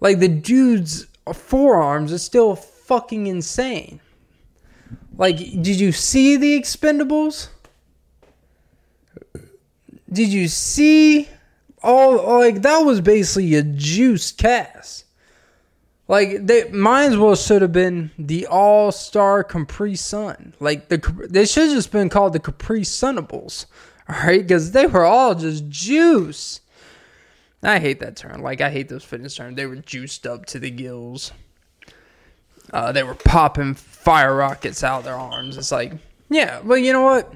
like 0.00 0.18
the 0.18 0.28
dude's 0.28 1.06
forearms 1.32 2.12
is 2.12 2.22
still 2.22 2.56
fucking 2.56 3.26
insane. 3.26 4.00
Like, 5.16 5.38
did 5.38 5.80
you 5.80 5.92
see 5.92 6.36
the 6.36 6.58
expendables? 6.60 7.48
Did 10.12 10.28
you 10.28 10.46
see 10.48 11.28
all 11.86 12.38
like 12.38 12.62
that 12.62 12.78
was 12.80 13.00
basically 13.00 13.54
a 13.54 13.62
juiced 13.62 14.38
cast. 14.38 15.04
Like 16.08 16.46
they 16.46 16.68
might 16.70 17.06
as 17.06 17.16
well 17.16 17.34
should 17.34 17.62
have 17.62 17.72
been 17.72 18.10
the 18.18 18.46
All 18.46 18.92
Star 18.92 19.42
Capri 19.44 19.94
Sun. 19.94 20.54
Like 20.60 20.88
the 20.88 20.98
they 21.28 21.46
should 21.46 21.64
have 21.64 21.76
just 21.76 21.92
been 21.92 22.08
called 22.08 22.32
the 22.32 22.40
Capri 22.40 22.82
Sunables, 22.82 23.66
all 24.08 24.16
right? 24.16 24.42
Because 24.42 24.72
they 24.72 24.86
were 24.86 25.04
all 25.04 25.34
just 25.34 25.68
juice. 25.68 26.60
I 27.62 27.78
hate 27.78 28.00
that 28.00 28.16
term. 28.16 28.42
Like 28.42 28.60
I 28.60 28.70
hate 28.70 28.88
those 28.88 29.04
fitness 29.04 29.36
terms. 29.36 29.56
They 29.56 29.66
were 29.66 29.76
juiced 29.76 30.26
up 30.26 30.46
to 30.46 30.58
the 30.58 30.70
gills. 30.70 31.32
Uh, 32.72 32.92
they 32.92 33.02
were 33.02 33.14
popping 33.14 33.74
fire 33.74 34.34
rockets 34.34 34.82
out 34.82 34.98
of 34.98 35.04
their 35.04 35.14
arms. 35.14 35.56
It's 35.56 35.72
like, 35.72 35.92
yeah, 36.28 36.60
well, 36.60 36.78
you 36.78 36.92
know 36.92 37.02
what? 37.02 37.32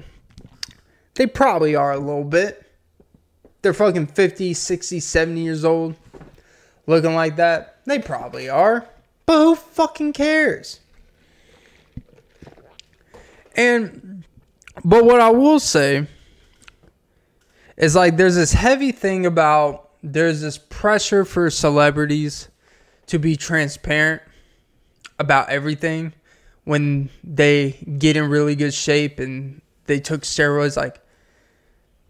They 1.15 1.27
probably 1.27 1.75
are 1.75 1.93
a 1.93 1.99
little 1.99 2.23
bit. 2.23 2.65
They're 3.61 3.73
fucking 3.73 4.07
50, 4.07 4.53
60, 4.53 4.99
70 4.99 5.41
years 5.41 5.65
old 5.65 5.95
looking 6.87 7.13
like 7.13 7.37
that. 7.37 7.79
They 7.85 7.99
probably 7.99 8.49
are. 8.49 8.87
But 9.25 9.37
who 9.37 9.55
fucking 9.55 10.13
cares? 10.13 10.79
And 13.55 14.23
but 14.83 15.03
what 15.03 15.19
I 15.19 15.29
will 15.29 15.59
say 15.59 16.07
is 17.77 17.95
like 17.95 18.17
there's 18.17 18.35
this 18.35 18.53
heavy 18.53 18.91
thing 18.91 19.25
about 19.25 19.80
there's 20.03 20.41
this 20.41 20.57
pressure 20.57 21.25
for 21.25 21.49
celebrities 21.49 22.49
to 23.07 23.19
be 23.19 23.35
transparent 23.35 24.21
about 25.19 25.49
everything 25.49 26.13
when 26.63 27.09
they 27.23 27.71
get 27.97 28.17
in 28.17 28.29
really 28.29 28.55
good 28.55 28.73
shape 28.73 29.19
and 29.19 29.61
they 29.85 29.99
took 29.99 30.21
steroids 30.21 30.77
like 30.77 30.99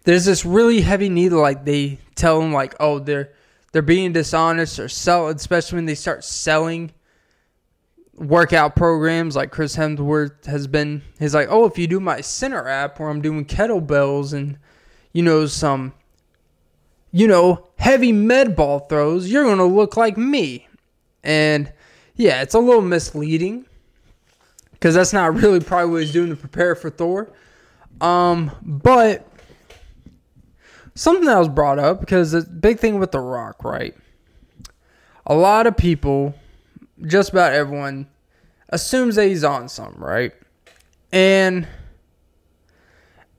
there's 0.03 0.25
this 0.25 0.45
really 0.45 0.81
heavy 0.81 1.09
need 1.09 1.31
like 1.31 1.65
they 1.65 1.97
tell 2.15 2.39
them 2.39 2.53
like 2.53 2.75
oh 2.79 2.99
they're 2.99 3.31
they're 3.71 3.81
being 3.81 4.13
dishonest 4.13 4.79
or 4.79 4.89
sell, 4.89 5.27
especially 5.29 5.77
when 5.77 5.85
they 5.85 5.95
start 5.95 6.23
selling 6.23 6.91
workout 8.13 8.75
programs 8.75 9.35
like 9.35 9.51
Chris 9.51 9.75
Hemsworth 9.75 10.45
has 10.45 10.67
been. 10.67 11.01
He's 11.19 11.33
like, 11.33 11.47
oh, 11.49 11.65
if 11.65 11.77
you 11.77 11.87
do 11.87 11.99
my 11.99 12.19
Centr 12.19 12.69
app 12.69 12.99
where 12.99 13.09
I'm 13.09 13.21
doing 13.21 13.45
kettlebells 13.45 14.33
and 14.33 14.57
you 15.13 15.23
know 15.23 15.45
some, 15.45 15.93
you 17.11 17.27
know, 17.27 17.67
heavy 17.77 18.11
med 18.11 18.55
ball 18.55 18.79
throws, 18.81 19.29
you're 19.29 19.43
gonna 19.43 19.65
look 19.65 19.97
like 19.97 20.17
me. 20.17 20.67
And 21.23 21.71
yeah, 22.15 22.41
it's 22.41 22.53
a 22.53 22.59
little 22.59 22.81
misleading 22.81 23.65
because 24.71 24.95
that's 24.95 25.13
not 25.13 25.35
really 25.35 25.59
probably 25.59 25.91
what 25.91 26.01
he's 26.01 26.11
doing 26.11 26.29
to 26.29 26.35
prepare 26.35 26.75
for 26.75 26.89
Thor. 26.89 27.29
Um, 27.99 28.51
but 28.61 29.27
something 30.95 31.25
that 31.25 31.37
was 31.37 31.49
brought 31.49 31.79
up 31.79 31.99
because 31.99 32.31
the 32.31 32.41
big 32.41 32.79
thing 32.79 32.99
with 32.99 33.11
The 33.11 33.19
Rock, 33.19 33.63
right? 33.63 33.95
A 35.25 35.35
lot 35.35 35.67
of 35.67 35.77
people, 35.77 36.33
just 37.05 37.31
about 37.31 37.53
everyone, 37.53 38.07
assumes 38.69 39.15
that 39.15 39.27
he's 39.27 39.43
on 39.43 39.69
something, 39.69 40.01
right? 40.01 40.33
And 41.11 41.67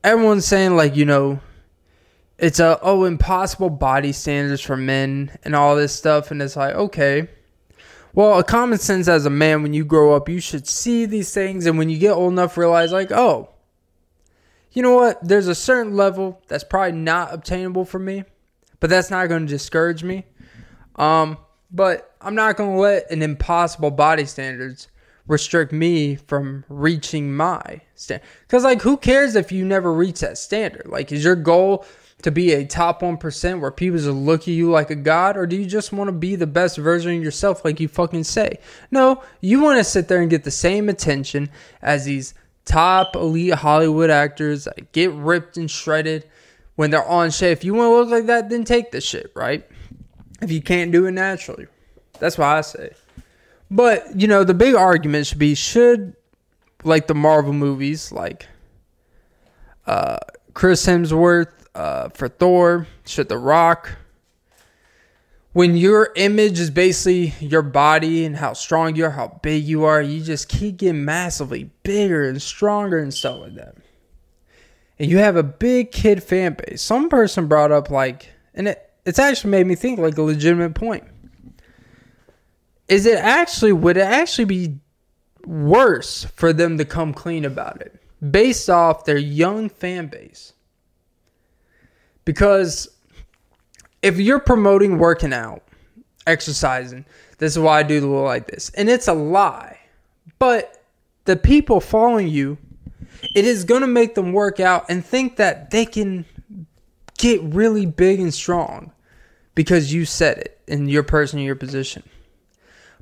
everyone's 0.04 0.46
saying 0.46 0.76
like, 0.76 0.94
you 0.94 1.04
know, 1.04 1.40
it's 2.42 2.58
a 2.58 2.78
oh 2.82 3.04
impossible 3.04 3.70
body 3.70 4.10
standards 4.10 4.60
for 4.60 4.76
men 4.76 5.30
and 5.44 5.54
all 5.54 5.76
this 5.76 5.94
stuff, 5.94 6.30
and 6.30 6.42
it's 6.42 6.56
like 6.56 6.74
okay. 6.74 7.28
Well, 8.14 8.38
a 8.38 8.44
common 8.44 8.78
sense 8.78 9.08
as 9.08 9.24
a 9.24 9.30
man, 9.30 9.62
when 9.62 9.72
you 9.72 9.86
grow 9.86 10.14
up, 10.14 10.28
you 10.28 10.38
should 10.38 10.66
see 10.66 11.06
these 11.06 11.32
things, 11.32 11.64
and 11.64 11.78
when 11.78 11.88
you 11.88 11.98
get 11.98 12.10
old 12.10 12.32
enough, 12.32 12.58
realize 12.58 12.92
like, 12.92 13.10
oh, 13.10 13.48
you 14.72 14.82
know 14.82 14.94
what? 14.94 15.26
There's 15.26 15.46
a 15.46 15.54
certain 15.54 15.96
level 15.96 16.42
that's 16.48 16.64
probably 16.64 16.92
not 16.92 17.32
obtainable 17.32 17.86
for 17.86 17.98
me, 17.98 18.24
but 18.80 18.90
that's 18.90 19.10
not 19.10 19.28
going 19.28 19.46
to 19.46 19.50
discourage 19.50 20.04
me. 20.04 20.26
Um, 20.96 21.38
but 21.70 22.14
I'm 22.20 22.34
not 22.34 22.56
going 22.58 22.74
to 22.74 22.78
let 22.78 23.10
an 23.10 23.22
impossible 23.22 23.90
body 23.90 24.26
standards 24.26 24.88
restrict 25.26 25.72
me 25.72 26.16
from 26.16 26.64
reaching 26.68 27.34
my 27.34 27.80
standard. 27.94 28.26
Because, 28.42 28.64
like, 28.64 28.82
who 28.82 28.98
cares 28.98 29.36
if 29.36 29.52
you 29.52 29.64
never 29.64 29.90
reach 29.90 30.20
that 30.20 30.36
standard? 30.36 30.86
Like, 30.86 31.12
is 31.12 31.24
your 31.24 31.36
goal 31.36 31.86
to 32.22 32.30
be 32.30 32.52
a 32.52 32.64
top 32.64 33.02
1% 33.02 33.60
where 33.60 33.70
people 33.70 33.98
just 33.98 34.10
look 34.10 34.42
at 34.42 34.48
you 34.48 34.70
like 34.70 34.90
a 34.90 34.96
god? 34.96 35.36
Or 35.36 35.46
do 35.46 35.56
you 35.56 35.66
just 35.66 35.92
want 35.92 36.08
to 36.08 36.12
be 36.12 36.36
the 36.36 36.46
best 36.46 36.78
version 36.78 37.16
of 37.16 37.22
yourself, 37.22 37.64
like 37.64 37.80
you 37.80 37.88
fucking 37.88 38.24
say? 38.24 38.58
No, 38.90 39.22
you 39.40 39.60
want 39.60 39.78
to 39.78 39.84
sit 39.84 40.08
there 40.08 40.20
and 40.20 40.30
get 40.30 40.44
the 40.44 40.50
same 40.50 40.88
attention 40.88 41.50
as 41.80 42.04
these 42.04 42.34
top 42.64 43.16
elite 43.16 43.54
Hollywood 43.54 44.10
actors 44.10 44.64
that 44.64 44.92
get 44.92 45.12
ripped 45.12 45.56
and 45.56 45.70
shredded 45.70 46.24
when 46.76 46.90
they're 46.90 47.06
on 47.06 47.30
shit. 47.30 47.52
If 47.52 47.64
you 47.64 47.74
want 47.74 47.88
to 47.88 47.94
look 47.94 48.10
like 48.10 48.26
that, 48.26 48.50
then 48.50 48.64
take 48.64 48.92
the 48.92 49.00
shit, 49.00 49.32
right? 49.34 49.66
If 50.40 50.50
you 50.50 50.62
can't 50.62 50.92
do 50.92 51.06
it 51.06 51.12
naturally. 51.12 51.66
That's 52.18 52.38
what 52.38 52.46
I 52.46 52.60
say. 52.60 52.92
But, 53.70 54.20
you 54.20 54.28
know, 54.28 54.44
the 54.44 54.54
big 54.54 54.74
argument 54.74 55.26
should 55.26 55.38
be 55.38 55.54
should 55.54 56.14
like 56.84 57.06
the 57.06 57.14
Marvel 57.14 57.52
movies, 57.52 58.12
like 58.12 58.46
uh 59.86 60.18
Chris 60.54 60.86
Hemsworth 60.86 61.48
uh 61.74 62.08
for 62.10 62.28
Thor, 62.28 62.86
should 63.04 63.28
The 63.28 63.38
Rock 63.38 63.96
when 65.52 65.76
your 65.76 66.12
image 66.16 66.58
is 66.58 66.70
basically 66.70 67.34
your 67.46 67.62
body 67.62 68.24
and 68.24 68.36
how 68.36 68.54
strong 68.54 68.96
you 68.96 69.04
are, 69.04 69.10
how 69.10 69.38
big 69.42 69.64
you 69.64 69.84
are, 69.84 70.00
you 70.00 70.22
just 70.22 70.48
keep 70.48 70.78
getting 70.78 71.04
massively 71.04 71.70
bigger 71.82 72.28
and 72.28 72.40
stronger 72.40 72.98
and 72.98 73.12
stuff 73.12 73.40
like 73.40 73.54
that. 73.54 73.76
And 74.98 75.10
you 75.10 75.18
have 75.18 75.36
a 75.36 75.42
big 75.42 75.92
kid 75.92 76.22
fan 76.22 76.54
base. 76.54 76.80
Some 76.80 77.08
person 77.08 77.48
brought 77.48 77.72
up 77.72 77.90
like, 77.90 78.30
and 78.54 78.68
it, 78.68 78.90
it's 79.04 79.18
actually 79.18 79.50
made 79.50 79.66
me 79.66 79.74
think 79.74 79.98
like 79.98 80.16
a 80.16 80.22
legitimate 80.22 80.74
point. 80.74 81.04
Is 82.88 83.06
it 83.06 83.18
actually 83.18 83.72
would 83.72 83.96
it 83.96 84.00
actually 84.00 84.44
be 84.44 84.78
worse 85.44 86.24
for 86.34 86.52
them 86.52 86.78
to 86.78 86.84
come 86.84 87.12
clean 87.12 87.44
about 87.44 87.80
it 87.80 88.00
based 88.30 88.70
off 88.70 89.04
their 89.04 89.18
young 89.18 89.68
fan 89.68 90.06
base? 90.06 90.52
Because 92.24 92.88
if 94.02 94.18
you're 94.18 94.40
promoting 94.40 94.98
working 94.98 95.32
out, 95.32 95.62
exercising, 96.26 97.04
this 97.38 97.52
is 97.52 97.58
why 97.58 97.80
I 97.80 97.82
do 97.82 98.00
the 98.00 98.06
little 98.06 98.24
like 98.24 98.46
this, 98.46 98.70
and 98.70 98.88
it's 98.88 99.08
a 99.08 99.14
lie, 99.14 99.78
but 100.38 100.84
the 101.24 101.36
people 101.36 101.80
following 101.80 102.28
you, 102.28 102.58
it 103.34 103.44
is 103.44 103.64
going 103.64 103.82
to 103.82 103.86
make 103.86 104.14
them 104.14 104.32
work 104.32 104.60
out 104.60 104.86
and 104.88 105.04
think 105.04 105.36
that 105.36 105.70
they 105.70 105.84
can 105.86 106.24
get 107.18 107.40
really 107.42 107.86
big 107.86 108.18
and 108.20 108.34
strong 108.34 108.92
because 109.54 109.92
you 109.92 110.04
said 110.04 110.38
it 110.38 110.60
in 110.66 110.88
your 110.88 111.02
person, 111.02 111.38
your 111.38 111.54
position. 111.54 112.02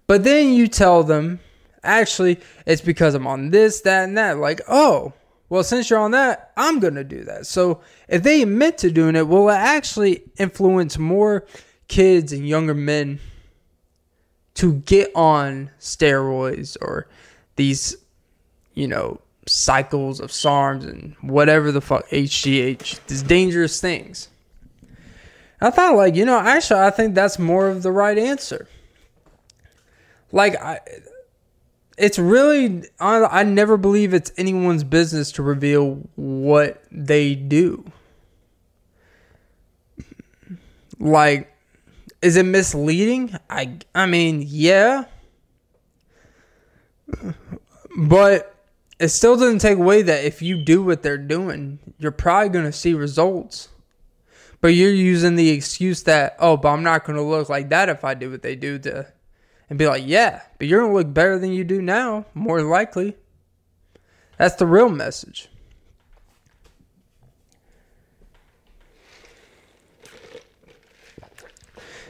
But 0.06 0.24
then 0.24 0.52
you 0.52 0.68
tell 0.68 1.04
them, 1.04 1.40
actually, 1.82 2.40
it's 2.66 2.82
because 2.82 3.14
I'm 3.14 3.26
on 3.26 3.50
this, 3.50 3.80
that, 3.82 4.04
and 4.04 4.18
that. 4.18 4.38
Like, 4.38 4.60
oh, 4.68 5.12
well, 5.50 5.64
since 5.64 5.90
you're 5.90 5.98
on 5.98 6.12
that, 6.12 6.52
I'm 6.56 6.78
going 6.78 6.94
to 6.94 7.04
do 7.04 7.24
that. 7.24 7.44
So 7.44 7.80
if 8.08 8.22
they 8.22 8.40
admit 8.40 8.78
to 8.78 8.90
doing 8.90 9.16
it, 9.16 9.26
will 9.26 9.50
it 9.50 9.54
actually 9.54 10.22
influence 10.38 10.96
more 10.96 11.44
kids 11.88 12.32
and 12.32 12.48
younger 12.48 12.72
men 12.72 13.18
to 14.54 14.74
get 14.74 15.10
on 15.16 15.70
steroids 15.80 16.76
or 16.80 17.08
these, 17.56 17.96
you 18.74 18.86
know, 18.86 19.20
cycles 19.46 20.20
of 20.20 20.30
SARMs 20.30 20.88
and 20.88 21.16
whatever 21.20 21.72
the 21.72 21.80
fuck, 21.80 22.08
HGH, 22.10 23.00
these 23.08 23.24
dangerous 23.24 23.80
things? 23.80 24.28
I 25.60 25.70
thought, 25.70 25.96
like, 25.96 26.14
you 26.14 26.24
know, 26.24 26.38
actually, 26.38 26.80
I 26.80 26.90
think 26.90 27.16
that's 27.16 27.40
more 27.40 27.68
of 27.68 27.82
the 27.82 27.90
right 27.90 28.16
answer. 28.16 28.68
Like, 30.30 30.54
I 30.62 30.78
it's 32.00 32.18
really 32.18 32.84
I, 32.98 33.24
I 33.24 33.42
never 33.42 33.76
believe 33.76 34.14
it's 34.14 34.32
anyone's 34.36 34.84
business 34.84 35.30
to 35.32 35.42
reveal 35.42 36.08
what 36.16 36.82
they 36.90 37.34
do. 37.34 37.84
Like 40.98 41.50
is 42.22 42.36
it 42.36 42.44
misleading? 42.44 43.36
I 43.48 43.78
I 43.94 44.06
mean, 44.06 44.44
yeah. 44.46 45.04
But 47.96 48.54
it 48.98 49.08
still 49.08 49.36
doesn't 49.36 49.60
take 49.60 49.78
away 49.78 50.02
that 50.02 50.24
if 50.24 50.42
you 50.42 50.62
do 50.62 50.82
what 50.82 51.02
they're 51.02 51.18
doing, 51.18 51.78
you're 51.98 52.12
probably 52.12 52.50
going 52.50 52.66
to 52.66 52.72
see 52.72 52.94
results. 52.94 53.68
But 54.60 54.68
you're 54.68 54.92
using 54.92 55.36
the 55.36 55.48
excuse 55.48 56.02
that, 56.02 56.36
oh, 56.38 56.58
but 56.58 56.68
I'm 56.68 56.82
not 56.82 57.04
going 57.04 57.16
to 57.16 57.22
look 57.22 57.48
like 57.48 57.70
that 57.70 57.88
if 57.88 58.04
I 58.04 58.12
do 58.12 58.30
what 58.30 58.42
they 58.42 58.54
do 58.54 58.78
to 58.80 59.06
and 59.70 59.78
be 59.78 59.86
like, 59.86 60.02
yeah, 60.04 60.42
but 60.58 60.66
you're 60.66 60.80
going 60.80 60.90
to 60.90 60.96
look 60.98 61.14
better 61.14 61.38
than 61.38 61.52
you 61.52 61.64
do 61.64 61.80
now, 61.80 62.26
more 62.34 62.60
likely. 62.60 63.16
That's 64.36 64.56
the 64.56 64.66
real 64.66 64.88
message. 64.88 65.48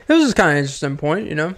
It 0.09 0.15
was 0.15 0.25
just 0.25 0.37
kind 0.37 0.49
of 0.49 0.53
an 0.57 0.59
interesting 0.59 0.97
point, 0.97 1.29
you 1.29 1.37
know? 1.37 1.55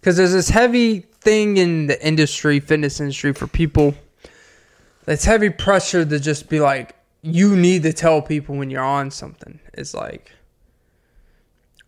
Because 0.00 0.16
there's 0.16 0.32
this 0.32 0.50
heavy 0.50 1.00
thing 1.00 1.56
in 1.56 1.86
the 1.86 2.06
industry, 2.06 2.60
fitness 2.60 3.00
industry, 3.00 3.32
for 3.32 3.46
people 3.46 3.94
that's 5.06 5.24
heavy 5.24 5.48
pressure 5.48 6.04
to 6.04 6.20
just 6.20 6.48
be 6.48 6.60
like, 6.60 6.94
you 7.22 7.56
need 7.56 7.84
to 7.84 7.92
tell 7.92 8.20
people 8.20 8.56
when 8.56 8.68
you're 8.68 8.82
on 8.82 9.10
something. 9.10 9.60
It's 9.72 9.94
like, 9.94 10.32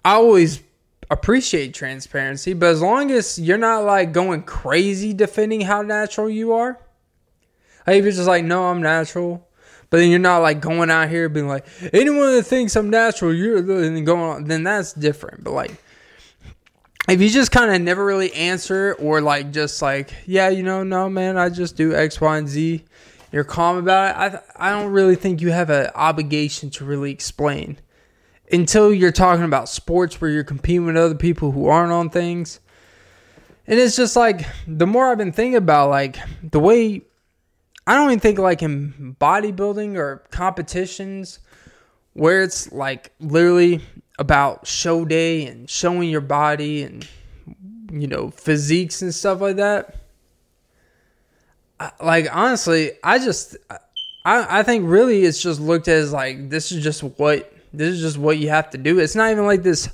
I 0.04 0.14
always 0.14 0.62
appreciate 1.10 1.74
transparency, 1.74 2.52
but 2.52 2.66
as 2.66 2.82
long 2.82 3.10
as 3.10 3.38
you're 3.38 3.58
not 3.58 3.84
like 3.84 4.12
going 4.12 4.42
crazy 4.42 5.12
defending 5.12 5.62
how 5.62 5.82
natural 5.82 6.28
you 6.28 6.52
are, 6.52 6.78
like 7.86 7.96
if 7.96 8.04
you're 8.04 8.12
just 8.12 8.28
like, 8.28 8.44
no, 8.44 8.64
I'm 8.64 8.82
natural, 8.82 9.48
but 9.90 9.98
then 9.98 10.10
you're 10.10 10.18
not 10.18 10.42
like 10.42 10.60
going 10.60 10.90
out 10.90 11.08
here 11.08 11.28
being 11.28 11.48
like, 11.48 11.66
anyone 11.92 12.34
that 12.34 12.42
thinks 12.42 12.76
I'm 12.76 12.90
natural, 12.90 13.32
you're 13.32 13.62
going 13.62 14.08
on, 14.08 14.44
then 14.44 14.62
that's 14.62 14.92
different. 14.92 15.44
But 15.44 15.52
like, 15.52 15.82
if 17.08 17.22
you 17.22 17.30
just 17.30 17.50
kind 17.50 17.74
of 17.74 17.80
never 17.80 18.04
really 18.04 18.32
answer 18.34 18.94
or 18.98 19.22
like 19.22 19.50
just 19.50 19.80
like, 19.80 20.12
yeah, 20.26 20.50
you 20.50 20.62
know, 20.62 20.84
no, 20.84 21.08
man, 21.08 21.38
I 21.38 21.48
just 21.48 21.76
do 21.76 21.94
X, 21.94 22.20
Y, 22.20 22.36
and 22.36 22.48
Z. 22.48 22.84
You're 23.32 23.44
calm 23.44 23.78
about 23.78 24.10
it. 24.10 24.42
I 24.58 24.68
I 24.68 24.70
don't 24.70 24.92
really 24.92 25.16
think 25.16 25.40
you 25.40 25.50
have 25.50 25.70
an 25.70 25.90
obligation 25.94 26.70
to 26.70 26.84
really 26.84 27.10
explain 27.10 27.78
until 28.52 28.92
you're 28.92 29.12
talking 29.12 29.44
about 29.44 29.68
sports 29.68 30.20
where 30.20 30.30
you're 30.30 30.44
competing 30.44 30.86
with 30.86 30.96
other 30.96 31.14
people 31.14 31.52
who 31.52 31.66
aren't 31.66 31.92
on 31.92 32.10
things. 32.10 32.60
And 33.66 33.78
it's 33.78 33.96
just 33.96 34.16
like 34.16 34.46
the 34.66 34.86
more 34.86 35.10
I've 35.10 35.18
been 35.18 35.32
thinking 35.32 35.56
about 35.56 35.90
like 35.90 36.16
the 36.42 36.58
way 36.58 37.02
I 37.86 37.94
don't 37.94 38.06
even 38.10 38.20
think 38.20 38.38
like 38.38 38.62
in 38.62 39.16
bodybuilding 39.20 39.96
or 39.96 40.24
competitions 40.30 41.38
where 42.14 42.42
it's 42.42 42.72
like 42.72 43.12
literally 43.20 43.80
about 44.18 44.66
show 44.66 45.04
day 45.04 45.46
and 45.46 45.68
showing 45.68 46.08
your 46.08 46.20
body 46.20 46.82
and 46.82 47.06
you 47.92 48.06
know 48.06 48.30
physiques 48.30 49.02
and 49.02 49.14
stuff 49.14 49.40
like 49.40 49.56
that. 49.56 49.96
like 52.02 52.28
honestly, 52.34 52.92
I 53.04 53.18
just 53.18 53.56
I 53.70 53.78
I 54.60 54.62
think 54.62 54.88
really 54.88 55.24
it's 55.24 55.40
just 55.42 55.60
looked 55.60 55.88
as 55.88 56.12
like 56.12 56.50
this 56.50 56.72
is 56.72 56.82
just 56.82 57.02
what 57.02 57.52
this 57.72 57.94
is 57.94 58.00
just 58.00 58.18
what 58.18 58.38
you 58.38 58.48
have 58.50 58.70
to 58.70 58.78
do. 58.78 58.98
It's 58.98 59.14
not 59.14 59.30
even 59.30 59.46
like 59.46 59.62
this 59.62 59.88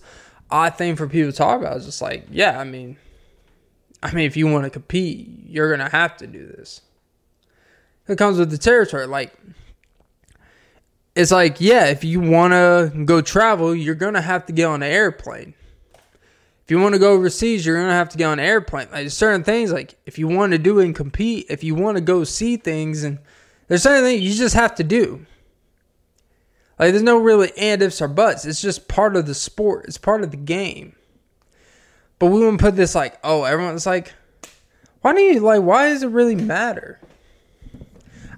odd 0.51 0.77
thing 0.77 0.97
for 0.97 1.09
people 1.09 1.31
to 1.31 1.37
talk 1.37 1.61
about. 1.61 1.77
It's 1.77 1.87
just 1.87 2.03
like, 2.03 2.27
yeah, 2.31 2.59
I 2.59 2.65
mean, 2.65 2.97
I 4.03 4.13
mean, 4.13 4.27
if 4.27 4.37
you 4.37 4.47
want 4.47 4.65
to 4.65 4.71
compete, 4.71 5.29
you're 5.47 5.75
gonna 5.75 5.91
have 5.91 6.17
to 6.19 6.27
do 6.27 6.47
this. 6.47 6.81
It 8.07 8.19
comes 8.19 8.39
with 8.39 8.51
the 8.51 8.59
territory. 8.59 9.07
Like, 9.07 9.33
it's 11.17 11.31
like, 11.31 11.61
yeah, 11.61 11.87
if 11.87 12.05
you 12.05 12.21
want 12.21 12.53
to 12.53 13.05
go 13.05 13.21
travel, 13.21 13.75
you're 13.75 13.95
gonna 13.95 14.21
have 14.21 14.47
to 14.47 14.53
get 14.53 14.67
on 14.67 14.83
an 14.83 14.91
airplane. 14.91 15.55
If 16.65 16.71
you 16.71 16.81
want 16.81 16.95
to 16.95 16.99
go 16.99 17.13
overseas, 17.13 17.65
you're 17.65 17.77
gonna 17.77 17.93
have 17.93 18.09
to 18.11 18.19
get 18.19 18.27
on 18.27 18.39
an 18.39 18.45
airplane. 18.45 18.89
Like 18.91 19.11
certain 19.11 19.45
things, 19.45 19.73
like 19.73 19.97
if 20.07 20.19
you 20.19 20.29
want 20.29 20.53
to 20.53 20.59
do 20.59 20.81
and 20.81 20.95
compete, 20.95 21.47
if 21.51 21.63
you 21.63 21.75
want 21.75 21.97
to 21.97 22.01
go 22.01 22.25
see 22.25 22.57
things, 22.57 23.05
and 23.05 23.19
there's 23.69 23.83
certain 23.83 24.03
things 24.03 24.23
you 24.23 24.35
just 24.35 24.55
have 24.55 24.75
to 24.77 24.85
do. 24.85 25.25
Like 26.85 26.93
there's 26.93 27.03
no 27.03 27.17
really 27.17 27.51
and 27.57 27.81
ifs 27.81 28.03
or 28.03 28.09
buts. 28.09 28.45
It's 28.45 28.61
just 28.61 28.89
part 28.89 29.17
of 29.17 29.25
the 29.25 29.35
sport. 29.35 29.87
It's 29.87 29.97
part 29.97 30.23
of 30.23 30.31
the 30.31 30.37
game. 30.37 30.95
But 32.19 32.27
we 32.27 32.41
wouldn't 32.41 32.61
put 32.61 32.77
this 32.77 32.95
like, 32.95 33.19
oh, 33.25 33.45
everyone's 33.45 33.87
like, 33.87 34.13
why 35.01 35.15
do 35.15 35.23
you 35.23 35.41
like? 35.41 35.63
Why 35.63 35.89
does 35.89 36.03
it 36.03 36.09
really 36.09 36.35
matter? 36.35 37.01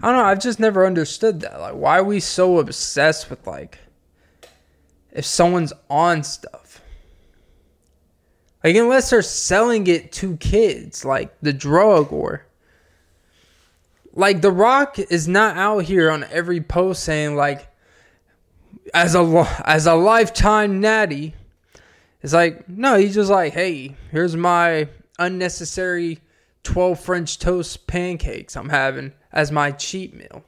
I 0.01 0.07
don't 0.07 0.17
know. 0.17 0.23
I've 0.23 0.41
just 0.41 0.61
never 0.61 0.87
understood 0.87 1.41
that. 1.41 1.59
Like, 1.59 1.75
why 1.75 1.99
are 1.99 2.05
we 2.05 2.21
so 2.21 2.61
obsessed 2.61 3.31
with 3.31 3.45
like, 3.49 3.81
if 5.11 5.25
someone's 5.25 5.73
on 5.91 6.23
stuff? 6.23 6.81
Like, 8.63 8.77
unless 8.77 9.11
they're 9.11 9.23
selling 9.23 9.89
it 9.89 10.13
to 10.13 10.37
kids, 10.37 11.05
like 11.05 11.37
the 11.41 11.53
drug 11.53 12.13
or. 12.13 12.47
Like, 14.13 14.41
The 14.41 14.53
Rock 14.53 15.01
is 15.01 15.27
not 15.27 15.57
out 15.57 15.83
here 15.83 16.13
on 16.13 16.23
every 16.31 16.61
post 16.61 17.03
saying, 17.03 17.35
like, 17.35 17.73
as 18.95 19.15
a 19.15 19.63
as 19.65 19.87
a 19.87 19.95
lifetime 19.95 20.81
natty, 20.81 21.35
it's 22.23 22.33
like 22.33 22.69
no, 22.69 22.97
he's 22.97 23.15
just 23.15 23.31
like, 23.31 23.53
hey, 23.53 23.97
here's 24.11 24.37
my 24.37 24.89
unnecessary 25.19 26.21
12 26.63 26.99
French 27.01 27.39
toast 27.39 27.87
pancakes 27.87 28.57
I'm 28.57 28.69
having 28.69 29.13
as 29.33 29.53
my 29.53 29.71
cheat 29.71 30.15
meal. 30.15 30.45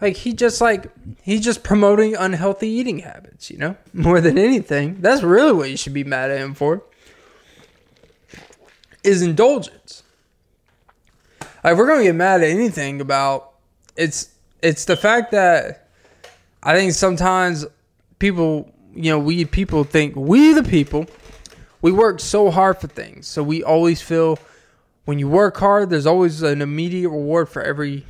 Like 0.00 0.16
he 0.16 0.32
just 0.32 0.60
like 0.60 0.92
he's 1.22 1.40
just 1.40 1.62
promoting 1.62 2.14
unhealthy 2.14 2.68
eating 2.68 3.00
habits, 3.00 3.50
you 3.50 3.58
know? 3.58 3.76
More 3.92 4.20
than 4.20 4.38
anything. 4.38 5.00
That's 5.00 5.22
really 5.22 5.52
what 5.52 5.70
you 5.70 5.76
should 5.76 5.94
be 5.94 6.04
mad 6.04 6.30
at 6.30 6.38
him 6.38 6.54
for. 6.54 6.84
Is 9.02 9.22
indulgence. 9.22 10.02
Like 11.64 11.76
we're 11.76 11.86
gonna 11.86 12.02
get 12.02 12.14
mad 12.14 12.42
at 12.42 12.48
anything 12.48 13.00
about 13.00 13.54
it's 13.96 14.30
it's 14.62 14.84
the 14.84 14.96
fact 14.96 15.30
that 15.32 15.87
I 16.62 16.74
think 16.74 16.92
sometimes 16.92 17.66
people 18.18 18.72
you 18.94 19.12
know, 19.12 19.18
we 19.18 19.44
people 19.44 19.84
think 19.84 20.16
we 20.16 20.52
the 20.52 20.64
people 20.64 21.06
we 21.80 21.92
work 21.92 22.20
so 22.20 22.50
hard 22.50 22.78
for 22.78 22.88
things. 22.88 23.26
So 23.26 23.42
we 23.42 23.62
always 23.62 24.02
feel 24.02 24.38
when 25.04 25.18
you 25.18 25.28
work 25.28 25.56
hard, 25.56 25.90
there's 25.90 26.06
always 26.06 26.42
an 26.42 26.60
immediate 26.60 27.08
reward 27.08 27.48
for 27.48 27.62
every 27.62 28.04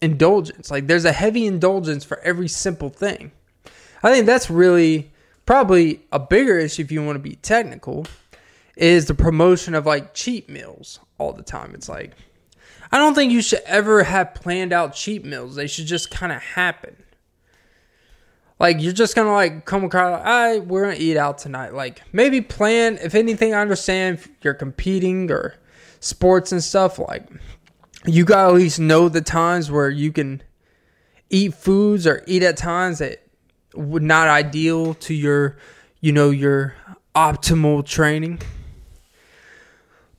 indulgence. 0.00 0.70
Like 0.70 0.86
there's 0.86 1.04
a 1.04 1.12
heavy 1.12 1.46
indulgence 1.46 2.04
for 2.04 2.18
every 2.20 2.48
simple 2.48 2.90
thing. 2.90 3.32
I 4.02 4.12
think 4.12 4.26
that's 4.26 4.50
really 4.50 5.12
probably 5.46 6.02
a 6.12 6.18
bigger 6.18 6.58
issue 6.58 6.82
if 6.82 6.90
you 6.90 7.04
want 7.04 7.16
to 7.16 7.20
be 7.20 7.36
technical 7.36 8.06
is 8.76 9.06
the 9.06 9.14
promotion 9.14 9.74
of 9.74 9.86
like 9.86 10.14
cheat 10.14 10.48
meals 10.48 10.98
all 11.18 11.32
the 11.32 11.42
time. 11.42 11.74
It's 11.74 11.88
like 11.88 12.12
I 12.90 12.98
don't 12.98 13.14
think 13.14 13.32
you 13.32 13.42
should 13.42 13.62
ever 13.64 14.02
have 14.02 14.34
planned 14.34 14.72
out 14.72 14.94
cheat 14.94 15.24
meals. 15.24 15.54
They 15.54 15.66
should 15.66 15.86
just 15.86 16.10
kind 16.10 16.32
of 16.32 16.42
happen. 16.42 16.96
Like 18.64 18.80
you're 18.80 18.94
just 18.94 19.14
gonna 19.14 19.30
like 19.30 19.66
come 19.66 19.84
across, 19.84 20.18
all 20.20 20.24
right, 20.24 20.66
we're 20.66 20.84
gonna 20.84 20.96
eat 20.96 21.18
out 21.18 21.36
tonight. 21.36 21.74
Like 21.74 22.00
maybe 22.14 22.40
plan. 22.40 22.96
If 23.02 23.14
anything, 23.14 23.52
I 23.52 23.60
understand 23.60 24.20
if 24.20 24.30
you're 24.40 24.54
competing 24.54 25.30
or 25.30 25.56
sports 26.00 26.50
and 26.50 26.64
stuff. 26.64 26.98
Like 26.98 27.28
you 28.06 28.24
gotta 28.24 28.48
at 28.48 28.54
least 28.54 28.80
know 28.80 29.10
the 29.10 29.20
times 29.20 29.70
where 29.70 29.90
you 29.90 30.12
can 30.12 30.42
eat 31.28 31.52
foods 31.52 32.06
or 32.06 32.24
eat 32.26 32.42
at 32.42 32.56
times 32.56 33.00
that 33.00 33.22
would 33.74 34.02
not 34.02 34.28
ideal 34.28 34.94
to 34.94 35.12
your, 35.12 35.58
you 36.00 36.12
know, 36.12 36.30
your 36.30 36.74
optimal 37.14 37.84
training. 37.84 38.40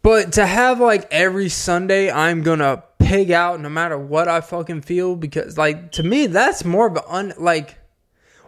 But 0.04 0.34
to 0.34 0.46
have 0.46 0.80
like 0.80 1.08
every 1.10 1.50
Sunday, 1.50 2.12
I'm 2.12 2.44
gonna 2.44 2.84
pig 3.00 3.32
out 3.32 3.60
no 3.60 3.70
matter 3.70 3.98
what 3.98 4.28
I 4.28 4.42
fucking 4.42 4.84
feel 4.84 5.16
because 5.16 5.58
like 5.58 5.94
to 5.94 6.04
me 6.04 6.28
that's 6.28 6.64
more 6.64 6.86
of 6.86 6.96
an 6.96 7.04
un 7.08 7.34
like 7.40 7.80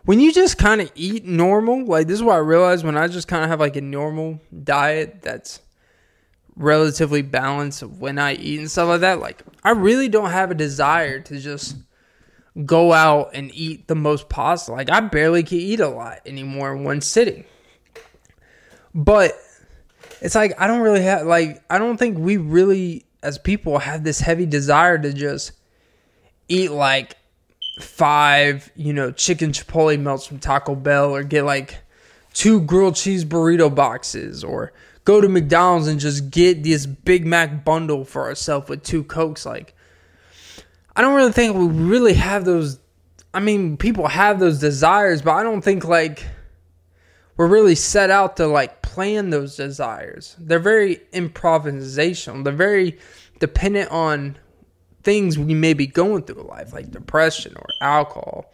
when 0.08 0.22
you 0.22 0.32
just 0.32 0.58
kind 0.58 0.80
of 0.80 0.90
eat 0.96 1.26
normal, 1.26 1.84
like 1.84 2.08
this 2.08 2.16
is 2.16 2.24
what 2.24 2.36
I 2.36 2.40
realized 2.40 2.86
when 2.86 2.96
I 2.96 3.10
just 3.10 3.28
kind 3.28 3.44
of 3.44 3.50
have 3.50 3.60
like 3.60 3.76
a 3.76 3.82
normal 3.82 4.40
diet 4.64 5.22
that's 5.22 5.60
relatively 6.56 7.22
balanced 7.22 7.84
when 7.84 8.18
I 8.18 8.36
eat 8.36 8.60
and 8.60 8.72
stuff 8.72 8.88
like 8.88 9.02
that. 9.02 9.20
Like 9.20 9.44
I 9.66 9.72
really 9.72 10.08
don't 10.08 10.30
have 10.30 10.50
a 10.50 10.56
desire 10.56 11.20
to 11.20 11.40
just 11.42 11.76
go 12.66 12.94
out 12.94 13.32
and 13.34 13.52
eat 13.54 13.90
the 13.90 13.96
most 13.96 14.30
pasta. 14.30 14.72
Like 14.72 14.90
I 14.90 15.02
barely 15.02 15.44
can 15.44 15.58
eat 15.58 15.82
a 15.82 15.90
lot 15.90 16.20
anymore 16.26 16.74
in 16.74 16.86
one 16.86 17.02
sitting. 17.02 17.44
But 18.96 19.34
it's 20.22 20.36
like 20.36 20.54
I 20.58 20.68
don't 20.68 20.80
really 20.80 21.04
have 21.04 21.28
like 21.28 21.62
I 21.70 21.78
don't 21.78 21.98
think 21.98 22.18
we 22.18 22.38
really 22.38 23.06
as 23.24 23.38
people 23.38 23.78
have 23.80 24.06
this 24.06 24.22
heavy 24.22 24.46
desire 24.46 24.98
to 25.00 25.12
just 25.12 25.52
eat 26.48 26.72
like 26.72 27.18
five, 27.80 28.72
you 28.76 28.94
know, 28.94 29.12
chicken 29.12 29.52
chipotle 29.52 30.00
melts 30.00 30.26
from 30.26 30.40
Taco 30.40 30.76
Bell 30.76 31.16
or 31.16 31.24
get 31.24 31.44
like 31.44 31.78
two 32.34 32.62
grilled 32.62 32.96
cheese 32.96 33.26
burrito 33.26 33.74
boxes 33.74 34.44
or 34.44 34.74
go 35.06 35.22
to 35.22 35.30
McDonald's 35.30 35.88
and 35.88 36.00
just 36.00 36.30
get 36.30 36.64
this 36.64 36.86
Big 36.86 37.26
Mac 37.26 37.64
bundle 37.64 38.04
for 38.04 38.26
ourselves 38.26 38.70
with 38.70 38.84
two 38.84 39.04
Cokes. 39.04 39.46
Like, 39.46 39.74
I 40.96 41.02
don't 41.02 41.16
really 41.16 41.32
think 41.32 41.56
we 41.56 41.68
really 41.68 42.14
have 42.16 42.46
those. 42.46 42.80
I 43.34 43.40
mean, 43.40 43.78
people 43.78 44.08
have 44.08 44.40
those 44.40 44.60
desires, 44.60 45.22
but 45.22 45.32
I 45.32 45.44
don't 45.44 45.62
think 45.62 45.86
like 45.86 46.26
we're 47.38 47.48
really 47.48 47.76
set 47.76 48.10
out 48.10 48.38
to 48.38 48.48
like 48.48 48.82
plan 48.82 49.30
those 49.30 49.56
desires. 49.56 50.36
They're 50.40 50.60
very 50.60 51.02
improvisational. 51.14 52.44
They're 52.44 52.54
very 52.54 52.98
dependent 53.40 53.92
on 53.92 54.38
things 55.08 55.40
we 55.40 55.54
may 55.54 55.74
be 55.74 55.88
going 55.88 56.22
through 56.22 56.42
in 56.42 56.48
life, 56.48 56.74
like 56.74 56.92
depression 56.92 57.54
or 57.56 57.66
alcohol 57.80 58.52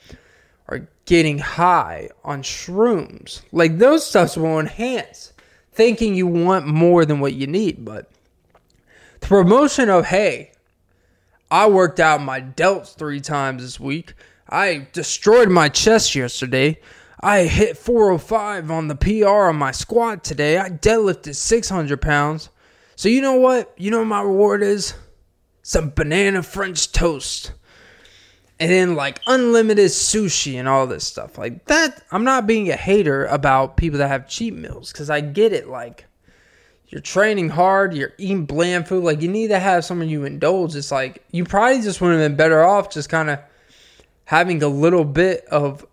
or 0.67 0.87
getting 1.05 1.39
high 1.39 2.07
on 2.23 2.43
shrooms. 2.43 3.41
Like 3.51 3.79
those 3.79 4.05
stuffs 4.05 4.37
will 4.37 4.59
enhance 4.59 5.33
thinking 5.71 6.13
you 6.13 6.27
want 6.27 6.67
more 6.67 7.05
than 7.05 7.19
what 7.19 7.33
you 7.33 7.47
need. 7.47 7.83
But 7.83 8.07
the 9.19 9.25
promotion 9.25 9.89
of, 9.89 10.05
hey, 10.05 10.51
I 11.49 11.67
worked 11.69 11.99
out 11.99 12.21
my 12.21 12.39
delts 12.39 12.93
three 12.93 13.19
times 13.19 13.63
this 13.63 13.79
week. 13.79 14.13
I 14.47 14.85
destroyed 14.93 15.49
my 15.49 15.69
chest 15.69 16.13
yesterday. 16.13 16.79
I 17.19 17.45
hit 17.45 17.79
405 17.79 18.69
on 18.69 18.89
the 18.89 18.95
PR 18.95 19.49
on 19.49 19.55
my 19.55 19.71
squat 19.71 20.23
today. 20.23 20.59
I 20.59 20.69
deadlifted 20.69 21.33
600 21.33 21.99
pounds. 21.99 22.49
So, 22.95 23.09
you 23.09 23.21
know 23.21 23.37
what? 23.37 23.73
You 23.75 23.89
know 23.89 23.99
what 23.99 24.07
my 24.07 24.21
reward 24.21 24.61
is? 24.61 24.93
Some 25.63 25.89
banana 25.89 26.43
French 26.43 26.91
toast, 26.91 27.53
and 28.59 28.69
then 28.69 28.95
like 28.95 29.19
unlimited 29.25 29.89
sushi 29.89 30.59
and 30.59 30.67
all 30.67 30.85
this 30.85 31.07
stuff. 31.07 31.37
Like 31.37 31.65
that, 31.65 32.03
I'm 32.11 32.23
not 32.23 32.45
being 32.45 32.69
a 32.69 32.75
hater 32.75 33.25
about 33.25 33.77
people 33.77 33.97
that 33.99 34.09
have 34.09 34.27
cheat 34.27 34.53
meals 34.53 34.91
because 34.91 35.09
I 35.09 35.21
get 35.21 35.53
it. 35.53 35.67
Like 35.67 36.05
you're 36.89 37.01
training 37.01 37.49
hard, 37.49 37.95
you're 37.95 38.13
eating 38.19 38.45
bland 38.45 38.87
food. 38.87 39.03
Like 39.03 39.21
you 39.21 39.29
need 39.29 39.47
to 39.47 39.59
have 39.59 39.83
something 39.83 40.07
you 40.07 40.25
indulge. 40.25 40.75
It's 40.75 40.91
like 40.91 41.23
you 41.31 41.45
probably 41.45 41.81
just 41.81 41.99
would 42.01 42.11
have 42.11 42.19
been 42.19 42.35
better 42.35 42.63
off 42.63 42.91
just 42.91 43.09
kind 43.09 43.29
of 43.31 43.39
having 44.25 44.61
a 44.61 44.67
little 44.67 45.05
bit 45.05 45.45
of 45.45 45.85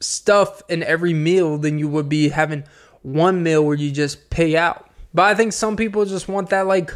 stuff 0.00 0.62
in 0.68 0.82
every 0.82 1.14
meal 1.14 1.58
than 1.58 1.78
you 1.78 1.88
would 1.88 2.08
be 2.08 2.30
having 2.30 2.64
one 3.02 3.42
meal 3.42 3.64
where 3.64 3.76
you 3.76 3.90
just 3.90 4.30
pay 4.30 4.56
out. 4.56 4.90
But 5.14 5.24
I 5.24 5.34
think 5.34 5.52
some 5.52 5.76
people 5.76 6.04
just 6.04 6.28
want 6.28 6.50
that 6.50 6.66
like 6.66 6.92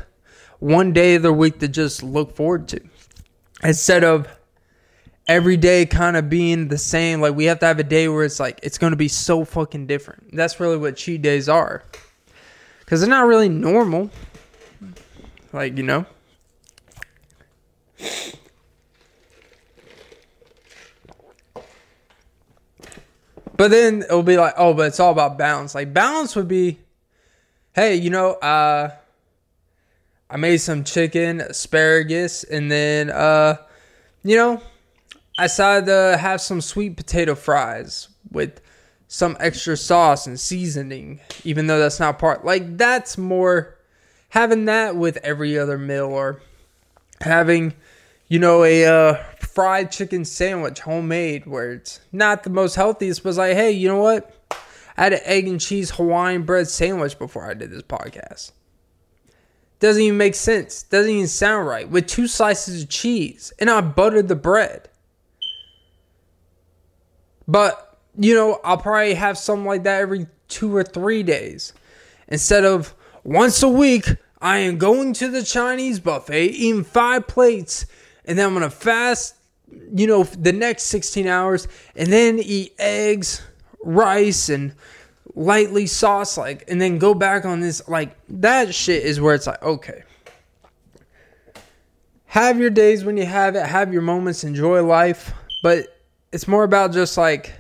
one 0.61 0.93
day 0.93 1.17
of 1.17 1.23
the 1.23 1.33
week 1.33 1.59
to 1.59 1.69
just 1.69 2.03
look 2.03 2.37
forward 2.37 2.69
to 2.69 2.81
instead 3.63 4.05
of 4.05 4.29
every 5.27 5.57
day 5.57 5.87
kind 5.87 6.17
of 6.17 6.29
being 6.29 6.69
the 6.69 6.79
same. 6.79 7.21
Like 7.21 7.35
we 7.35 7.47
have 7.47 7.59
to 7.61 7.67
have 7.67 7.79
a 7.79 7.85
day 7.85 8.09
where 8.09 8.25
it's 8.25 8.39
like 8.39 8.61
it's 8.63 8.79
going 8.79 8.93
to 8.93 8.97
be 8.97 9.09
so 9.09 9.45
fucking 9.45 9.87
different. 9.87 10.35
That's 10.37 10.61
really 10.61 10.77
what 10.77 10.97
cheat 10.97 11.23
days 11.23 11.49
are 11.49 11.83
because 12.81 13.01
they're 13.01 13.11
not 13.11 13.27
really 13.27 13.49
normal. 13.49 14.11
Like 15.53 15.77
you 15.77 15.83
know. 15.83 16.07
But 23.57 23.71
then 23.71 24.03
it'll 24.05 24.23
be 24.23 24.39
like, 24.39 24.55
oh, 24.57 24.73
but 24.73 24.87
it's 24.87 24.99
all 24.99 25.13
about 25.13 25.37
balance. 25.37 25.75
Like 25.75 25.93
balance 25.93 26.35
would 26.35 26.49
be, 26.49 26.79
hey, 27.75 27.95
you 27.95 28.09
know, 28.09 28.33
uh, 28.37 28.93
I 30.31 30.37
made 30.37 30.59
some 30.59 30.85
chicken, 30.85 31.41
asparagus, 31.41 32.45
and 32.45 32.71
then 32.71 33.11
uh, 33.11 33.57
you 34.23 34.37
know, 34.37 34.63
I 35.39 35.45
decided 35.45 35.87
to 35.87 36.17
have 36.19 36.41
some 36.41 36.61
sweet 36.61 36.97
potato 36.97 37.35
fries 37.35 38.09
with 38.31 38.61
some 39.09 39.37
extra 39.41 39.77
sauce 39.77 40.27
and 40.27 40.39
seasoning, 40.39 41.21
even 41.43 41.67
though 41.67 41.81
that's 41.81 41.99
not 41.99 42.19
part. 42.19 42.45
Like 42.45 42.77
that's 42.77 43.19
more 43.19 43.77
having 44.29 44.67
that 44.67 44.95
with 44.95 45.17
every 45.25 45.59
other 45.59 45.79
meal, 45.79 46.07
or 46.07 46.41
having, 47.21 47.75
you 48.29 48.39
know, 48.39 48.63
a 48.63 48.85
uh, 48.85 49.15
fried 49.41 49.91
chicken 49.91 50.25
sandwich 50.25 50.81
homemade, 50.81 51.47
where 51.47 51.73
it's 51.73 52.01
not 52.13 52.45
the 52.45 52.51
most 52.51 52.77
healthiest, 52.77 53.25
but 53.25 53.35
like, 53.35 53.57
hey, 53.57 53.73
you 53.73 53.89
know 53.89 53.99
what? 53.99 54.33
I 54.97 55.05
had 55.05 55.13
an 55.15 55.21
egg 55.25 55.49
and 55.49 55.61
cheese 55.61 55.91
Hawaiian 55.91 56.43
bread 56.45 56.69
sandwich 56.69 57.19
before 57.19 57.51
I 57.51 57.55
did 57.55 57.71
this 57.71 57.83
podcast. 57.83 58.53
Doesn't 59.81 60.03
even 60.03 60.19
make 60.19 60.35
sense. 60.35 60.83
Doesn't 60.85 61.11
even 61.11 61.27
sound 61.27 61.67
right. 61.67 61.89
With 61.89 62.07
two 62.07 62.29
slices 62.29 62.83
of 62.83 62.89
cheese. 62.89 63.53
And 63.59 63.71
I 63.71 63.81
buttered 63.81 64.29
the 64.29 64.37
bread. 64.37 64.89
But, 67.49 67.99
you 68.17 68.35
know, 68.35 68.61
I'll 68.63 68.79
probably 68.79 69.15
have 69.15 69.37
something 69.37 69.67
like 69.67 69.83
that 69.85 70.03
every 70.03 70.27
two 70.49 70.77
or 70.77 70.85
three 70.85 71.23
days. 71.23 71.73
Instead 72.29 72.65
of 72.65 72.95
once 73.25 73.63
a 73.63 73.69
week, 73.69 74.07
I 74.41 74.59
am 74.59 74.79
going 74.79 75.15
to 75.15 75.29
the 75.29 75.43
Chinese 75.43 75.99
buffet, 75.99 76.49
eating 76.49 76.85
five 76.85 77.27
plates, 77.27 77.87
and 78.25 78.39
then 78.39 78.47
I'm 78.47 78.55
going 78.55 78.63
to 78.63 78.71
fast, 78.75 79.35
you 79.95 80.07
know, 80.07 80.25
the 80.25 80.53
next 80.53 80.85
16 80.85 81.27
hours, 81.27 81.69
and 81.97 82.13
then 82.13 82.39
eat 82.39 82.75
eggs, 82.79 83.43
rice, 83.83 84.49
and 84.49 84.75
lightly 85.41 85.87
sauce 85.87 86.37
like 86.37 86.65
and 86.69 86.79
then 86.83 86.99
go 86.99 87.15
back 87.15 87.47
on 87.47 87.61
this 87.61 87.89
like 87.89 88.15
that 88.29 88.75
shit 88.75 89.03
is 89.03 89.23
where 89.23 89.35
it's 89.35 89.47
like 89.47 89.63
okay. 89.63 90.03
Have 92.27 92.59
your 92.59 92.69
days 92.69 93.05
when 93.05 93.17
you 93.17 93.25
have 93.25 93.57
it 93.57 93.65
have 93.65 93.91
your 93.91 94.03
moments 94.03 94.45
enjoy 94.45 94.83
life 94.85 95.33
but 95.63 95.99
it's 96.31 96.47
more 96.47 96.63
about 96.63 96.93
just 96.93 97.17
like 97.17 97.55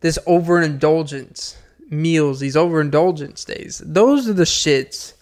this 0.00 0.18
overindulgence 0.26 1.56
meals 1.88 2.38
these 2.38 2.54
overindulgence 2.54 3.46
days. 3.46 3.80
Those 3.82 4.28
are 4.28 4.34
the 4.34 4.42
shits 4.42 5.14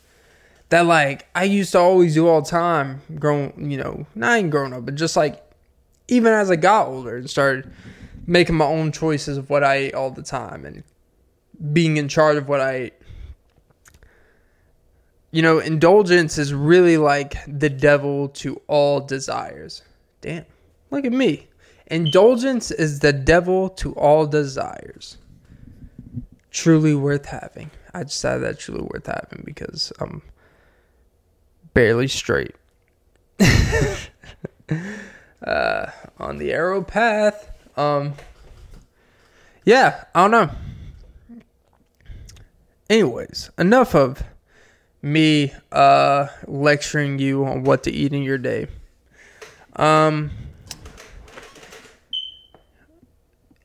that 0.70 0.84
like 0.84 1.28
I 1.36 1.44
used 1.44 1.70
to 1.72 1.78
always 1.78 2.14
do 2.14 2.26
all 2.26 2.42
the 2.42 2.50
time, 2.50 3.02
growing, 3.20 3.70
you 3.70 3.78
know, 3.78 4.04
not 4.16 4.36
even 4.36 4.50
growing 4.50 4.72
up, 4.72 4.84
but 4.84 4.96
just 4.96 5.16
like 5.16 5.40
even 6.08 6.32
as 6.32 6.50
I 6.50 6.56
got 6.56 6.88
older 6.88 7.18
and 7.18 7.30
started 7.30 7.72
making 8.26 8.56
my 8.56 8.64
own 8.66 8.90
choices 8.90 9.38
of 9.38 9.48
what 9.48 9.62
I 9.62 9.74
ate 9.76 9.94
all 9.94 10.10
the 10.10 10.24
time 10.24 10.64
and 10.66 10.82
being 11.72 11.96
in 11.96 12.08
charge 12.08 12.36
of 12.36 12.48
what 12.48 12.60
I. 12.60 12.92
You 15.30 15.42
know, 15.42 15.58
indulgence 15.58 16.38
is 16.38 16.54
really 16.54 16.96
like 16.96 17.36
the 17.46 17.68
devil 17.68 18.28
to 18.30 18.60
all 18.66 19.00
desires. 19.00 19.82
Damn, 20.22 20.46
look 20.90 21.04
at 21.04 21.12
me. 21.12 21.48
Indulgence 21.86 22.70
is 22.70 23.00
the 23.00 23.12
devil 23.12 23.68
to 23.70 23.92
all 23.94 24.26
desires. 24.26 25.18
Truly 26.50 26.94
worth 26.94 27.26
having. 27.26 27.70
I 27.92 28.04
just 28.04 28.20
said 28.20 28.38
that 28.38 28.58
truly 28.58 28.82
worth 28.82 29.06
having 29.06 29.42
because 29.44 29.92
I'm 30.00 30.22
barely 31.74 32.08
straight. 32.08 32.54
uh, 35.42 35.86
on 36.18 36.38
the 36.38 36.52
arrow 36.52 36.82
path. 36.82 37.50
Um, 37.76 38.14
yeah, 39.64 40.04
I 40.14 40.22
don't 40.22 40.30
know. 40.30 40.50
Anyways, 42.90 43.50
enough 43.58 43.94
of 43.94 44.22
me 45.02 45.52
uh, 45.70 46.28
lecturing 46.46 47.18
you 47.18 47.44
on 47.44 47.62
what 47.62 47.82
to 47.84 47.90
eat 47.90 48.12
in 48.12 48.22
your 48.22 48.38
day. 48.38 48.68
Um, 49.76 50.30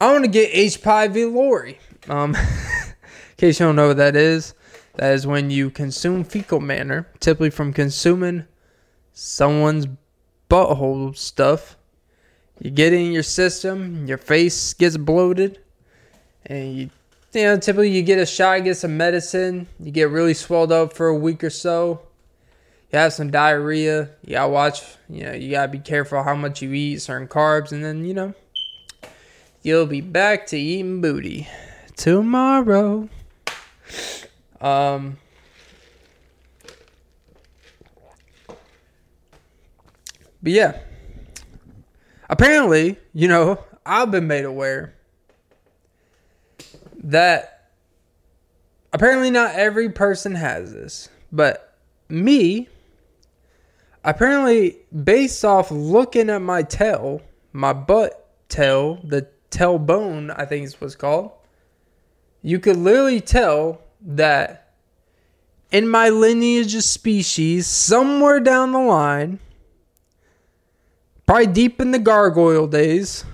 I 0.01 0.11
want 0.11 0.25
to 0.25 0.29
get 0.29 0.49
H. 0.51 0.81
pylori. 0.81 1.77
Um, 2.09 2.35
in 2.35 2.43
case 3.37 3.59
you 3.59 3.65
don't 3.65 3.77
know 3.77 3.87
what 3.87 3.97
that 3.97 4.17
is, 4.17 4.53
that 4.95 5.13
is 5.13 5.25
when 5.25 5.49
you 5.49 5.69
consume 5.69 6.25
fecal 6.25 6.59
matter, 6.59 7.07
typically 7.21 7.49
from 7.49 7.71
consuming 7.71 8.45
someone's 9.13 9.87
butthole 10.49 11.15
stuff. 11.15 11.77
You 12.59 12.69
get 12.69 12.91
in 12.91 13.11
your 13.11 13.23
system, 13.23 14.05
your 14.05 14.17
face 14.17 14.73
gets 14.73 14.97
bloated, 14.97 15.59
and 16.45 16.75
you, 16.75 16.89
you 17.33 17.43
know, 17.43 17.57
typically 17.57 17.89
you 17.89 18.01
get 18.01 18.19
a 18.19 18.25
shot, 18.25 18.63
get 18.63 18.77
some 18.77 18.97
medicine, 18.97 19.67
you 19.79 19.91
get 19.91 20.09
really 20.09 20.33
swelled 20.33 20.71
up 20.71 20.93
for 20.93 21.07
a 21.07 21.15
week 21.15 21.43
or 21.43 21.49
so. 21.49 22.01
You 22.91 22.99
have 22.99 23.13
some 23.13 23.31
diarrhea. 23.31 24.09
You 24.23 24.33
gotta 24.33 24.49
watch, 24.51 24.83
you 25.09 25.23
know, 25.23 25.33
you 25.33 25.51
gotta 25.51 25.71
be 25.71 25.79
careful 25.79 26.21
how 26.23 26.35
much 26.35 26.61
you 26.61 26.71
eat, 26.73 26.99
certain 26.99 27.27
carbs, 27.27 27.71
and 27.71 27.83
then, 27.83 28.05
you 28.05 28.13
know, 28.13 28.33
you'll 29.63 29.87
be 29.87 30.01
back 30.01 30.45
to 30.47 30.57
eating 30.59 31.01
booty 31.01 31.47
tomorrow. 31.95 33.09
Um, 34.61 35.17
But 40.43 40.51
yeah, 40.51 40.77
apparently, 42.29 42.97
you 43.13 43.29
know, 43.29 43.63
I've 43.85 44.11
been 44.11 44.27
made 44.27 44.43
aware 44.43 44.93
that 47.03 47.69
apparently 48.93 49.29
not 49.29 49.55
every 49.55 49.89
person 49.89 50.35
has 50.35 50.73
this, 50.73 51.09
but 51.31 51.77
me, 52.09 52.69
apparently, 54.03 54.77
based 55.03 55.43
off 55.43 55.69
looking 55.69 56.29
at 56.29 56.41
my 56.41 56.63
tail, 56.63 57.21
my 57.51 57.73
butt 57.73 58.27
tail, 58.47 58.99
the 59.03 59.27
tailbone, 59.51 60.33
I 60.35 60.45
think 60.45 60.65
is 60.65 60.79
what's 60.79 60.95
called, 60.95 61.31
you 62.41 62.59
could 62.59 62.77
literally 62.77 63.21
tell 63.21 63.81
that 64.01 64.73
in 65.71 65.87
my 65.87 66.09
lineage 66.09 66.75
of 66.75 66.83
species, 66.83 67.65
somewhere 67.65 68.39
down 68.39 68.71
the 68.71 68.79
line, 68.79 69.39
probably 71.25 71.47
deep 71.47 71.81
in 71.81 71.91
the 71.91 71.99
gargoyle 71.99 72.67
days, 72.67 73.25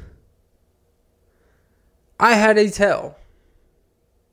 I 2.19 2.33
had 2.33 2.57
a 2.57 2.69
tail. 2.69 3.18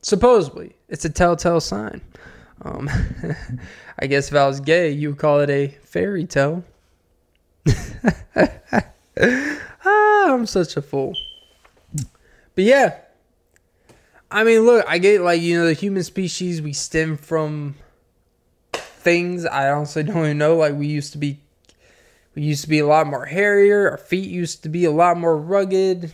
Supposedly, 0.07 0.77
it's 0.89 1.05
a 1.05 1.11
telltale 1.11 1.61
sign. 1.61 2.01
Um, 2.63 2.89
I 3.99 4.07
guess 4.07 4.29
if 4.29 4.37
I 4.37 4.47
was 4.47 4.61
gay, 4.61 4.89
you 4.93 5.09
would 5.09 5.19
call 5.19 5.41
it 5.41 5.51
a 5.51 5.67
fairy 5.83 6.25
tale. 6.25 6.63
ah, 8.37 10.33
I'm 10.33 10.47
such 10.47 10.77
a 10.77 10.83
fool. 10.83 11.17
But 12.55 12.63
yeah, 12.63 13.01
I 14.31 14.45
mean, 14.45 14.61
look, 14.61 14.85
I 14.87 14.99
get 14.99 15.23
like 15.23 15.43
you 15.43 15.59
know 15.59 15.67
the 15.67 15.73
human 15.73 16.05
species 16.05 16.63
we 16.63 16.73
stem 16.73 17.17
from 17.17 17.75
things 18.75 19.45
I 19.45 19.73
honestly 19.73 20.05
don't 20.05 20.25
even 20.25 20.39
know. 20.39 20.55
Like 20.55 20.75
we 20.75 20.87
used 20.87 21.11
to 21.15 21.19
be 21.19 21.41
we 22.37 22.43
used 22.43 22.63
to 22.63 22.69
be 22.69 22.79
a 22.79 22.87
lot 22.87 23.09
more 23.09 23.27
hairier. 23.27 23.91
Our 23.91 23.99
feet 23.99 24.31
used 24.31 24.63
to 24.63 24.69
be 24.69 24.85
a 24.85 24.93
lot 24.93 25.19
more 25.19 25.37
rugged. 25.37 26.13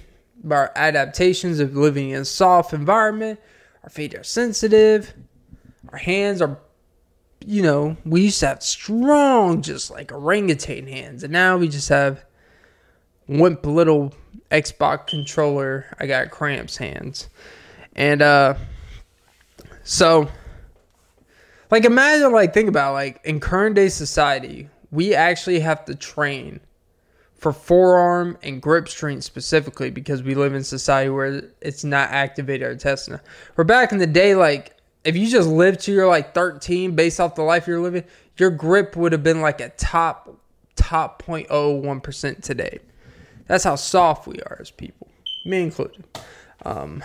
Our 0.50 0.72
adaptations 0.76 1.60
of 1.60 1.76
living 1.76 2.08
in 2.08 2.22
a 2.22 2.24
soft 2.24 2.72
environment. 2.72 3.38
Our 3.84 3.90
feet 3.90 4.14
are 4.14 4.22
sensitive. 4.22 5.12
Our 5.90 5.98
hands 5.98 6.40
are, 6.40 6.58
you 7.44 7.62
know, 7.62 7.96
we 8.04 8.22
used 8.22 8.40
to 8.40 8.46
have 8.48 8.62
strong, 8.62 9.62
just 9.62 9.90
like 9.90 10.12
orangutan 10.12 10.86
hands. 10.86 11.24
And 11.24 11.32
now 11.32 11.56
we 11.56 11.68
just 11.68 11.88
have 11.88 12.24
wimp 13.26 13.66
little 13.66 14.14
Xbox 14.50 15.08
controller. 15.08 15.86
I 15.98 16.06
got 16.06 16.30
cramps 16.30 16.76
hands. 16.76 17.28
And, 17.96 18.22
uh, 18.22 18.54
so, 19.82 20.28
like, 21.70 21.84
imagine, 21.84 22.32
like, 22.32 22.54
think 22.54 22.68
about, 22.68 22.92
like, 22.92 23.20
in 23.24 23.40
current 23.40 23.74
day 23.74 23.88
society, 23.88 24.68
we 24.92 25.14
actually 25.14 25.60
have 25.60 25.84
to 25.86 25.94
train 25.94 26.60
for 27.42 27.52
forearm 27.52 28.38
and 28.44 28.62
grip 28.62 28.88
strength 28.88 29.24
specifically 29.24 29.90
because 29.90 30.22
we 30.22 30.36
live 30.36 30.54
in 30.54 30.62
society 30.62 31.10
where 31.10 31.42
it's 31.60 31.82
not 31.82 32.08
activated 32.10 32.68
or 32.68 32.76
tested. 32.76 33.18
Where 33.56 33.64
back 33.64 33.90
in 33.90 33.98
the 33.98 34.06
day, 34.06 34.36
like 34.36 34.76
if 35.02 35.16
you 35.16 35.26
just 35.26 35.48
lived 35.48 35.80
to 35.80 35.92
your 35.92 36.06
like 36.06 36.34
13 36.34 36.94
based 36.94 37.18
off 37.18 37.34
the 37.34 37.42
life 37.42 37.66
you're 37.66 37.80
living, 37.80 38.04
your 38.36 38.50
grip 38.50 38.96
would 38.96 39.10
have 39.10 39.24
been 39.24 39.40
like 39.40 39.60
a 39.60 39.70
top 39.70 40.38
top 40.76 41.24
0.01% 41.24 42.42
today. 42.42 42.78
That's 43.48 43.64
how 43.64 43.74
soft 43.74 44.28
we 44.28 44.38
are 44.46 44.58
as 44.60 44.70
people, 44.70 45.08
me 45.44 45.62
included. 45.62 46.04
Um, 46.64 47.02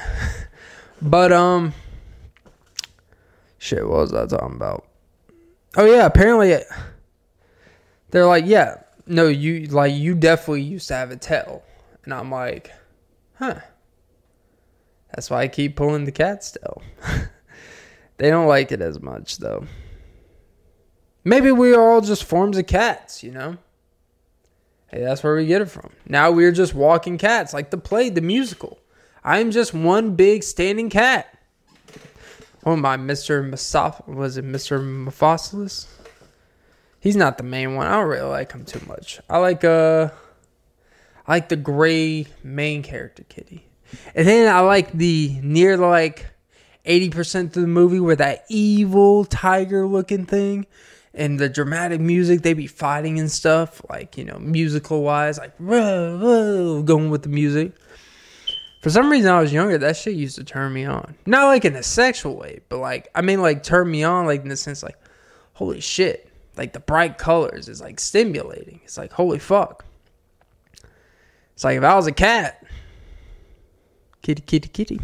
but 1.01 1.31
um, 1.31 1.73
shit, 3.57 3.89
what 3.89 4.01
was 4.01 4.13
I 4.13 4.27
talking 4.27 4.55
about? 4.55 4.85
Oh 5.75 5.85
yeah, 5.85 6.05
apparently. 6.05 6.51
It, 6.51 6.67
they're 8.11 8.27
like, 8.27 8.45
yeah, 8.45 8.83
no, 9.07 9.27
you 9.27 9.67
like 9.67 9.93
you 9.93 10.15
definitely 10.15 10.61
used 10.61 10.87
to 10.89 10.93
have 10.95 11.11
a 11.11 11.17
tail, 11.17 11.63
and 12.03 12.13
I'm 12.13 12.31
like, 12.31 12.71
huh. 13.35 13.59
That's 15.13 15.29
why 15.29 15.43
I 15.43 15.47
keep 15.47 15.75
pulling 15.75 16.05
the 16.05 16.11
cat's 16.11 16.51
tail. 16.61 16.81
they 18.17 18.29
don't 18.29 18.47
like 18.47 18.71
it 18.71 18.81
as 18.81 19.01
much 19.01 19.37
though. 19.37 19.65
Maybe 21.23 21.51
we 21.51 21.73
are 21.73 21.91
all 21.91 22.01
just 22.01 22.23
forms 22.23 22.57
of 22.57 22.67
cats, 22.67 23.23
you 23.23 23.31
know. 23.31 23.57
Hey, 24.87 25.01
that's 25.01 25.23
where 25.23 25.35
we 25.35 25.45
get 25.45 25.61
it 25.61 25.69
from. 25.69 25.91
Now 26.07 26.31
we're 26.31 26.53
just 26.53 26.73
walking 26.73 27.17
cats, 27.17 27.53
like 27.53 27.71
the 27.71 27.77
play, 27.77 28.09
the 28.09 28.21
musical. 28.21 28.79
I'm 29.23 29.51
just 29.51 29.73
one 29.73 30.15
big 30.15 30.43
standing 30.43 30.89
cat. 30.89 31.27
Oh 32.65 32.75
my, 32.77 32.95
Mr. 32.95 33.49
Masop 33.49 34.07
was 34.07 34.37
it 34.37 34.45
Mr. 34.45 34.79
Mephosilus? 34.81 35.87
He's 37.07 37.15
not 37.15 37.37
the 37.37 37.45
main 37.45 37.75
one. 37.75 37.87
I 37.87 37.91
don't 37.91 38.09
really 38.09 38.27
like 38.27 38.51
him 38.51 38.65
too 38.65 38.81
much. 38.85 39.21
I 39.29 39.37
like 39.37 39.63
uh 39.63 40.09
I 41.25 41.31
like 41.31 41.47
the 41.47 41.55
gray 41.55 42.27
main 42.43 42.83
character 42.83 43.23
kitty. 43.23 43.65
And 44.13 44.27
then 44.27 44.53
I 44.53 44.59
like 44.59 44.91
the 44.91 45.39
near 45.41 45.77
like 45.77 46.25
80% 46.85 47.45
of 47.45 47.51
the 47.53 47.65
movie 47.65 48.01
where 48.01 48.17
that 48.17 48.43
evil 48.49 49.23
tiger 49.23 49.87
looking 49.87 50.25
thing 50.25 50.65
and 51.13 51.39
the 51.39 51.47
dramatic 51.47 52.01
music 52.01 52.41
they 52.41 52.53
be 52.53 52.67
fighting 52.67 53.19
and 53.19 53.31
stuff 53.31 53.81
like 53.89 54.17
you 54.17 54.25
know 54.25 54.37
musical 54.39 55.01
wise 55.01 55.37
like 55.37 55.55
whoa, 55.59 56.19
whoa, 56.19 56.83
going 56.83 57.09
with 57.09 57.23
the 57.23 57.29
music 57.29 57.71
for 58.81 58.89
some 58.89 59.09
reason 59.09 59.31
i 59.31 59.39
was 59.39 59.53
younger 59.53 59.77
that 59.77 59.95
shit 59.95 60.13
used 60.13 60.35
to 60.35 60.43
turn 60.43 60.73
me 60.73 60.83
on 60.83 61.15
not 61.25 61.45
like 61.45 61.63
in 61.63 61.75
a 61.75 61.83
sexual 61.83 62.35
way 62.35 62.59
but 62.69 62.77
like 62.77 63.07
i 63.15 63.21
mean 63.21 63.41
like 63.41 63.63
turn 63.63 63.89
me 63.89 64.03
on 64.03 64.25
like 64.25 64.41
in 64.41 64.49
the 64.49 64.57
sense 64.57 64.83
like 64.83 64.97
holy 65.53 65.79
shit 65.79 66.26
like 66.57 66.73
the 66.73 66.79
bright 66.79 67.17
colors 67.17 67.69
is 67.69 67.81
like 67.81 67.99
stimulating. 67.99 68.81
It's 68.83 68.97
like 68.97 69.11
holy 69.11 69.39
fuck. 69.39 69.85
It's 71.53 71.63
like 71.63 71.77
if 71.77 71.83
I 71.83 71.95
was 71.95 72.07
a 72.07 72.11
cat, 72.11 72.63
kitty, 74.21 74.41
kitty, 74.41 74.69
kitty. 74.69 74.99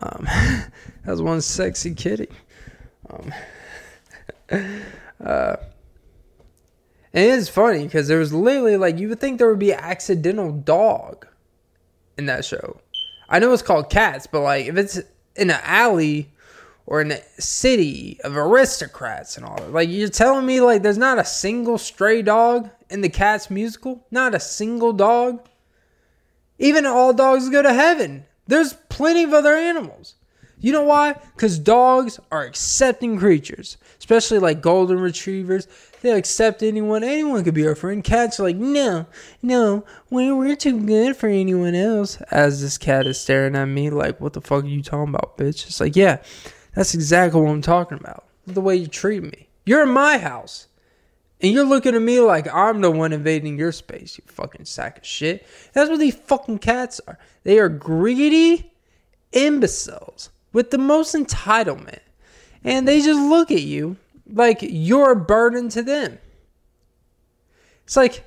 Um, 0.00 0.24
that 0.24 0.70
was 1.06 1.22
one 1.22 1.40
sexy 1.40 1.94
kitty. 1.94 2.28
Um, 3.10 3.34
uh, 5.24 5.56
and 7.14 7.30
it's 7.30 7.48
funny 7.48 7.84
because 7.84 8.08
there 8.08 8.18
was 8.18 8.32
literally 8.32 8.76
like 8.76 8.98
you 8.98 9.08
would 9.10 9.20
think 9.20 9.38
there 9.38 9.48
would 9.48 9.58
be 9.58 9.72
an 9.72 9.80
accidental 9.80 10.52
dog 10.52 11.26
in 12.16 12.26
that 12.26 12.44
show. 12.44 12.80
I 13.28 13.38
know 13.38 13.52
it's 13.52 13.62
called 13.62 13.90
Cats, 13.90 14.26
but 14.26 14.40
like 14.40 14.66
if 14.66 14.76
it's 14.76 14.98
in 15.36 15.50
an 15.50 15.60
alley 15.62 16.31
or 16.86 17.00
in 17.00 17.12
a 17.12 17.20
city 17.38 18.18
of 18.24 18.36
aristocrats 18.36 19.36
and 19.36 19.46
all 19.46 19.56
that. 19.56 19.72
Like 19.72 19.88
you're 19.88 20.08
telling 20.08 20.46
me 20.46 20.60
like 20.60 20.82
there's 20.82 20.98
not 20.98 21.18
a 21.18 21.24
single 21.24 21.78
stray 21.78 22.22
dog 22.22 22.70
in 22.90 23.00
the 23.00 23.08
Cats 23.08 23.50
musical? 23.50 24.06
Not 24.10 24.34
a 24.34 24.40
single 24.40 24.92
dog? 24.92 25.46
Even 26.58 26.86
all 26.86 27.12
dogs 27.12 27.48
go 27.48 27.62
to 27.62 27.72
heaven. 27.72 28.24
There's 28.46 28.74
plenty 28.88 29.24
of 29.24 29.32
other 29.32 29.54
animals. 29.54 30.14
You 30.62 30.70
know 30.70 30.84
why? 30.84 31.14
Because 31.34 31.58
dogs 31.58 32.20
are 32.30 32.44
accepting 32.44 33.18
creatures, 33.18 33.78
especially 33.98 34.38
like 34.38 34.62
golden 34.62 35.00
retrievers. 35.00 35.66
They'll 36.00 36.16
accept 36.16 36.62
anyone. 36.62 37.02
Anyone 37.02 37.42
could 37.42 37.54
be 37.54 37.66
our 37.66 37.74
friend. 37.74 38.02
Cats 38.02 38.38
are 38.38 38.44
like, 38.44 38.56
no, 38.56 39.06
no, 39.42 39.84
we're, 40.08 40.36
we're 40.36 40.54
too 40.54 40.80
good 40.86 41.16
for 41.16 41.28
anyone 41.28 41.74
else. 41.74 42.20
As 42.30 42.62
this 42.62 42.78
cat 42.78 43.08
is 43.08 43.18
staring 43.18 43.56
at 43.56 43.64
me 43.66 43.90
like, 43.90 44.20
what 44.20 44.34
the 44.34 44.40
fuck 44.40 44.62
are 44.62 44.68
you 44.68 44.82
talking 44.82 45.14
about, 45.14 45.36
bitch? 45.36 45.66
It's 45.66 45.80
like, 45.80 45.96
yeah, 45.96 46.18
that's 46.74 46.94
exactly 46.94 47.40
what 47.40 47.50
I'm 47.50 47.62
talking 47.62 47.98
about. 47.98 48.24
The 48.46 48.60
way 48.60 48.76
you 48.76 48.86
treat 48.86 49.22
me. 49.22 49.48
You're 49.64 49.82
in 49.82 49.90
my 49.90 50.18
house. 50.18 50.68
And 51.40 51.52
you're 51.52 51.66
looking 51.66 51.94
at 51.94 52.02
me 52.02 52.20
like 52.20 52.52
I'm 52.52 52.80
the 52.80 52.90
one 52.90 53.12
invading 53.12 53.58
your 53.58 53.72
space, 53.72 54.16
you 54.16 54.24
fucking 54.28 54.64
sack 54.64 54.98
of 54.98 55.04
shit. 55.04 55.44
That's 55.72 55.90
what 55.90 55.98
these 55.98 56.14
fucking 56.14 56.58
cats 56.58 57.00
are. 57.08 57.18
They 57.42 57.58
are 57.58 57.68
greedy 57.68 58.72
imbeciles 59.32 60.30
with 60.52 60.70
the 60.70 60.78
most 60.78 61.14
entitlement. 61.14 61.98
And 62.62 62.86
they 62.86 63.00
just 63.00 63.18
look 63.18 63.50
at 63.50 63.62
you 63.62 63.96
like 64.32 64.58
you're 64.62 65.12
a 65.12 65.16
burden 65.16 65.68
to 65.70 65.82
them. 65.82 66.18
It's 67.84 67.96
like, 67.96 68.24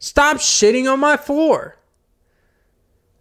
stop 0.00 0.38
shitting 0.38 0.92
on 0.92 0.98
my 0.98 1.16
floor. 1.16 1.76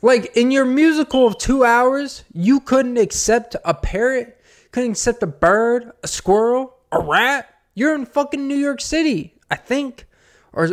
Like 0.01 0.35
in 0.35 0.49
your 0.51 0.65
musical 0.65 1.27
of 1.27 1.37
two 1.37 1.63
hours, 1.63 2.23
you 2.33 2.59
couldn't 2.59 2.97
accept 2.97 3.55
a 3.63 3.73
parrot, 3.73 4.34
couldn't 4.75 4.91
accept 4.91 5.23
a 5.23 5.27
bird, 5.27 5.89
a 6.03 6.07
squirrel, 6.07 6.75
a 6.91 7.01
rat. 7.01 7.47
You're 7.75 7.95
in 7.95 8.05
fucking 8.05 8.45
New 8.45 8.57
York 8.57 8.81
City, 8.81 9.33
I 9.49 9.55
think, 9.55 10.05
or 10.51 10.67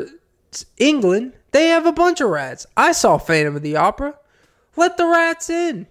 England. 0.77 1.35
They 1.53 1.69
have 1.69 1.87
a 1.87 1.93
bunch 1.93 2.21
of 2.21 2.29
rats. 2.29 2.67
I 2.77 2.91
saw 2.91 3.17
Phantom 3.17 3.55
of 3.55 3.63
the 3.63 3.77
Opera. 3.77 4.19
Let 4.75 4.97
the 4.97 5.07
rats 5.07 5.49
in. 5.49 5.87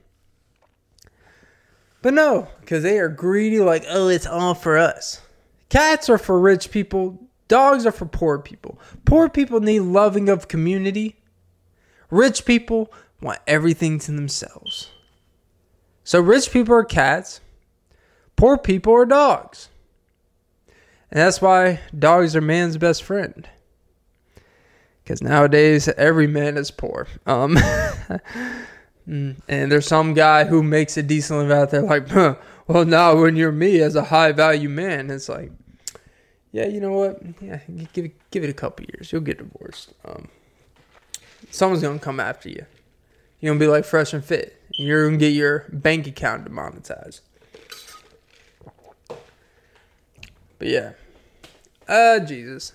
But 2.01 2.13
no, 2.13 2.49
because 2.59 2.83
they 2.83 2.99
are 2.99 3.07
greedy, 3.07 3.61
like, 3.61 3.85
oh, 3.87 4.09
it's 4.09 4.27
all 4.27 4.55
for 4.55 4.77
us. 4.77 5.21
Cats 5.69 6.09
are 6.09 6.17
for 6.17 6.37
rich 6.37 6.69
people, 6.69 7.17
dogs 7.47 7.85
are 7.85 7.93
for 7.93 8.07
poor 8.07 8.39
people. 8.39 8.77
Poor 9.05 9.29
people 9.29 9.61
need 9.61 9.83
loving 9.83 10.27
of 10.27 10.49
community. 10.49 11.15
Rich 12.09 12.43
people 12.43 12.91
want 13.21 13.39
everything 13.47 13.99
to 13.99 14.11
themselves. 14.11 14.89
So 16.03 16.19
rich 16.19 16.51
people 16.51 16.75
are 16.75 16.83
cats, 16.83 17.39
poor 18.41 18.57
people 18.57 18.91
are 18.93 19.05
dogs. 19.05 19.69
And 21.11 21.19
that's 21.19 21.43
why 21.43 21.79
dogs 21.97 22.35
are 22.35 22.41
man's 22.41 22.75
best 22.75 23.03
friend. 23.03 23.47
Because 25.03 25.21
nowadays 25.21 25.87
every 25.89 26.25
man 26.25 26.57
is 26.57 26.71
poor. 26.71 27.07
Um. 27.27 27.57
And 29.07 29.35
there's 29.47 29.87
some 29.87 30.13
guy 30.13 30.45
who 30.45 30.61
makes 30.63 30.95
a 30.95 31.03
decent 31.03 31.39
living 31.39 31.57
out 31.57 31.71
there, 31.71 31.81
like, 31.81 32.07
huh, 32.07 32.35
well, 32.67 32.85
now 32.85 33.19
when 33.19 33.35
you're 33.35 33.51
me 33.51 33.81
as 33.81 33.95
a 33.95 34.03
high 34.03 34.31
value 34.31 34.69
man, 34.69 35.09
it's 35.09 35.27
like, 35.27 35.51
yeah, 36.51 36.67
you 36.67 36.79
know 36.79 36.91
what? 36.91 37.19
Yeah, 37.41 37.59
give 37.93 38.05
it, 38.05 38.31
give 38.31 38.43
it 38.43 38.49
a 38.49 38.53
couple 38.53 38.85
years, 38.85 39.11
you'll 39.11 39.21
get 39.21 39.39
divorced. 39.39 39.93
Um, 40.05 40.29
someone's 41.49 41.81
gonna 41.81 41.99
come 41.99 42.19
after 42.19 42.47
you. 42.47 42.65
You're 43.39 43.53
gonna 43.53 43.59
be 43.59 43.67
like 43.67 43.83
fresh 43.83 44.13
and 44.13 44.23
fit. 44.23 44.61
You're 44.69 45.07
gonna 45.07 45.17
get 45.17 45.33
your 45.33 45.65
bank 45.73 46.05
account 46.07 46.45
demonetized. 46.45 47.21
But 50.61 50.67
yeah, 50.67 50.91
uh, 51.87 52.19
Jesus. 52.19 52.73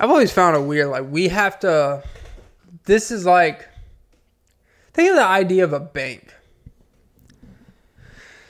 I've 0.00 0.10
always 0.10 0.32
found 0.32 0.56
it 0.56 0.66
weird. 0.66 0.88
Like 0.88 1.08
we 1.08 1.28
have 1.28 1.60
to. 1.60 2.02
This 2.86 3.12
is 3.12 3.24
like 3.24 3.68
Think 4.92 5.10
of 5.10 5.16
the 5.16 5.24
idea 5.24 5.62
of 5.62 5.72
a 5.72 5.78
bank. 5.78 6.34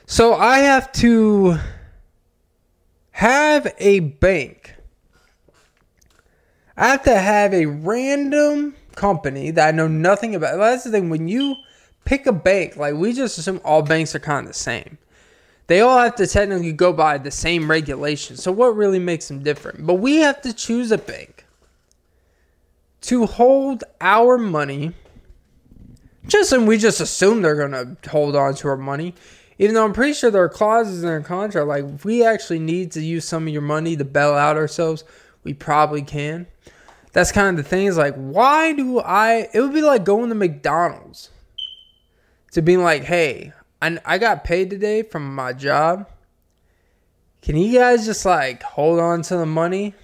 So 0.06 0.34
I 0.34 0.60
have 0.60 0.90
to 0.92 1.58
have 3.10 3.72
a 3.78 4.00
bank. 4.00 4.74
I 6.74 6.88
have 6.88 7.02
to 7.02 7.18
have 7.18 7.52
a 7.52 7.66
random 7.66 8.74
company 8.96 9.50
that 9.50 9.68
I 9.68 9.70
know 9.72 9.88
nothing 9.88 10.34
about. 10.34 10.56
That's 10.56 10.84
the 10.84 10.90
thing. 10.90 11.10
When 11.10 11.28
you 11.28 11.56
pick 12.06 12.26
a 12.26 12.32
bank, 12.32 12.76
like 12.76 12.94
we 12.94 13.12
just 13.12 13.36
assume 13.36 13.60
all 13.62 13.82
banks 13.82 14.14
are 14.14 14.20
kind 14.20 14.46
of 14.46 14.52
the 14.54 14.58
same. 14.58 14.96
They 15.70 15.82
all 15.82 16.00
have 16.00 16.16
to 16.16 16.26
technically 16.26 16.72
go 16.72 16.92
by 16.92 17.18
the 17.18 17.30
same 17.30 17.70
regulations. 17.70 18.42
So 18.42 18.50
what 18.50 18.74
really 18.74 18.98
makes 18.98 19.28
them 19.28 19.44
different? 19.44 19.86
But 19.86 19.94
we 19.94 20.16
have 20.16 20.42
to 20.42 20.52
choose 20.52 20.90
a 20.90 20.98
bank 20.98 21.46
to 23.02 23.26
hold 23.26 23.84
our 24.00 24.36
money 24.36 24.94
just 26.26 26.50
and 26.50 26.66
we 26.66 26.76
just 26.76 27.00
assume 27.00 27.40
they're 27.40 27.54
gonna 27.54 27.96
hold 28.08 28.34
on 28.34 28.56
to 28.56 28.66
our 28.66 28.76
money. 28.76 29.14
Even 29.60 29.76
though 29.76 29.84
I'm 29.84 29.92
pretty 29.92 30.12
sure 30.12 30.28
there 30.28 30.42
are 30.42 30.48
clauses 30.48 31.04
in 31.04 31.08
their 31.08 31.20
contract, 31.20 31.68
like 31.68 31.84
if 31.84 32.04
we 32.04 32.24
actually 32.24 32.58
need 32.58 32.90
to 32.90 33.00
use 33.00 33.24
some 33.24 33.46
of 33.46 33.52
your 33.52 33.62
money 33.62 33.94
to 33.94 34.04
bail 34.04 34.34
out 34.34 34.56
ourselves, 34.56 35.04
we 35.44 35.54
probably 35.54 36.02
can. 36.02 36.48
That's 37.12 37.30
kind 37.30 37.56
of 37.56 37.64
the 37.64 37.70
thing. 37.70 37.86
Is 37.86 37.96
like, 37.96 38.16
why 38.16 38.72
do 38.72 38.98
I? 38.98 39.48
It 39.54 39.60
would 39.60 39.72
be 39.72 39.82
like 39.82 40.02
going 40.04 40.30
to 40.30 40.34
McDonald's 40.34 41.30
to 42.50 42.60
being 42.60 42.82
like, 42.82 43.04
hey, 43.04 43.52
I, 43.82 43.98
I 44.04 44.18
got 44.18 44.44
paid 44.44 44.70
today 44.70 45.02
from 45.02 45.34
my 45.34 45.52
job. 45.52 46.08
Can 47.42 47.56
you 47.56 47.78
guys 47.78 48.04
just 48.04 48.24
like 48.26 48.62
hold 48.62 49.00
on 49.00 49.22
to 49.22 49.36
the 49.36 49.46
money 49.46 49.94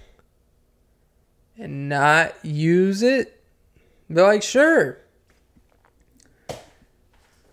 and 1.57 1.87
not 1.89 2.33
use 2.43 3.03
it? 3.03 3.43
They're 4.09 4.25
like, 4.25 4.43
sure. 4.43 4.97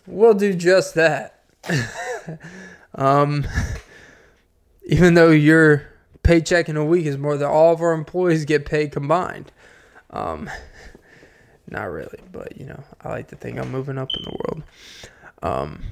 We'll 0.06 0.34
do 0.34 0.54
just 0.54 0.94
that. 0.94 1.44
um, 2.94 3.46
even 4.86 5.14
though 5.14 5.30
your 5.30 5.86
paycheck 6.22 6.68
in 6.68 6.76
a 6.76 6.84
week 6.84 7.06
is 7.06 7.18
more 7.18 7.36
than 7.36 7.48
all 7.48 7.72
of 7.72 7.80
our 7.80 7.92
employees 7.92 8.44
get 8.44 8.64
paid 8.66 8.92
combined. 8.92 9.52
Um, 10.10 10.50
not 11.68 11.90
really, 11.90 12.20
but 12.32 12.56
you 12.58 12.66
know, 12.66 12.82
I 13.02 13.10
like 13.10 13.28
to 13.28 13.36
think 13.36 13.58
I'm 13.58 13.70
moving 13.70 13.98
up 13.98 14.08
in 14.16 14.22
the 14.24 14.30
world. 14.30 14.62
Um, 15.42 15.82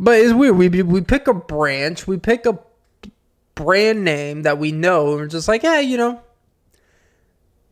but 0.00 0.18
it's 0.18 0.32
weird. 0.32 0.56
We 0.56 0.68
we 0.82 1.02
pick 1.02 1.28
a 1.28 1.34
branch, 1.34 2.06
we 2.06 2.16
pick 2.16 2.46
a 2.46 2.58
brand 3.54 4.02
name 4.02 4.42
that 4.42 4.58
we 4.58 4.72
know, 4.72 5.10
and 5.10 5.20
we're 5.20 5.26
just 5.26 5.46
like, 5.46 5.62
yeah, 5.62 5.78
you 5.80 5.98
know, 5.98 6.22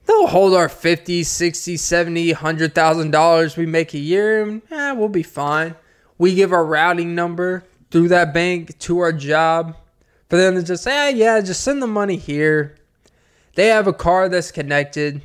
they'll 0.04 0.26
hold 0.26 0.52
our 0.52 0.68
50 0.68 1.24
60 1.24 1.76
70 1.78 2.32
100000 2.34 3.10
dollars 3.10 3.56
we 3.56 3.64
make 3.64 3.94
a 3.94 3.98
year 3.98 4.42
and 4.42 4.62
eh, 4.70 4.92
we'll 4.92 5.08
be 5.08 5.22
fine. 5.22 5.74
We 6.18 6.34
give 6.34 6.52
our 6.52 6.64
routing 6.64 7.14
number 7.14 7.64
through 7.90 8.08
that 8.08 8.34
bank 8.34 8.78
to 8.80 8.98
our 8.98 9.12
job 9.12 9.76
for 10.28 10.36
them 10.36 10.54
to 10.56 10.62
just 10.62 10.84
say 10.84 11.12
hey, 11.12 11.16
yeah 11.16 11.40
just 11.40 11.62
send 11.62 11.80
the 11.80 11.86
money 11.86 12.16
here. 12.16 12.76
They 13.54 13.68
have 13.68 13.86
a 13.86 13.92
car 13.94 14.28
that's 14.28 14.50
connected. 14.50 15.22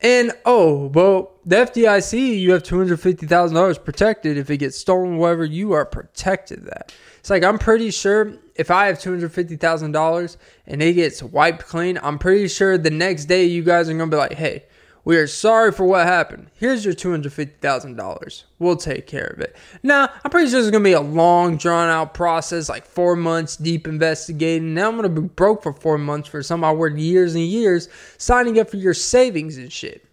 And 0.00 0.32
oh 0.44 0.86
well 0.86 1.33
the 1.46 1.56
fdic 1.56 2.40
you 2.40 2.52
have 2.52 2.62
$250000 2.62 3.84
protected 3.84 4.36
if 4.36 4.50
it 4.50 4.58
gets 4.58 4.78
stolen 4.78 5.18
whatever 5.18 5.44
you 5.44 5.72
are 5.72 5.84
protected 5.84 6.64
that 6.64 6.92
it's 7.18 7.30
like 7.30 7.44
i'm 7.44 7.58
pretty 7.58 7.90
sure 7.90 8.34
if 8.56 8.70
I 8.70 8.86
have 8.86 9.00
two 9.00 9.10
hundred 9.10 9.32
fifty 9.32 9.56
thousand 9.56 9.92
dollars 9.92 10.36
and 10.66 10.82
it 10.82 10.94
gets 10.94 11.22
wiped 11.22 11.66
clean, 11.66 11.98
I'm 12.02 12.18
pretty 12.18 12.48
sure 12.48 12.78
the 12.78 12.90
next 12.90 13.26
day 13.26 13.44
you 13.44 13.62
guys 13.62 13.88
are 13.88 13.94
gonna 13.94 14.10
be 14.10 14.16
like, 14.16 14.34
"Hey, 14.34 14.64
we 15.04 15.16
are 15.16 15.26
sorry 15.26 15.72
for 15.72 15.84
what 15.84 16.06
happened. 16.06 16.50
Here's 16.54 16.84
your 16.84 16.94
two 16.94 17.10
hundred 17.10 17.32
fifty 17.32 17.56
thousand 17.60 17.96
dollars. 17.96 18.44
We'll 18.58 18.76
take 18.76 19.06
care 19.06 19.26
of 19.26 19.40
it." 19.40 19.56
Now, 19.82 20.08
I'm 20.24 20.30
pretty 20.30 20.50
sure 20.50 20.60
it's 20.60 20.70
gonna 20.70 20.84
be 20.84 20.92
a 20.92 21.00
long, 21.00 21.56
drawn 21.56 21.88
out 21.88 22.14
process, 22.14 22.68
like 22.68 22.86
four 22.86 23.16
months 23.16 23.56
deep 23.56 23.88
investigating. 23.88 24.74
Now 24.74 24.88
I'm 24.88 24.96
gonna 24.96 25.08
be 25.08 25.22
broke 25.22 25.62
for 25.62 25.72
four 25.72 25.98
months 25.98 26.28
for 26.28 26.42
some 26.42 26.62
I 26.62 26.72
worked 26.72 26.98
years 26.98 27.34
and 27.34 27.44
years 27.44 27.88
signing 28.18 28.58
up 28.60 28.70
for 28.70 28.76
your 28.76 28.94
savings 28.94 29.56
and 29.58 29.72
shit. 29.72 30.03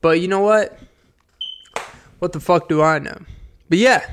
But 0.00 0.20
you 0.20 0.28
know 0.28 0.40
what? 0.40 0.78
What 2.18 2.32
the 2.32 2.40
fuck 2.40 2.68
do 2.68 2.82
I 2.82 2.98
know? 2.98 3.18
But 3.68 3.78
yeah, 3.78 4.08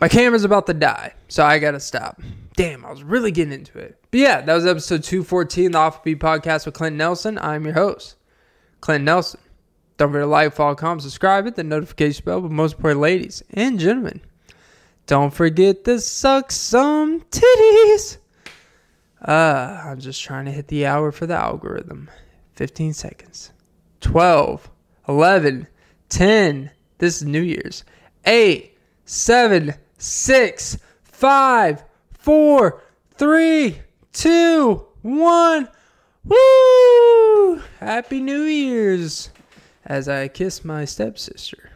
my 0.00 0.08
camera's 0.08 0.44
about 0.44 0.66
to 0.66 0.74
die, 0.74 1.14
so 1.28 1.44
I 1.44 1.58
gotta 1.58 1.80
stop. 1.80 2.20
Damn, 2.56 2.84
I 2.84 2.90
was 2.90 3.02
really 3.02 3.30
getting 3.30 3.52
into 3.52 3.78
it. 3.78 3.98
But 4.10 4.20
yeah, 4.20 4.40
that 4.40 4.54
was 4.54 4.66
episode 4.66 5.02
214, 5.04 5.72
the 5.72 5.78
Off 5.78 6.02
Beat 6.02 6.18
Podcast 6.20 6.66
with 6.66 6.74
Clint 6.74 6.96
Nelson. 6.96 7.38
I'm 7.38 7.64
your 7.64 7.74
host, 7.74 8.16
Clint 8.80 9.04
Nelson. 9.04 9.40
Don't 9.96 10.10
forget 10.10 10.22
to 10.22 10.26
like, 10.26 10.54
follow, 10.54 10.74
comment, 10.74 11.02
subscribe, 11.02 11.44
hit 11.44 11.56
the 11.56 11.64
notification 11.64 12.24
bell, 12.24 12.40
but 12.40 12.50
most 12.50 12.76
important, 12.76 13.00
ladies 13.00 13.42
and 13.50 13.80
gentlemen, 13.80 14.20
don't 15.06 15.32
forget 15.32 15.84
to 15.84 16.00
suck 16.00 16.52
some 16.52 17.22
titties. 17.22 18.18
Uh, 19.20 19.82
I'm 19.84 19.98
just 19.98 20.22
trying 20.22 20.44
to 20.44 20.52
hit 20.52 20.68
the 20.68 20.86
hour 20.86 21.10
for 21.10 21.26
the 21.26 21.34
algorithm. 21.34 22.08
15 22.54 22.92
seconds. 22.92 23.50
12, 24.00 24.70
11, 25.08 25.66
10. 26.08 26.70
This 26.98 27.22
is 27.22 27.28
New 27.28 27.40
Year's. 27.40 27.84
8, 28.24 28.76
seven, 29.08 29.74
six, 29.96 30.78
five, 31.02 31.82
four, 32.18 32.82
three, 33.14 33.78
two, 34.12 34.86
one. 35.02 35.68
Woo! 36.24 37.62
Happy 37.80 38.20
New 38.20 38.42
Year's 38.42 39.30
as 39.86 40.08
I 40.08 40.28
kiss 40.28 40.62
my 40.64 40.84
stepsister. 40.84 41.67